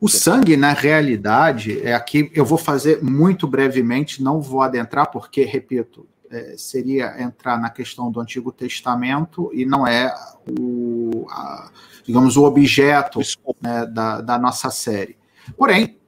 [0.00, 5.42] O sangue, na realidade, é aqui eu vou fazer muito brevemente, não vou adentrar, porque,
[5.42, 10.14] repito, é, seria entrar na questão do Antigo Testamento e não é
[10.58, 11.70] o, a,
[12.04, 13.20] digamos, o objeto
[13.60, 15.18] né, da, da nossa série.
[15.56, 15.98] Porém,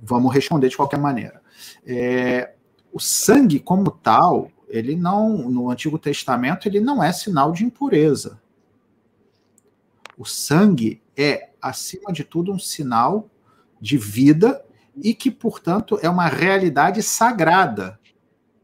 [0.00, 1.40] vamos responder de qualquer maneira.
[1.86, 2.54] É,
[2.92, 8.40] o sangue como tal, ele não, no Antigo Testamento, ele não é sinal de impureza.
[10.18, 13.30] O sangue é, acima de tudo, um sinal
[13.80, 14.64] de vida
[14.96, 17.98] e que, portanto, é uma realidade sagrada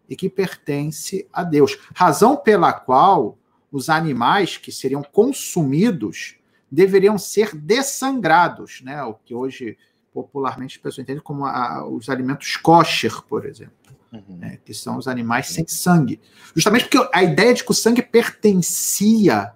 [0.09, 1.79] e que pertence a Deus.
[1.95, 3.39] Razão pela qual
[3.71, 6.37] os animais que seriam consumidos
[6.71, 9.03] deveriam ser dessangrados, né?
[9.05, 9.77] O que hoje
[10.13, 13.79] popularmente as pessoas entendem como a, os alimentos kosher, por exemplo
[14.13, 14.37] uhum.
[14.37, 16.21] né, que são os animais sem sangue.
[16.55, 19.53] Justamente porque a ideia de que o sangue pertencia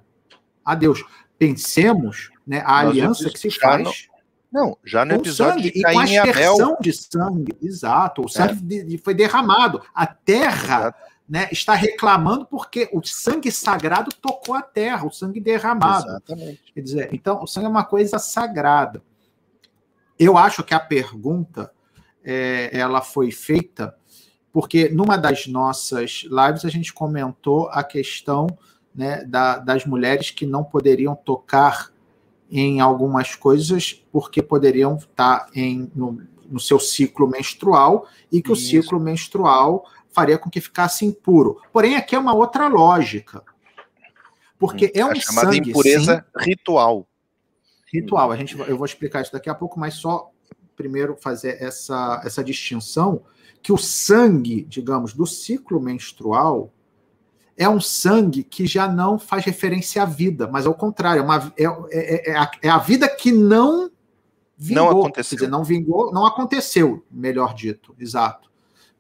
[0.65, 1.05] a Deus.
[1.39, 3.85] pensemos né, a Nós aliança que se faz.
[3.85, 4.12] No,
[4.53, 8.23] não, já no episódio sangue, de Caim e com a exceção de sangue, exato.
[8.25, 8.99] O sangue é.
[8.99, 9.83] foi derramado.
[9.95, 10.95] A terra
[11.27, 16.07] né, está reclamando porque o sangue sagrado tocou a terra, o sangue derramado.
[16.07, 16.73] Exatamente.
[16.75, 19.03] Quer dizer, então, o sangue é uma coisa sagrada.
[20.19, 21.73] Eu acho que a pergunta
[22.23, 23.97] é, ela foi feita
[24.53, 28.47] porque numa das nossas lives a gente comentou a questão
[28.95, 31.92] né, da, das mulheres que não poderiam tocar
[32.53, 38.63] em algumas coisas porque poderiam estar em, no, no seu ciclo menstrual e que Isso.
[38.63, 41.59] o ciclo menstrual faria com que ficasse impuro.
[41.73, 43.43] Porém, aqui é uma outra lógica.
[44.59, 47.09] Porque hum, é um chamada sangue, impureza sim, ritual.
[47.91, 48.31] Ritual.
[48.31, 50.31] A gente, eu vou explicar isso daqui a pouco, mas só
[50.77, 53.23] primeiro fazer essa, essa distinção
[53.63, 56.71] que o sangue, digamos, do ciclo menstrual
[57.57, 61.53] é um sangue que já não faz referência à vida, mas ao contrário, é, uma,
[61.57, 63.91] é, é, é, a, é a, vida que não
[64.57, 64.85] vingou.
[64.85, 65.37] Não aconteceu.
[65.37, 68.51] Dizer, não vingou, não aconteceu, melhor dito, exato.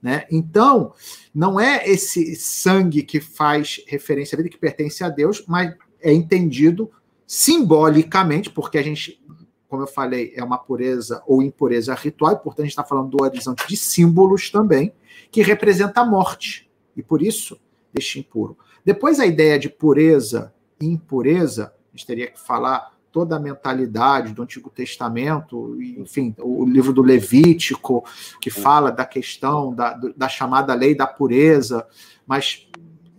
[0.01, 0.27] Né?
[0.31, 0.93] Então,
[1.33, 6.13] não é esse sangue que faz referência à vida, que pertence a Deus, mas é
[6.13, 6.91] entendido
[7.27, 9.23] simbolicamente, porque a gente,
[9.69, 13.11] como eu falei, é uma pureza ou impureza ritual, e portanto a gente está falando
[13.11, 14.93] do horizonte de símbolos também,
[15.31, 16.69] que representa a morte.
[16.97, 17.59] E por isso
[17.93, 18.57] deste impuro.
[18.85, 24.33] Depois, a ideia de pureza e impureza, a gente teria que falar toda a mentalidade
[24.33, 28.05] do Antigo Testamento, enfim, o livro do Levítico,
[28.41, 31.87] que fala da questão da, da chamada lei da pureza,
[32.27, 32.67] mas,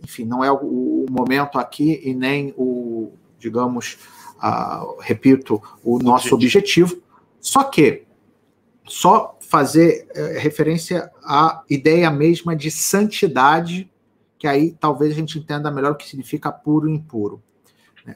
[0.02, 3.98] enfim, não é o, o momento aqui e nem o, digamos,
[5.00, 7.00] repito, o nosso objetivo.
[7.40, 8.02] Só que,
[8.86, 13.90] só fazer é, referência à ideia mesma de santidade
[14.44, 17.42] que aí talvez a gente entenda melhor o que significa puro e impuro.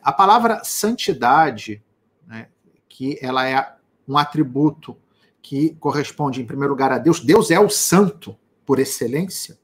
[0.03, 1.83] A palavra santidade,
[2.27, 2.49] né,
[2.87, 3.77] que ela é
[4.07, 4.95] um atributo
[5.41, 7.21] que corresponde, em primeiro lugar, a Deus.
[7.25, 8.37] Deus é o santo
[8.67, 9.59] por excelência.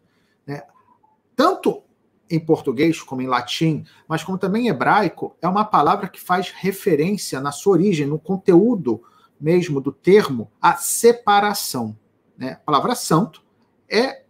[0.47, 0.63] Né?
[1.37, 1.83] Tanto
[2.31, 6.49] em português como em latim, mas como também em hebraico, é uma palavra que faz
[6.49, 9.03] referência na sua origem, no conteúdo
[9.39, 11.95] mesmo do termo, a separação.
[12.39, 12.53] Né?
[12.53, 13.45] A palavra santo
[13.87, 14.24] é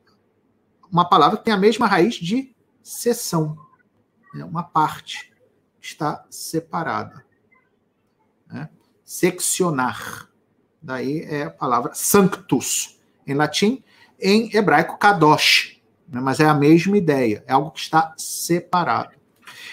[0.95, 3.59] uma palavra que tem a mesma raiz de seção,
[4.33, 4.45] né?
[4.45, 5.33] uma parte
[5.81, 7.27] está separada.
[8.47, 8.69] Né?
[9.05, 10.31] Seccionar.
[10.81, 13.83] Daí é a palavra sanctus, em latim,
[14.21, 15.83] em hebraico, kadosh.
[16.09, 16.21] Né?
[16.21, 19.17] Mas é a mesma ideia, é algo que está separado.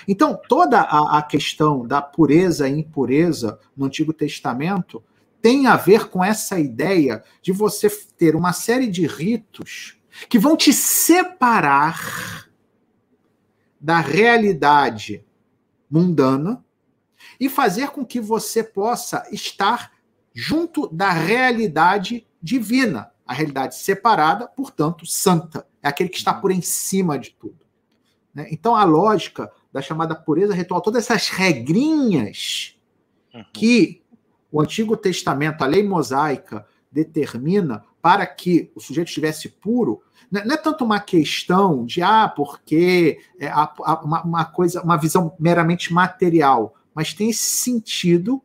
[0.08, 5.04] Então, toda a, a questão da pureza e impureza no Antigo Testamento
[5.40, 7.88] tem a ver com essa ideia de você
[8.18, 12.50] ter uma série de ritos que vão te separar
[13.80, 15.26] da realidade
[15.90, 16.64] mundana
[17.40, 19.92] e fazer com que você possa estar
[20.34, 25.68] junto da realidade divina, a realidade separada, portanto, santa.
[25.82, 27.66] É aquele que está por em cima de tudo.
[28.34, 28.48] Né?
[28.52, 32.76] Então, a lógica da chamada pureza ritual, todas essas regrinhas
[33.34, 33.44] uhum.
[33.54, 34.02] que
[34.52, 40.02] o Antigo Testamento, a lei mosaica, determina para que o sujeito estivesse puro,
[40.34, 43.52] é, não é tanto uma questão de ah, porque é
[44.04, 48.42] uma, uma coisa, uma visão meramente material, mas tem esse sentido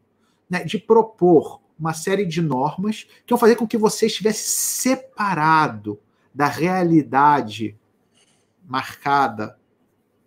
[0.49, 5.99] né, de propor uma série de normas que vão fazer com que você estivesse separado
[6.35, 7.77] da realidade
[8.67, 9.59] marcada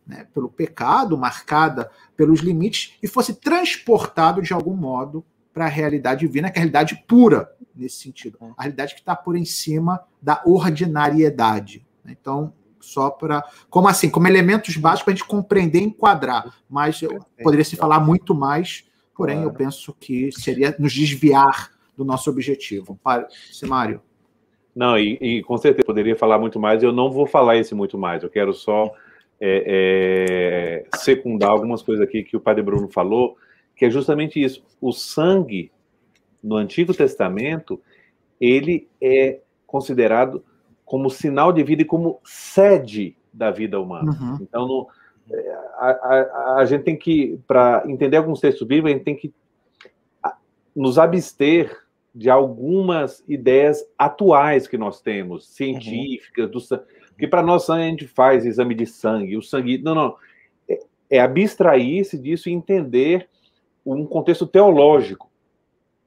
[0.06, 5.24] né, pelo pecado, marcada pelos limites, e fosse transportado de algum modo
[5.54, 8.38] para a realidade divina, que é a realidade pura nesse sentido.
[8.42, 8.46] É.
[8.58, 11.86] A realidade que está por em cima da ordinariedade.
[12.06, 13.44] Então, só para.
[13.70, 14.10] Como assim?
[14.10, 16.54] Como elementos básicos para a gente compreender e enquadrar.
[16.70, 18.86] Mas eu, poderia se falar muito mais,
[19.16, 19.50] porém, claro.
[19.50, 23.00] eu penso que seria nos desviar do nosso objetivo.
[23.52, 24.02] Simário.
[24.76, 27.98] Não, e, e, com certeza poderia falar muito mais, eu não vou falar esse muito
[27.98, 28.94] mais, eu quero só
[29.42, 33.36] é, é, secundar algumas coisas aqui que o Padre Bruno falou,
[33.76, 34.64] que é justamente isso.
[34.80, 35.72] O sangue
[36.44, 37.82] no Antigo Testamento,
[38.40, 40.44] ele é considerado
[40.86, 44.11] como sinal de vida e como sede da vida humana.
[44.11, 44.38] Uhum.
[44.41, 44.88] Então, no,
[45.32, 49.16] é, a, a, a, gente tem que, para entender alguns textos bíblicos, a gente tem
[49.16, 49.34] que
[50.76, 51.78] nos abster
[52.14, 56.52] de algumas ideias atuais que nós temos, científicas, uhum.
[56.52, 56.84] do sangue.
[57.10, 59.78] Porque para nós a gente faz exame de sangue, o sangue.
[59.78, 60.16] Não, não.
[60.68, 60.80] É,
[61.10, 63.30] é abstrair-se disso e entender
[63.86, 65.29] um contexto teológico,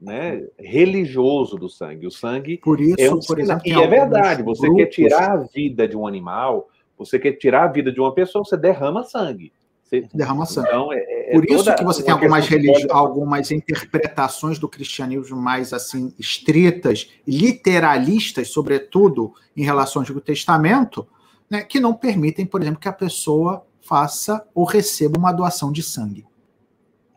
[0.02, 2.06] né, religioso do sangue.
[2.06, 4.42] O sangue por isso, é um por exemplo, e é verdade.
[4.42, 4.82] Você grupos...
[4.82, 6.68] quer tirar a vida de um animal,
[6.98, 9.52] você quer tirar a vida de uma pessoa, você derrama sangue.
[9.84, 10.08] Você...
[10.12, 10.68] Derrama sangue.
[10.68, 12.86] Então é, é, Por isso que você tem algumas, religi...
[12.90, 21.06] algumas interpretações do cristianismo mais assim estritas, literalistas, sobretudo em relação ao Antigo Testamento,
[21.48, 25.82] né, que não permitem, por exemplo, que a pessoa faça ou receba uma doação de
[25.82, 26.26] sangue.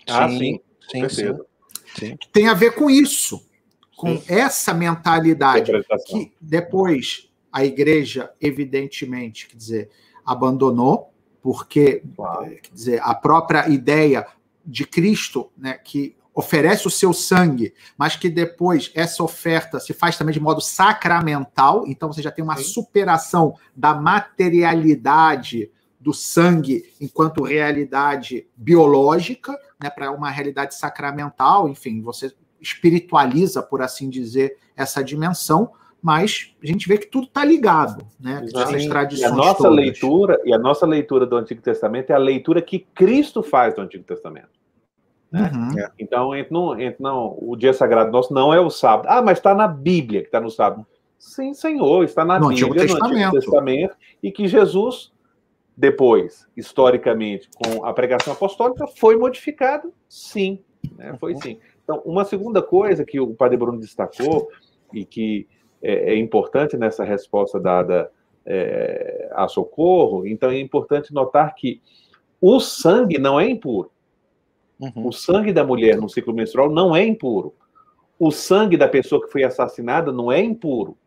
[0.07, 0.59] Ah, sim,
[0.91, 1.33] sim, sim.
[1.33, 1.39] sim.
[2.31, 3.45] Tem a ver com isso,
[3.95, 4.23] com sim.
[4.27, 5.71] essa mentalidade
[6.07, 9.89] que depois a igreja, evidentemente, quer dizer,
[10.25, 12.03] abandonou, porque
[12.61, 14.27] quer dizer, a própria ideia
[14.65, 20.17] de Cristo, né, que oferece o seu sangue, mas que depois essa oferta se faz
[20.17, 22.63] também de modo sacramental, então você já tem uma Sim.
[22.63, 32.33] superação da materialidade do sangue enquanto realidade biológica, né, para uma realidade sacramental, enfim, você
[32.59, 35.71] espiritualiza, por assim dizer, essa dimensão,
[36.01, 38.41] mas a gente vê que tudo está ligado, né?
[38.43, 39.75] As tradições e a nossa todas.
[39.75, 43.81] leitura e a nossa leitura do Antigo Testamento é a leitura que Cristo faz do
[43.81, 44.49] Antigo Testamento.
[45.31, 45.51] Né?
[45.53, 45.79] Uhum.
[45.79, 45.91] É.
[45.99, 49.07] Então, entre não, entre não, o dia sagrado nosso não é o sábado.
[49.09, 50.85] Ah, mas está na Bíblia que está no sábado.
[51.17, 55.11] Sim, Senhor, está na no Bíblia, Antigo no Antigo Testamento, e que Jesus,
[55.77, 60.64] depois, historicamente, com a pregação apostólica, foi modificado, sim.
[60.95, 61.15] Né?
[61.19, 61.41] Foi uhum.
[61.41, 61.60] sim.
[61.84, 64.47] Então, uma segunda coisa que o Padre Bruno destacou,
[64.93, 65.47] e que
[65.81, 68.10] é, é importante nessa resposta dada
[68.45, 71.81] é, a socorro, então é importante notar que
[72.39, 73.91] o sangue não é impuro.
[74.80, 75.07] Uhum.
[75.07, 77.53] O sangue da mulher no ciclo menstrual não é impuro.
[78.19, 80.97] O sangue da pessoa que foi assassinada não é impuro.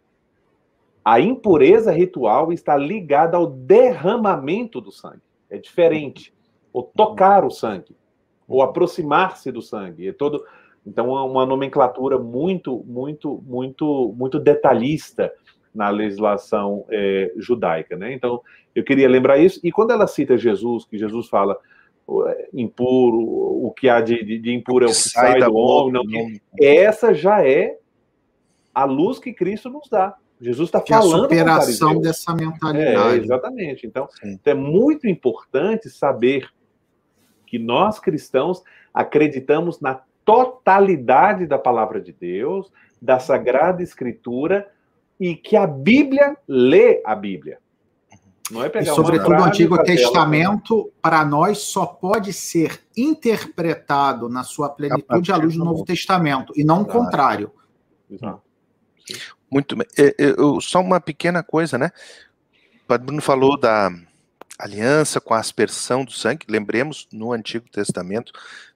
[1.08, 5.22] A impureza ritual está ligada ao derramamento do sangue.
[5.48, 6.34] É diferente.
[6.70, 7.96] Ou tocar o sangue,
[8.46, 10.08] ou aproximar-se do sangue.
[10.08, 10.44] É todo
[10.86, 15.32] então, é uma nomenclatura muito, muito, muito, muito detalhista
[15.74, 18.12] na legislação é, judaica, né?
[18.12, 18.42] Então,
[18.74, 19.60] eu queria lembrar isso.
[19.64, 21.56] E quando ela cita Jesus, que Jesus fala
[22.26, 25.92] é, impuro, o que há de, de, de impuro é o que sai, do homem,
[25.92, 27.78] não, que, essa já é
[28.74, 30.14] a luz que Cristo nos dá.
[30.40, 31.32] Jesus está falando.
[31.32, 33.20] É a superação dessa mentalidade.
[33.20, 33.86] É, exatamente.
[33.86, 36.48] Então, então, é muito importante saber
[37.46, 38.62] que nós cristãos
[38.92, 42.70] acreditamos na totalidade da palavra de Deus,
[43.00, 44.68] da Sagrada Escritura,
[45.18, 47.58] e que a Bíblia lê a Bíblia.
[48.50, 54.42] Não é pegar e, sobretudo, o Antigo Testamento, para nós, só pode ser interpretado na
[54.42, 57.50] sua plenitude à luz do Novo Testamento, e não o contrário.
[58.10, 58.42] Exato.
[59.50, 59.86] Muito bem.
[59.98, 61.90] É, é, só uma pequena coisa, né?
[62.84, 63.90] O Padre Bruno falou da
[64.58, 66.46] aliança com a aspersão do sangue.
[66.48, 68.32] Lembremos, no Antigo Testamento,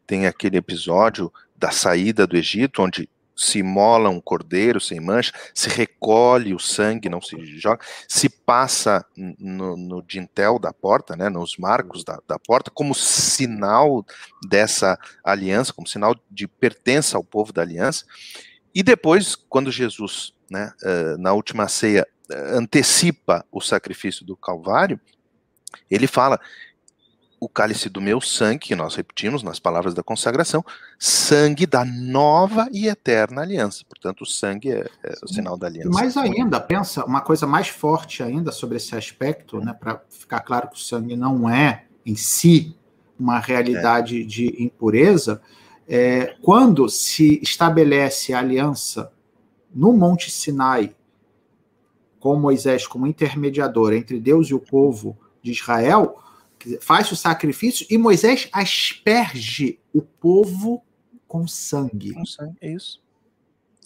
[0.07, 5.69] tem aquele episódio da saída do Egito, onde se imola um cordeiro sem mancha, se
[5.69, 11.57] recolhe o sangue, não se joga, se passa no, no dintel da porta, né, nos
[11.57, 14.05] marcos da, da, porta, como sinal
[14.49, 18.05] dessa aliança, como sinal de pertença ao povo da aliança.
[18.75, 25.01] E depois, quando Jesus, né, eh, na última ceia, eh, antecipa o sacrifício do Calvário,
[25.91, 26.39] ele fala
[27.41, 30.65] o cálice do meu sangue, que nós repetimos nas palavras da consagração,
[30.99, 33.83] sangue da nova e eterna aliança.
[33.89, 35.91] Portanto, o sangue é, é o sinal da aliança.
[35.91, 40.69] Mais ainda, pensa, uma coisa mais forte ainda sobre esse aspecto, né, para ficar claro
[40.69, 42.77] que o sangue não é em si
[43.19, 44.25] uma realidade é.
[44.25, 45.41] de impureza,
[45.89, 49.11] é, quando se estabelece a aliança
[49.75, 50.95] no Monte Sinai
[52.19, 56.23] com Moisés como intermediador entre Deus e o povo de Israel,
[56.81, 60.85] faz o sacrifício e Moisés asperge o povo
[61.27, 62.15] com sangue.
[62.15, 63.03] Com sangue, é isso.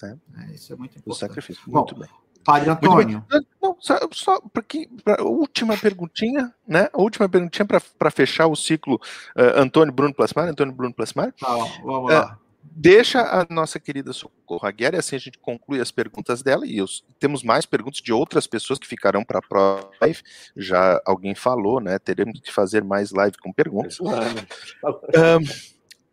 [0.02, 0.14] É.
[0.38, 1.14] É, isso é muito importante.
[1.14, 2.10] O sacrifício, muito Bom, bem.
[2.44, 3.24] Padre Antônio.
[3.60, 6.88] Não, só, só porque a última perguntinha, né?
[6.92, 9.00] A última perguntinha para fechar o ciclo
[9.34, 11.32] uh, Antônio Bruno Plasmar, Antônio Bruno Plasmar.
[11.32, 11.48] Tá,
[11.82, 12.38] vamos lá.
[12.78, 16.82] Deixa a nossa querida Socorro Aguiar e assim a gente conclui as perguntas dela e
[16.82, 20.22] os, temos mais perguntas de outras pessoas que ficarão para a próxima live.
[20.54, 21.98] Já alguém falou, né?
[21.98, 23.98] Teremos que fazer mais live com perguntas.
[23.98, 24.12] Um,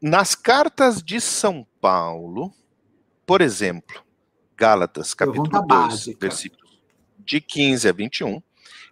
[0.02, 2.54] nas cartas de São Paulo,
[3.26, 4.02] por exemplo,
[4.56, 6.18] Gálatas, capítulo Pergunta 2, básica.
[6.22, 6.80] versículos
[7.20, 8.42] de 15 a 21,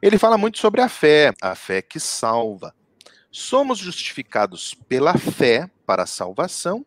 [0.02, 2.76] ele fala muito sobre a fé, a fé que salva.
[3.31, 6.85] Somos justificados pela fé para a salvação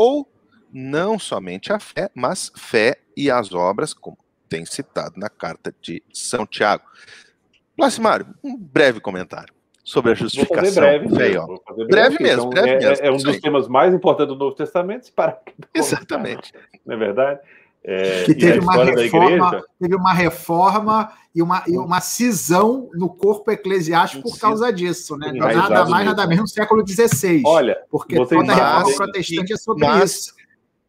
[0.00, 0.26] ou
[0.72, 4.16] não somente a fé, mas fé e as obras, como
[4.48, 6.84] tem citado na carta de São Tiago.
[7.76, 9.52] Placimário, um breve comentário
[9.84, 10.82] sobre a justificação.
[10.82, 12.48] breve, fé, mesmo, breve, breve mesmo.
[12.48, 15.12] Breve é, mesmo é, um dos temas mais importantes do Novo Testamento.
[15.12, 15.38] Para
[15.74, 16.54] Exatamente.
[16.86, 17.40] Não é verdade?
[17.82, 23.50] É, que teve uma, reforma, teve uma reforma e uma, e uma cisão no corpo
[23.50, 25.32] eclesiástico por causa disso, né?
[25.32, 27.42] nada mais, nada menos no século XVI.
[27.44, 30.34] Olha, porque toda a reforma protestante é sobre mas, isso.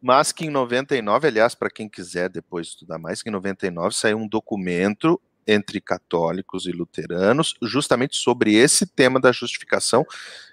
[0.02, 4.18] Mas que em 99, aliás, para quem quiser depois estudar mais, que em 99 saiu
[4.18, 10.04] um documento entre católicos e luteranos, justamente sobre esse tema da justificação,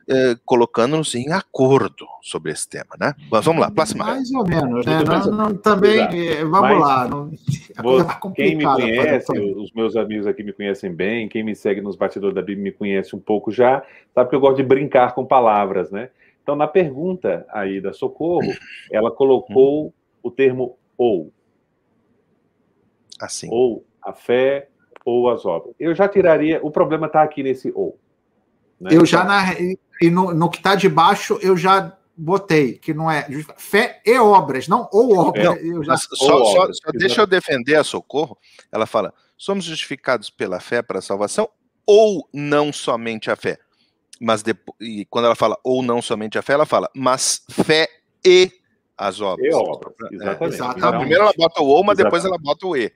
[0.08, 3.14] eh, colocando-nos em acordo sobre esse tema, né?
[3.32, 4.06] Mas vamos lá, próxima.
[4.06, 5.04] Mais ou menos, né?
[5.04, 7.08] Não, não, também, eh, vamos Mas, lá.
[7.08, 7.30] Não,
[8.06, 11.96] tá quem me conhece, os meus amigos aqui me conhecem bem, quem me segue nos
[11.96, 13.84] bastidores da Bíblia me conhece um pouco já,
[14.16, 16.10] sabe que eu gosto de brincar com palavras, né?
[16.42, 18.52] Então, na pergunta aí da Socorro,
[18.92, 19.94] ela colocou
[20.24, 21.32] o termo ou.
[23.22, 23.48] Assim.
[23.52, 24.70] Ou a fé,
[25.06, 25.76] ou as obras.
[25.80, 26.60] Eu já tiraria.
[26.64, 27.98] O problema está aqui nesse ou.
[28.80, 28.92] Né?
[28.94, 29.54] Eu já na,
[30.02, 33.26] e no, no que está de baixo eu já botei que não é
[33.58, 35.64] fé e obras, não ou obras.
[35.64, 35.96] Não, já...
[35.98, 38.38] só, ou só, obras, só deixa eu defender a Socorro.
[38.72, 41.50] Ela fala: somos justificados pela fé para a salvação
[41.86, 43.58] ou não somente a fé.
[44.22, 47.88] Mas depois, e quando ela fala ou não somente a fé, ela fala mas fé
[48.26, 48.52] e
[48.98, 49.48] as obras.
[49.48, 50.44] E obras, exatamente.
[50.44, 50.78] É, exatamente.
[50.78, 52.04] Então, primeiro ela bota o ou, mas exatamente.
[52.04, 52.94] depois ela bota o e.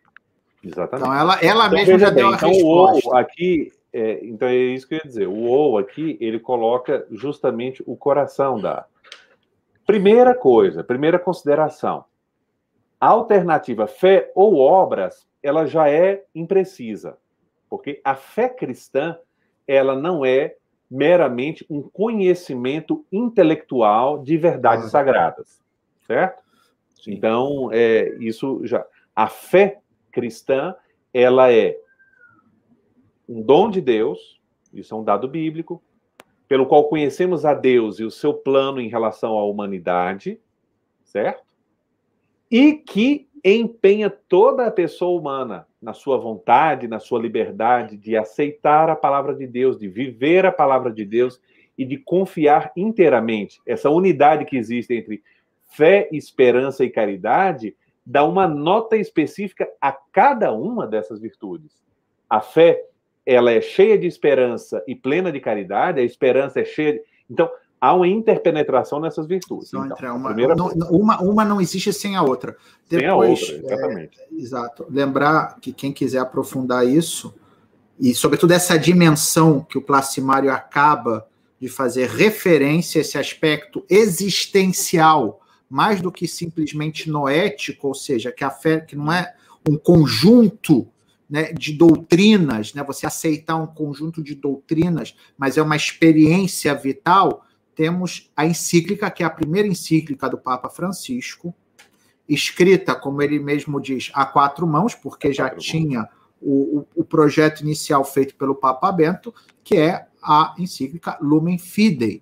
[0.64, 1.06] Exatamente.
[1.06, 3.10] Então ela, ela então, mesma já bem, deu a então, resposta.
[3.10, 5.28] O aqui, é, então é isso que eu ia dizer.
[5.28, 8.86] O ou aqui, ele coloca justamente o coração da.
[9.86, 12.06] Primeira coisa, primeira consideração.
[13.00, 17.18] A alternativa fé ou obras, ela já é imprecisa.
[17.70, 19.18] Porque a fé cristã,
[19.68, 20.56] ela não é
[20.90, 24.90] meramente um conhecimento intelectual de verdades ah.
[24.90, 25.62] sagradas,
[26.08, 26.42] certo?
[27.04, 27.14] Sim.
[27.14, 28.86] Então, é, isso já.
[29.14, 29.82] A fé
[30.14, 30.74] cristã,
[31.14, 31.78] ela é
[33.28, 34.40] um dom de Deus,
[34.74, 35.82] isso é um dado bíblico,
[36.48, 40.40] pelo qual conhecemos a Deus e o seu plano em relação à humanidade,
[41.04, 41.44] certo?
[42.50, 48.90] E que empenha toda a pessoa humana na sua vontade, na sua liberdade de aceitar
[48.90, 51.42] a palavra de Deus, de viver a palavra de Deus
[51.78, 53.60] e de confiar inteiramente.
[53.66, 55.24] Essa unidade que existe entre
[55.70, 61.72] fé, esperança e caridade dá uma nota específica a cada uma dessas virtudes.
[62.30, 62.84] A fé,
[63.26, 67.02] ela é cheia de esperança e plena de caridade, a esperança é cheia de...
[67.30, 67.50] Então,
[67.80, 69.74] há uma interpenetração nessas virtudes.
[69.74, 70.56] Então, uma, primeira...
[70.56, 72.56] não, uma, uma não existe sem a outra.
[72.90, 74.20] Depois, sem a outra, exatamente.
[74.20, 74.86] É, exato.
[74.90, 77.34] Lembrar que quem quiser aprofundar isso,
[78.00, 81.28] e sobretudo essa dimensão que o Placimário acaba
[81.60, 85.40] de fazer referência a esse aspecto existencial
[85.74, 89.34] mais do que simplesmente noético, ou seja, que a fé que não é
[89.68, 90.88] um conjunto
[91.28, 97.44] né, de doutrinas, né, você aceitar um conjunto de doutrinas, mas é uma experiência vital,
[97.74, 101.56] temos a encíclica, que é a primeira encíclica do Papa Francisco,
[102.30, 106.08] escrita, como ele mesmo diz, a quatro mãos, porque já tinha
[106.40, 109.34] o, o, projeto inicial feito pelo Papa Bento,
[109.64, 112.22] que é a encíclica Lumen Fidei,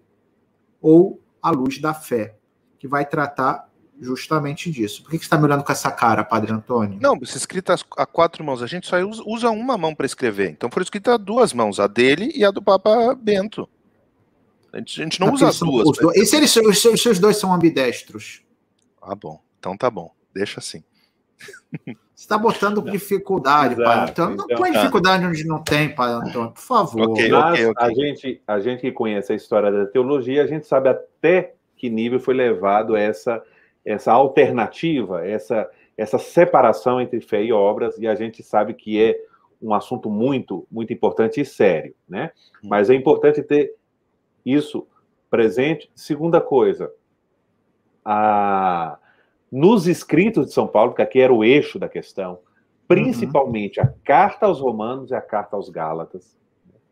[0.81, 2.37] ou A Luz da Fé
[2.81, 5.03] que vai tratar justamente disso.
[5.03, 6.97] Por que, você está me olhando com essa cara, Padre Antônio?
[6.99, 10.49] Não, se escrita a quatro mãos, a gente só usa uma mão para escrever.
[10.49, 13.69] Então foi escrita duas mãos, a dele e a do Papa Bento.
[14.73, 15.89] A gente, a gente não usa as duas.
[15.89, 16.17] Os dois.
[16.17, 18.41] E se eles, os, os seus dois são ambidestros?
[18.99, 19.39] Ah, bom.
[19.59, 20.11] Então tá bom.
[20.33, 20.83] Deixa assim.
[22.15, 24.37] Você está botando dificuldade, Exato, Padre Antônio.
[24.37, 24.79] Não então, põe tá.
[24.79, 27.09] dificuldade onde não tem, Padre Antônio, por favor.
[27.11, 27.73] Okay, okay, okay.
[27.77, 31.89] A, gente, a gente que conhece a história da teologia, a gente sabe até que
[31.89, 33.43] nível foi levado essa,
[33.83, 35.67] essa alternativa, essa,
[35.97, 39.19] essa separação entre fé e obras, e a gente sabe que é
[39.59, 42.31] um assunto muito, muito importante e sério, né?
[42.63, 42.69] Hum.
[42.69, 43.73] Mas é importante ter
[44.45, 44.87] isso
[45.27, 45.91] presente.
[45.95, 46.93] Segunda coisa,
[48.05, 48.99] a,
[49.51, 52.41] nos escritos de São Paulo, que aqui era o eixo da questão,
[52.87, 53.87] principalmente uhum.
[53.87, 56.37] a carta aos Romanos e a carta aos Gálatas,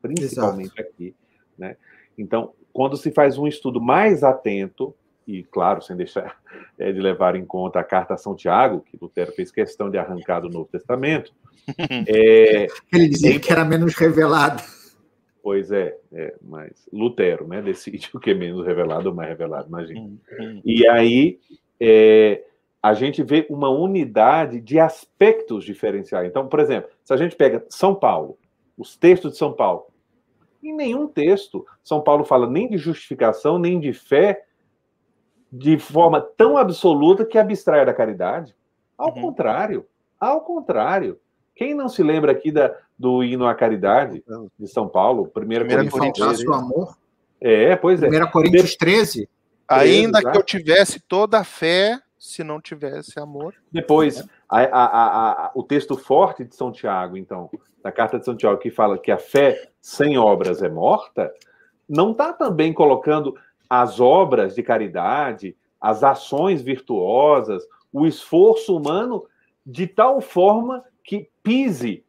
[0.02, 0.82] principalmente Exato.
[0.82, 1.16] aqui,
[1.56, 1.78] né?
[2.18, 4.96] Então, quando se faz um estudo mais atento,
[5.28, 6.40] e claro, sem deixar
[6.78, 9.98] é, de levar em conta a carta a São Tiago, que Lutero fez questão de
[9.98, 11.34] arrancar do Novo Testamento.
[12.08, 14.64] É, Ele dizia que era menos revelado.
[15.44, 19.68] Pois é, é, mas Lutero né, decide o que é menos revelado ou mais revelado,
[19.68, 20.00] imagina.
[20.00, 20.62] Hum, hum.
[20.64, 21.38] E aí
[21.82, 22.46] é,
[22.82, 26.30] a gente vê uma unidade de aspectos diferenciais.
[26.30, 28.38] Então, por exemplo, se a gente pega São Paulo,
[28.78, 29.88] os textos de São Paulo,
[30.62, 34.44] em nenhum texto São Paulo fala nem de justificação, nem de fé,
[35.52, 38.56] de forma tão absoluta que abstrai da caridade.
[38.98, 39.22] Ao uhum.
[39.22, 39.86] contrário,
[40.20, 41.20] ao contrário.
[41.56, 44.24] Quem não se lembra aqui da, do hino à caridade
[44.58, 45.28] de São Paulo?
[45.28, 46.98] Primeira, Primeira Coríntios o amor.
[47.42, 48.04] É, pois é.
[48.04, 49.28] Primeira Coríntios 13.
[49.68, 53.56] Ainda que eu tivesse toda a fé se não tivesse amor.
[53.72, 54.32] Depois, né?
[54.50, 57.50] A, a, a, o texto forte de São Tiago, então,
[57.84, 61.32] da carta de São Tiago, que fala que a fé sem obras é morta,
[61.88, 63.36] não está também colocando
[63.70, 67.64] as obras de caridade, as ações virtuosas,
[67.94, 69.26] o esforço humano
[69.66, 72.04] de tal forma que pise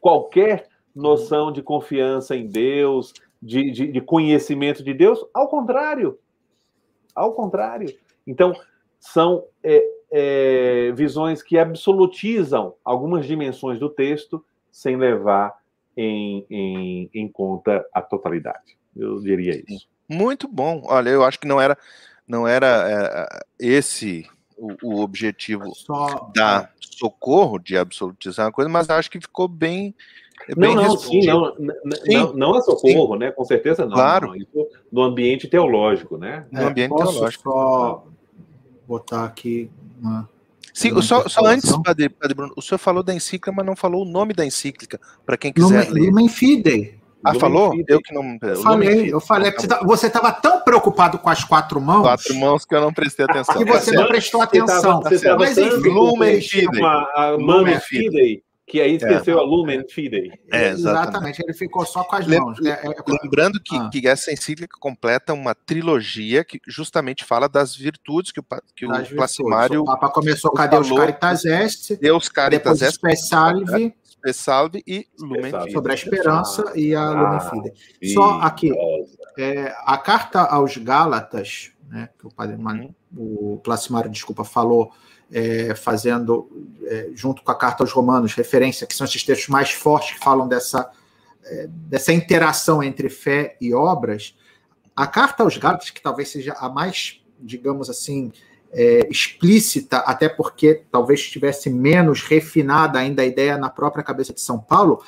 [0.00, 5.24] qualquer noção de confiança em Deus, de, de, de conhecimento de Deus.
[5.32, 6.18] Ao contrário.
[7.14, 7.94] Ao contrário.
[8.26, 8.54] Então,
[8.98, 15.54] são é, é, visões que absolutizam algumas dimensões do texto sem levar
[15.96, 18.76] em, em, em conta a totalidade.
[18.96, 19.86] Eu diria isso.
[20.08, 20.82] Muito bom.
[20.86, 21.76] Olha, eu acho que não era,
[22.26, 24.26] não era é, esse
[24.56, 26.30] o, o objetivo Só...
[26.34, 29.94] da socorro de absolutizar a coisa, mas acho que ficou bem.
[30.56, 32.16] bem não, não, sim, não, sim.
[32.16, 33.18] não, não é socorro, sim.
[33.18, 33.32] né?
[33.32, 33.92] Com certeza não.
[33.94, 34.28] Claro.
[34.28, 36.46] Não, isso no ambiente teológico, né?
[36.50, 37.42] No é, ambiente teológico.
[37.42, 38.06] Só
[38.86, 39.70] botar aqui
[40.04, 40.28] uma.
[40.72, 44.02] Sim, só, só antes, Padre, Padre Bruno, o senhor falou da encíclica, mas não falou
[44.02, 46.10] o nome da encíclica, para quem quiser Lumen, ler.
[46.10, 46.98] Lumen Fidei.
[47.24, 47.72] Ah, falou?
[47.88, 48.38] Eu que não.
[48.42, 52.02] Eu falei, eu falei que você estava tão preocupado com as quatro mãos.
[52.02, 53.56] Quatro mãos que eu não prestei atenção.
[53.56, 55.00] Que você não prestou atenção.
[55.00, 56.82] Você tava, você Mas enfim, Lumen Fidei.
[56.82, 59.40] A Lumen Fidei que aí esqueceu é.
[59.40, 60.32] a Lumen Fidei.
[60.50, 60.78] É, exatamente.
[60.78, 61.42] exatamente.
[61.42, 62.58] ele ficou só com as mãos.
[62.64, 63.90] É, é, lembrando que, ah.
[63.92, 69.16] que essa encíclica completa uma trilogia que justamente fala das virtudes que o, que o
[69.16, 69.82] Placimário.
[69.82, 73.94] O Papa começou com a Deus Caritas Est, Deus Caritas Est, Salve,
[74.32, 75.72] Salve e Lumen Fidei.
[75.72, 77.74] Sobre a esperança e a Lumen ah, Fidei.
[78.14, 78.72] Só aqui,
[79.38, 82.94] é, a carta aos Gálatas, né, que o padre uhum.
[83.14, 84.90] o Placimário, desculpa, falou
[85.32, 86.48] é, fazendo,
[86.84, 90.24] é, junto com a carta aos Romanos, referência, que são esses textos mais fortes que
[90.24, 90.90] falam dessa,
[91.44, 94.36] é, dessa interação entre fé e obras.
[94.94, 98.32] A carta aos Gálatas, que talvez seja a mais, digamos assim,
[98.72, 104.40] é, explícita, até porque talvez estivesse menos refinada ainda a ideia na própria cabeça de
[104.40, 105.02] São Paulo,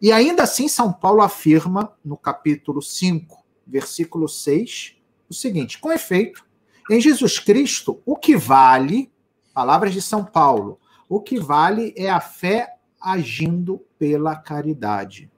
[0.00, 4.96] e ainda assim São Paulo afirma no capítulo 5, versículo 6,
[5.28, 6.44] o seguinte: com efeito,
[6.90, 9.10] em Jesus Cristo, o que vale
[9.56, 10.78] Palavras de São Paulo.
[11.08, 15.30] O que vale é a fé agindo pela caridade.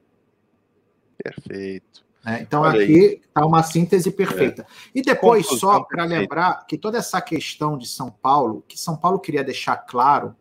[1.23, 2.05] Perfeito.
[2.25, 4.63] É, então Olha aqui está uma síntese perfeita.
[4.63, 4.65] É.
[4.95, 8.97] E depois, Conclusão só para lembrar que toda essa questão de São Paulo, que São
[8.97, 10.35] Paulo queria deixar claro,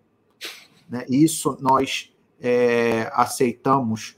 [0.89, 4.17] né, isso nós é, aceitamos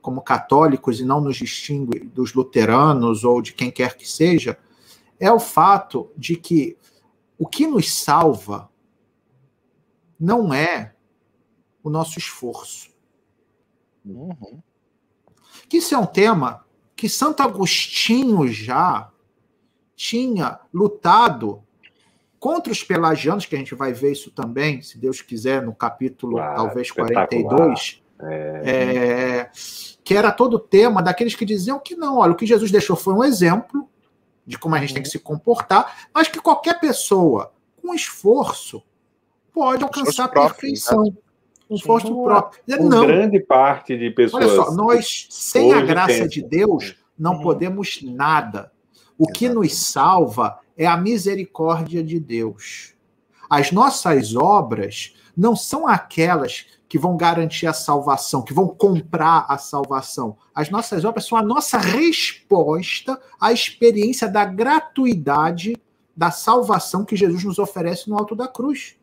[0.00, 4.56] como católicos e não nos distingue dos luteranos ou de quem quer que seja,
[5.20, 6.78] é o fato de que
[7.38, 8.70] o que nos salva
[10.18, 10.94] não é
[11.82, 12.90] o nosso esforço.
[14.04, 14.60] Uhum.
[15.68, 16.64] Que isso é um tema
[16.94, 19.10] que Santo Agostinho já
[19.94, 21.62] tinha lutado
[22.38, 26.38] contra os pelagianos, que a gente vai ver isso também, se Deus quiser, no capítulo
[26.38, 28.62] ah, talvez 42, é...
[28.64, 29.50] É,
[30.04, 32.96] que era todo o tema daqueles que diziam que não, olha, o que Jesus deixou
[32.96, 33.88] foi um exemplo,
[34.46, 38.82] de como a gente tem que se comportar, mas que qualquer pessoa com esforço
[39.52, 41.04] pode alcançar a perfeição.
[41.04, 41.12] Né?
[41.68, 42.62] Um esforço próprio.
[42.80, 43.06] Não.
[43.06, 44.44] grande parte de pessoas.
[44.44, 47.42] Olha só, nós, sem a graça de Deus, não hum.
[47.42, 48.70] podemos nada.
[49.18, 49.38] O Exatamente.
[49.38, 52.94] que nos salva é a misericórdia de Deus.
[53.50, 59.58] As nossas obras não são aquelas que vão garantir a salvação, que vão comprar a
[59.58, 60.36] salvação.
[60.54, 65.76] As nossas obras são a nossa resposta à experiência da gratuidade
[66.16, 68.96] da salvação que Jesus nos oferece no alto da cruz.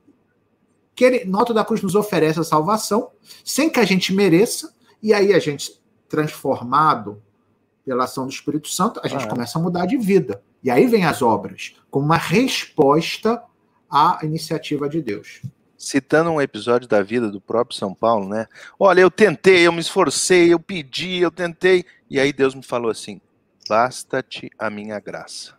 [0.96, 3.12] Que ele, no alto da cruz, nos oferece a salvação,
[3.44, 7.22] sem que a gente mereça, e aí a gente, transformado
[7.84, 9.30] pela ação do Espírito Santo, a gente ah, é.
[9.30, 10.42] começa a mudar de vida.
[10.64, 13.44] E aí vem as obras, como uma resposta
[13.90, 15.42] à iniciativa de Deus
[15.84, 18.48] citando um episódio da vida do próprio São Paulo, né?
[18.80, 22.90] Olha, eu tentei, eu me esforcei, eu pedi, eu tentei, e aí Deus me falou
[22.90, 23.20] assim:
[23.68, 25.54] basta-te a minha graça.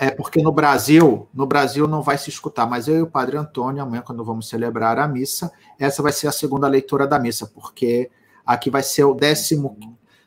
[0.00, 3.38] É porque no Brasil, no Brasil não vai se escutar, mas eu e o Padre
[3.38, 7.46] Antônio, amanhã, quando vamos celebrar a missa, essa vai ser a segunda leitura da missa,
[7.46, 8.10] porque
[8.44, 9.78] aqui vai ser o décimo,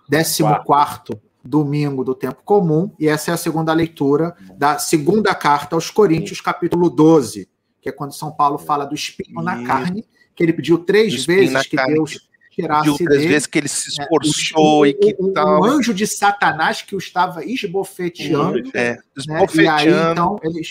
[0.10, 0.66] décimo quarto.
[0.66, 5.90] quarto domingo do tempo comum, e essa é a segunda leitura da segunda carta aos
[5.90, 7.51] Coríntios, capítulo 12
[7.82, 10.06] que é quando São Paulo fala do espinho na carne,
[10.36, 14.00] que ele pediu três vezes que carne, Deus tirasse pediu três vezes que ele se
[14.00, 15.62] é, esforçou é, e que o, tal.
[15.62, 18.70] O anjo de Satanás que o estava esbofeteando.
[18.74, 19.56] É, esbofeteando.
[19.56, 19.64] Né?
[19.64, 20.62] E aí, então, ele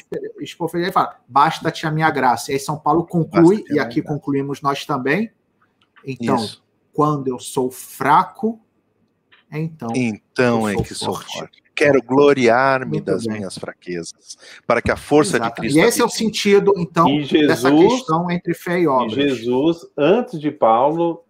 [0.41, 2.51] esbofeteia e fala: basta-te a minha graça.
[2.51, 5.33] E aí São Paulo conclui, e aqui concluímos nós também.
[6.05, 6.63] Então, Isso.
[6.93, 8.61] quando eu sou fraco,
[9.51, 9.91] então.
[9.95, 10.95] Então é que forte.
[10.95, 11.60] sou forte.
[11.81, 13.39] Quero gloriar-me das bem.
[13.39, 14.37] minhas fraquezas,
[14.67, 15.55] para que a força Exato.
[15.55, 15.79] de Cristo.
[15.79, 19.13] E esse é o sentido, então, Jesus, dessa questão entre fé e obras.
[19.13, 21.25] E Jesus, antes de Paulo,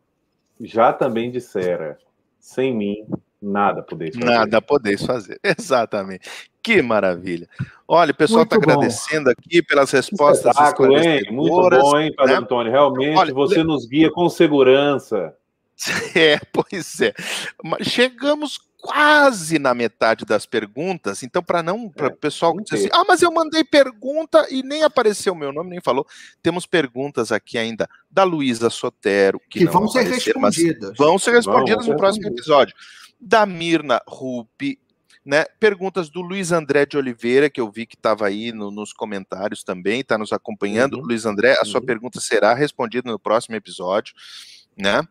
[0.61, 1.99] já também dissera:
[2.41, 3.07] sem mim
[3.41, 4.27] nada podeis fazer.
[4.27, 6.29] Nada podeis fazer, exatamente.
[6.63, 7.49] Que maravilha.
[7.89, 10.55] Olha, o pessoal está agradecendo aqui pelas respostas.
[10.81, 11.33] Hein?
[11.33, 12.39] Muito bom, hein, Padre né?
[12.39, 12.71] Antônio?
[12.71, 15.35] Realmente Olha, você nos guia com segurança.
[16.15, 17.15] É, pois é.
[17.81, 22.89] Chegamos quase na metade das perguntas, então para não para o é, pessoal dizer assim,
[22.93, 26.07] ah, mas eu mandei pergunta e nem apareceu o meu nome, nem falou.
[26.43, 30.97] Temos perguntas aqui ainda da Luísa Sotero que, que vão ser respondidas.
[30.97, 32.75] Vão ser respondidas vão, no próximo episódio.
[33.21, 34.79] Da Mirna Rupi,
[35.25, 35.45] né?
[35.59, 39.63] Perguntas do Luiz André de Oliveira, que eu vi que estava aí no, nos comentários
[39.63, 40.95] também, está nos acompanhando.
[40.95, 41.05] Uhum.
[41.05, 41.87] Luiz André, a sua uhum.
[41.87, 44.15] pergunta será respondida no próximo episódio.
[44.77, 45.07] Né?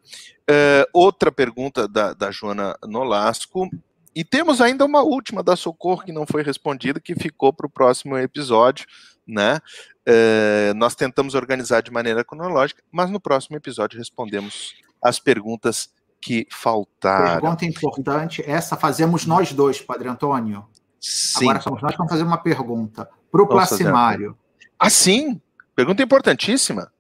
[0.50, 3.70] Uh, outra pergunta da, da Joana Nolasco.
[4.16, 7.70] E temos ainda uma última da Socorro que não foi respondida, que ficou para o
[7.70, 8.88] próximo episódio.
[9.28, 9.60] Né?
[10.08, 14.74] Uh, nós tentamos organizar de maneira cronológica, mas no próximo episódio respondemos
[15.04, 17.42] as perguntas que faltaram.
[17.42, 20.68] Pergunta importante, essa fazemos nós dois, Padre Antônio.
[21.00, 21.46] Sim.
[21.46, 24.36] Agora somos nós que vamos fazer uma pergunta para o Placimário.
[24.80, 25.40] Ah, sim?
[25.76, 26.92] Pergunta importantíssima.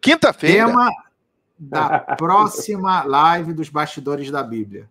[0.00, 0.66] Quinta-feira.
[0.66, 0.90] Tema
[1.60, 4.88] da próxima live dos bastidores da Bíblia.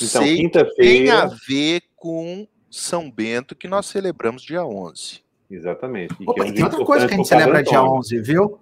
[0.00, 0.74] Então, quinta-feira.
[0.76, 5.22] Tem a ver com São Bento, que nós celebramos dia 11.
[5.50, 6.14] Exatamente.
[6.18, 8.58] E Opa, é um tem outra coisa que a gente celebra dia 11, viu?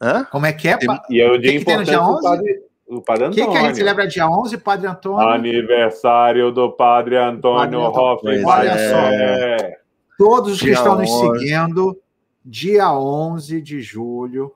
[0.00, 0.24] Hã?
[0.24, 0.78] Como é que é?
[1.08, 2.68] E é o dia que importante dia 11?
[2.88, 3.44] O Padre Antônio.
[3.44, 5.28] O que, que, a gente celebra dia 11, Padre Antônio?
[5.28, 8.44] Aniversário do Padre Antônio Hoffman.
[8.44, 9.58] Olha é.
[9.58, 9.78] só.
[10.16, 11.02] Todos os dia que estão 11.
[11.02, 12.00] nos seguindo,
[12.44, 14.52] dia 11 de julho,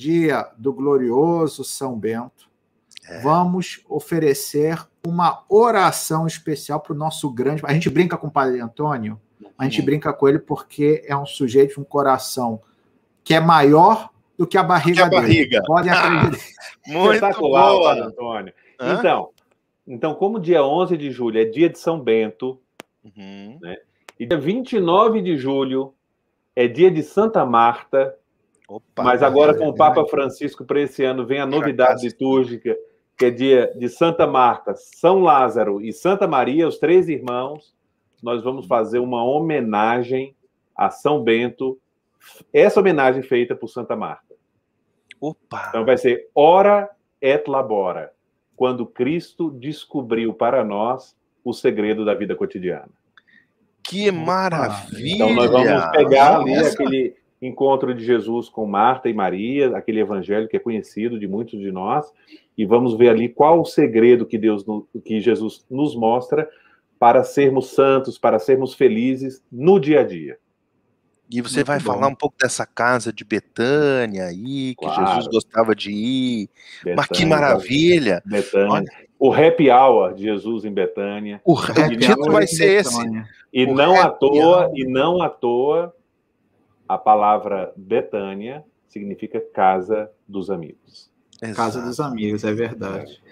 [0.00, 2.48] dia do glorioso São Bento,
[3.06, 3.20] é.
[3.20, 7.60] vamos oferecer uma oração especial para o nosso grande.
[7.66, 9.20] A gente brinca com o Padre Antônio,
[9.58, 9.84] a gente uhum.
[9.84, 12.62] brinca com ele porque é um sujeito, um coração
[13.22, 14.08] que é maior
[14.38, 15.50] do que a barriga, que a barriga.
[15.50, 15.66] dele.
[15.66, 16.50] Podem acreditar.
[16.86, 18.06] Muito Espetacular, boa.
[18.06, 18.54] Antônio.
[18.80, 19.28] Então,
[19.86, 22.58] então, como dia 11 de julho é dia de São Bento,
[23.04, 23.58] uhum.
[23.60, 23.76] né?
[24.18, 25.92] e dia 29 de julho
[26.56, 28.16] é dia de Santa Marta,
[28.70, 32.76] Opa, mas agora com o Papa Francisco para esse ano vem a novidade litúrgica,
[33.18, 37.74] que é dia de Santa Marta, São Lázaro e Santa Maria, os três irmãos.
[38.22, 40.36] Nós vamos fazer uma homenagem
[40.76, 41.80] a São Bento,
[42.52, 44.36] essa homenagem feita por Santa Marta.
[45.20, 45.66] Opa!
[45.68, 46.88] Então vai ser Ora
[47.20, 48.12] et Labora,
[48.54, 52.88] quando Cristo descobriu para nós o segredo da vida cotidiana.
[53.82, 55.24] Que maravilha!
[55.24, 56.74] Então nós vamos pegar ali Essa...
[56.74, 61.58] aquele encontro de Jesus com Marta e Maria, aquele evangelho que é conhecido de muitos
[61.58, 62.12] de nós,
[62.56, 64.64] e vamos ver ali qual o segredo que Deus,
[65.04, 66.48] que Jesus nos mostra
[66.98, 70.38] para sermos santos, para sermos felizes no dia a dia.
[71.30, 71.84] E você Muito vai bom.
[71.84, 75.06] falar um pouco dessa casa de Betânia aí, que claro.
[75.06, 76.50] Jesus gostava de ir.
[76.78, 78.22] Betânia, Mas que maravilha!
[78.26, 78.90] Betânia.
[79.16, 81.40] O happy hour de Jesus em Betânia.
[81.44, 81.56] O,
[81.98, 82.98] título vai ser esse.
[83.52, 84.72] E o não à toa, hour.
[84.74, 85.94] e não à toa,
[86.90, 91.08] a palavra Betânia significa casa dos amigos.
[91.40, 91.56] Exato.
[91.56, 93.22] Casa dos amigos, é verdade.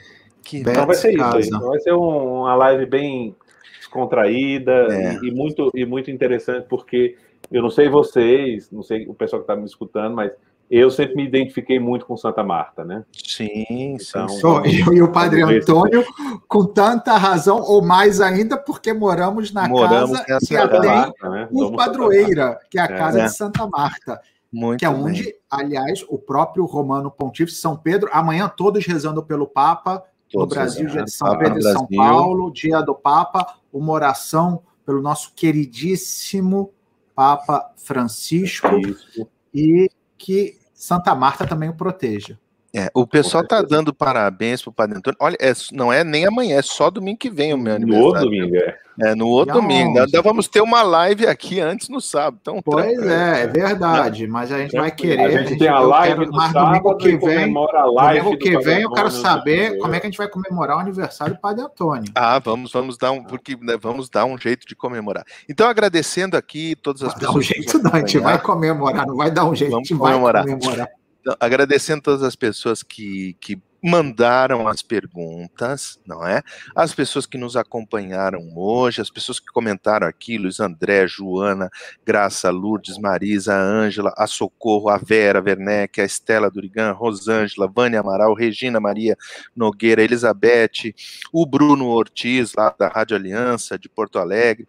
[0.44, 1.40] Que então vai ser casa.
[1.40, 1.48] isso.
[1.48, 3.34] Então vai ser um, uma live bem
[3.76, 5.14] descontraída é.
[5.14, 7.16] e, e, muito, e muito interessante, porque
[7.50, 10.30] eu não sei vocês, não sei o pessoal que está me escutando, mas
[10.70, 13.04] eu sempre me identifiquei muito com Santa Marta, né?
[13.12, 14.68] Sim, então, sim.
[14.92, 16.04] E o Padre Antônio,
[16.46, 21.28] com tanta razão, ou mais ainda, porque moramos na moramos casa que a tem Marta,
[21.30, 21.48] né?
[21.50, 22.88] o Padroeira, que é a é.
[22.88, 23.24] casa é.
[23.24, 24.20] de Santa Marta.
[24.52, 25.34] Muito que é onde, bem.
[25.50, 30.86] aliás, o próprio Romano Pontífice São Pedro, amanhã todos rezando pelo Papa, todos no Brasil,
[30.86, 35.32] dia de São Papa Pedro e São Paulo, dia do Papa, uma oração pelo nosso
[35.34, 36.72] queridíssimo
[37.14, 39.28] Papa Francisco Isso.
[39.52, 42.38] e que Santa Marta também o proteja.
[42.74, 45.16] É, o pessoal tá dando parabéns pro Padre Antônio.
[45.20, 48.02] Olha, é, não é nem amanhã, é só domingo que vem o meu aniversário.
[48.02, 48.78] No outro domingo, é.
[49.00, 50.00] É, no outro domingo.
[50.00, 52.38] Ainda vamos ter uma live aqui antes no sábado.
[52.42, 54.26] Então, pois é, é verdade.
[54.26, 55.20] Mas a gente vai querer.
[55.20, 57.54] A gente, a gente tem a live no mais domingo que vem.
[57.54, 61.34] domingo que vem eu quero saber como é que a gente vai comemorar o aniversário
[61.34, 62.10] do Padre Antônio.
[62.14, 65.24] Ah, vamos, vamos dar um, porque né, vamos dar um jeito de comemorar.
[65.48, 67.34] Então, agradecendo aqui todas as vai pessoas.
[67.34, 69.94] Dar um jeito, não, a gente vai comemorar, não vai dar um jeito, vamos a
[69.94, 70.44] gente comemorar.
[70.44, 70.97] vai comemorar.
[71.40, 76.42] Agradecendo todas as pessoas que, que mandaram as perguntas, não é?
[76.74, 81.70] As pessoas que nos acompanharam hoje, as pessoas que comentaram aqui, Luiz André, Joana,
[82.04, 88.34] Graça, Lourdes, Marisa, Ângela, a Socorro, a Vera Werneck, a Estela Durigan, Rosângela, Vânia Amaral,
[88.34, 89.16] Regina Maria
[89.54, 90.94] Nogueira, Elizabeth,
[91.32, 94.66] o Bruno Ortiz, lá da Rádio Aliança, de Porto Alegre,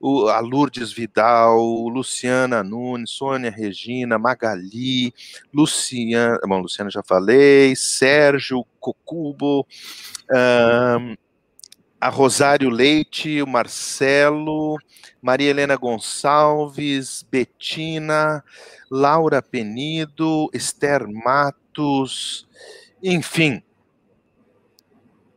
[0.00, 1.58] o, a Lourdes Vidal,
[1.88, 5.12] Luciana Nunes, Sônia Regina, Magali,
[5.52, 9.66] Luciana, bom, Luciana já falei, Sérgio, Sérgio Cocubo,
[10.30, 11.16] um,
[12.00, 14.76] a Rosário Leite, o Marcelo,
[15.20, 18.44] Maria Helena Gonçalves, Betina,
[18.90, 22.46] Laura Penido, Esther Matos,
[23.02, 23.62] enfim,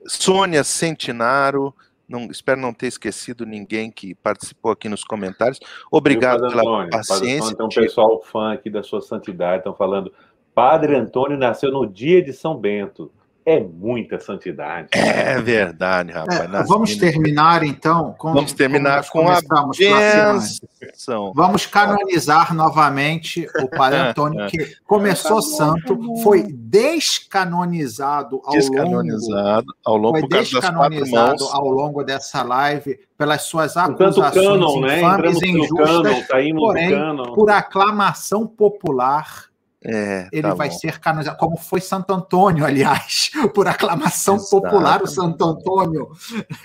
[0.07, 1.73] Sônia Centinaro,
[2.07, 5.59] não, espero não ter esquecido ninguém que participou aqui nos comentários.
[5.91, 7.55] Obrigado pela paciência.
[7.55, 10.11] Tem um pessoal fã aqui da sua santidade, estão falando
[10.55, 13.11] Padre Antônio nasceu no dia de São Bento.
[13.45, 14.87] É muita santidade.
[14.91, 16.51] É verdade, rapaz.
[16.51, 19.39] É, vamos terminar então com Vamos terminar com a
[19.77, 21.31] benção.
[21.35, 29.97] Vamos canonizar novamente o Padre Antônio que começou santo, foi descanonizado ao descanonizado longo, ao
[29.97, 34.97] longo foi descanonizado ao longo dessa live pelas suas acusações canon, né?
[34.97, 36.91] infames e injustas, canon, porém,
[37.35, 39.53] por aclamação popular
[39.87, 40.77] é, ele tá vai bom.
[40.77, 44.49] ser canonizado, como foi Santo Antônio, aliás, por aclamação Exato.
[44.49, 46.09] popular, o Santo Antônio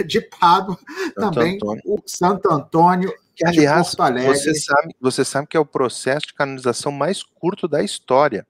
[0.07, 0.79] de Pádua,
[1.15, 1.83] também Antônio.
[1.85, 4.35] o Santo Antônio que, aliás, de Porto Alegre.
[4.37, 8.47] Você sabe, você sabe que é o processo de canonização mais curto da história.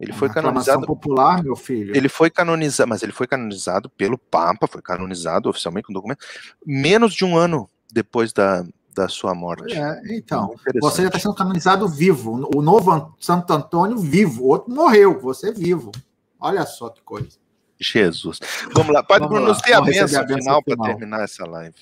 [0.00, 1.96] Ele foi canonizado popular, meu filho.
[1.96, 6.24] Ele foi canonizado, mas ele foi canonizado pelo Papa, foi canonizado oficialmente com documento
[6.66, 9.74] menos de um ano depois da, da sua morte.
[9.74, 12.48] É, então, você já está sendo canonizado vivo.
[12.54, 15.90] O novo Santo Antônio vivo, o outro morreu, você vivo.
[16.38, 17.38] Olha só que coisa.
[17.78, 18.38] Jesus.
[18.74, 21.74] Vamos lá, Padre Bruno, nos dê a benção final para terminar essa live.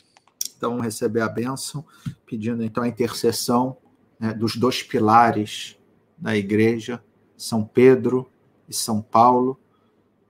[0.56, 1.84] Então, vamos receber a benção,
[2.26, 3.76] pedindo então a intercessão
[4.18, 5.76] né, dos dois pilares
[6.16, 7.02] da igreja,
[7.36, 8.30] São Pedro
[8.68, 9.58] e São Paulo,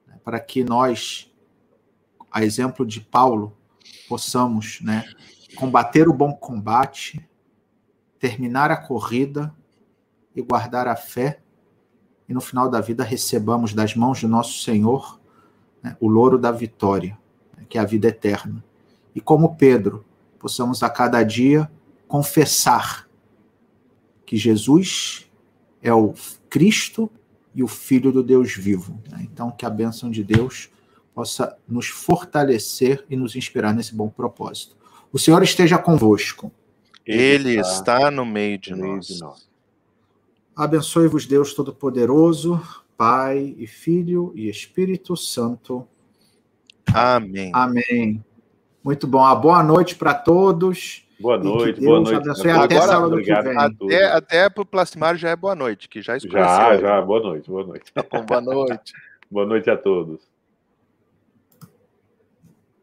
[0.07, 1.31] né, para que nós,
[2.31, 3.57] a exemplo de Paulo,
[4.09, 5.05] possamos né,
[5.56, 7.28] combater o bom combate,
[8.18, 9.55] terminar a corrida
[10.35, 11.40] e guardar a fé,
[12.28, 15.20] e no final da vida recebamos das mãos do nosso Senhor
[15.82, 17.18] né, o louro da vitória,
[17.68, 18.64] que é a vida eterna.
[19.14, 20.05] E como Pedro,
[20.39, 21.70] possamos a cada dia
[22.06, 23.09] confessar
[24.24, 25.28] que Jesus
[25.82, 26.14] é o
[26.48, 27.10] Cristo
[27.55, 29.01] e o Filho do Deus vivo.
[29.10, 29.28] Né?
[29.32, 30.70] Então, que a bênção de Deus
[31.14, 34.77] possa nos fortalecer e nos inspirar nesse bom propósito.
[35.12, 36.53] O Senhor esteja convosco.
[37.05, 39.20] Ele está no meio de nós.
[39.20, 39.51] nós.
[40.55, 42.61] Abençoe-vos, Deus Todo-Poderoso,
[42.97, 45.87] Pai e Filho e Espírito Santo.
[46.93, 47.51] Amém.
[47.55, 48.24] Amém.
[48.85, 49.24] Muito bom.
[49.24, 51.05] A boa noite para todos.
[51.19, 52.15] Boa noite, boa noite.
[52.16, 53.57] Abençoe até Agora, sábado que vem.
[53.59, 56.49] Até, até para o Plastimário já é boa noite, que já escureceu.
[56.49, 57.93] Já, já, boa noite, boa noite.
[57.93, 58.93] Tá bom, boa noite.
[59.31, 60.30] boa noite a todos.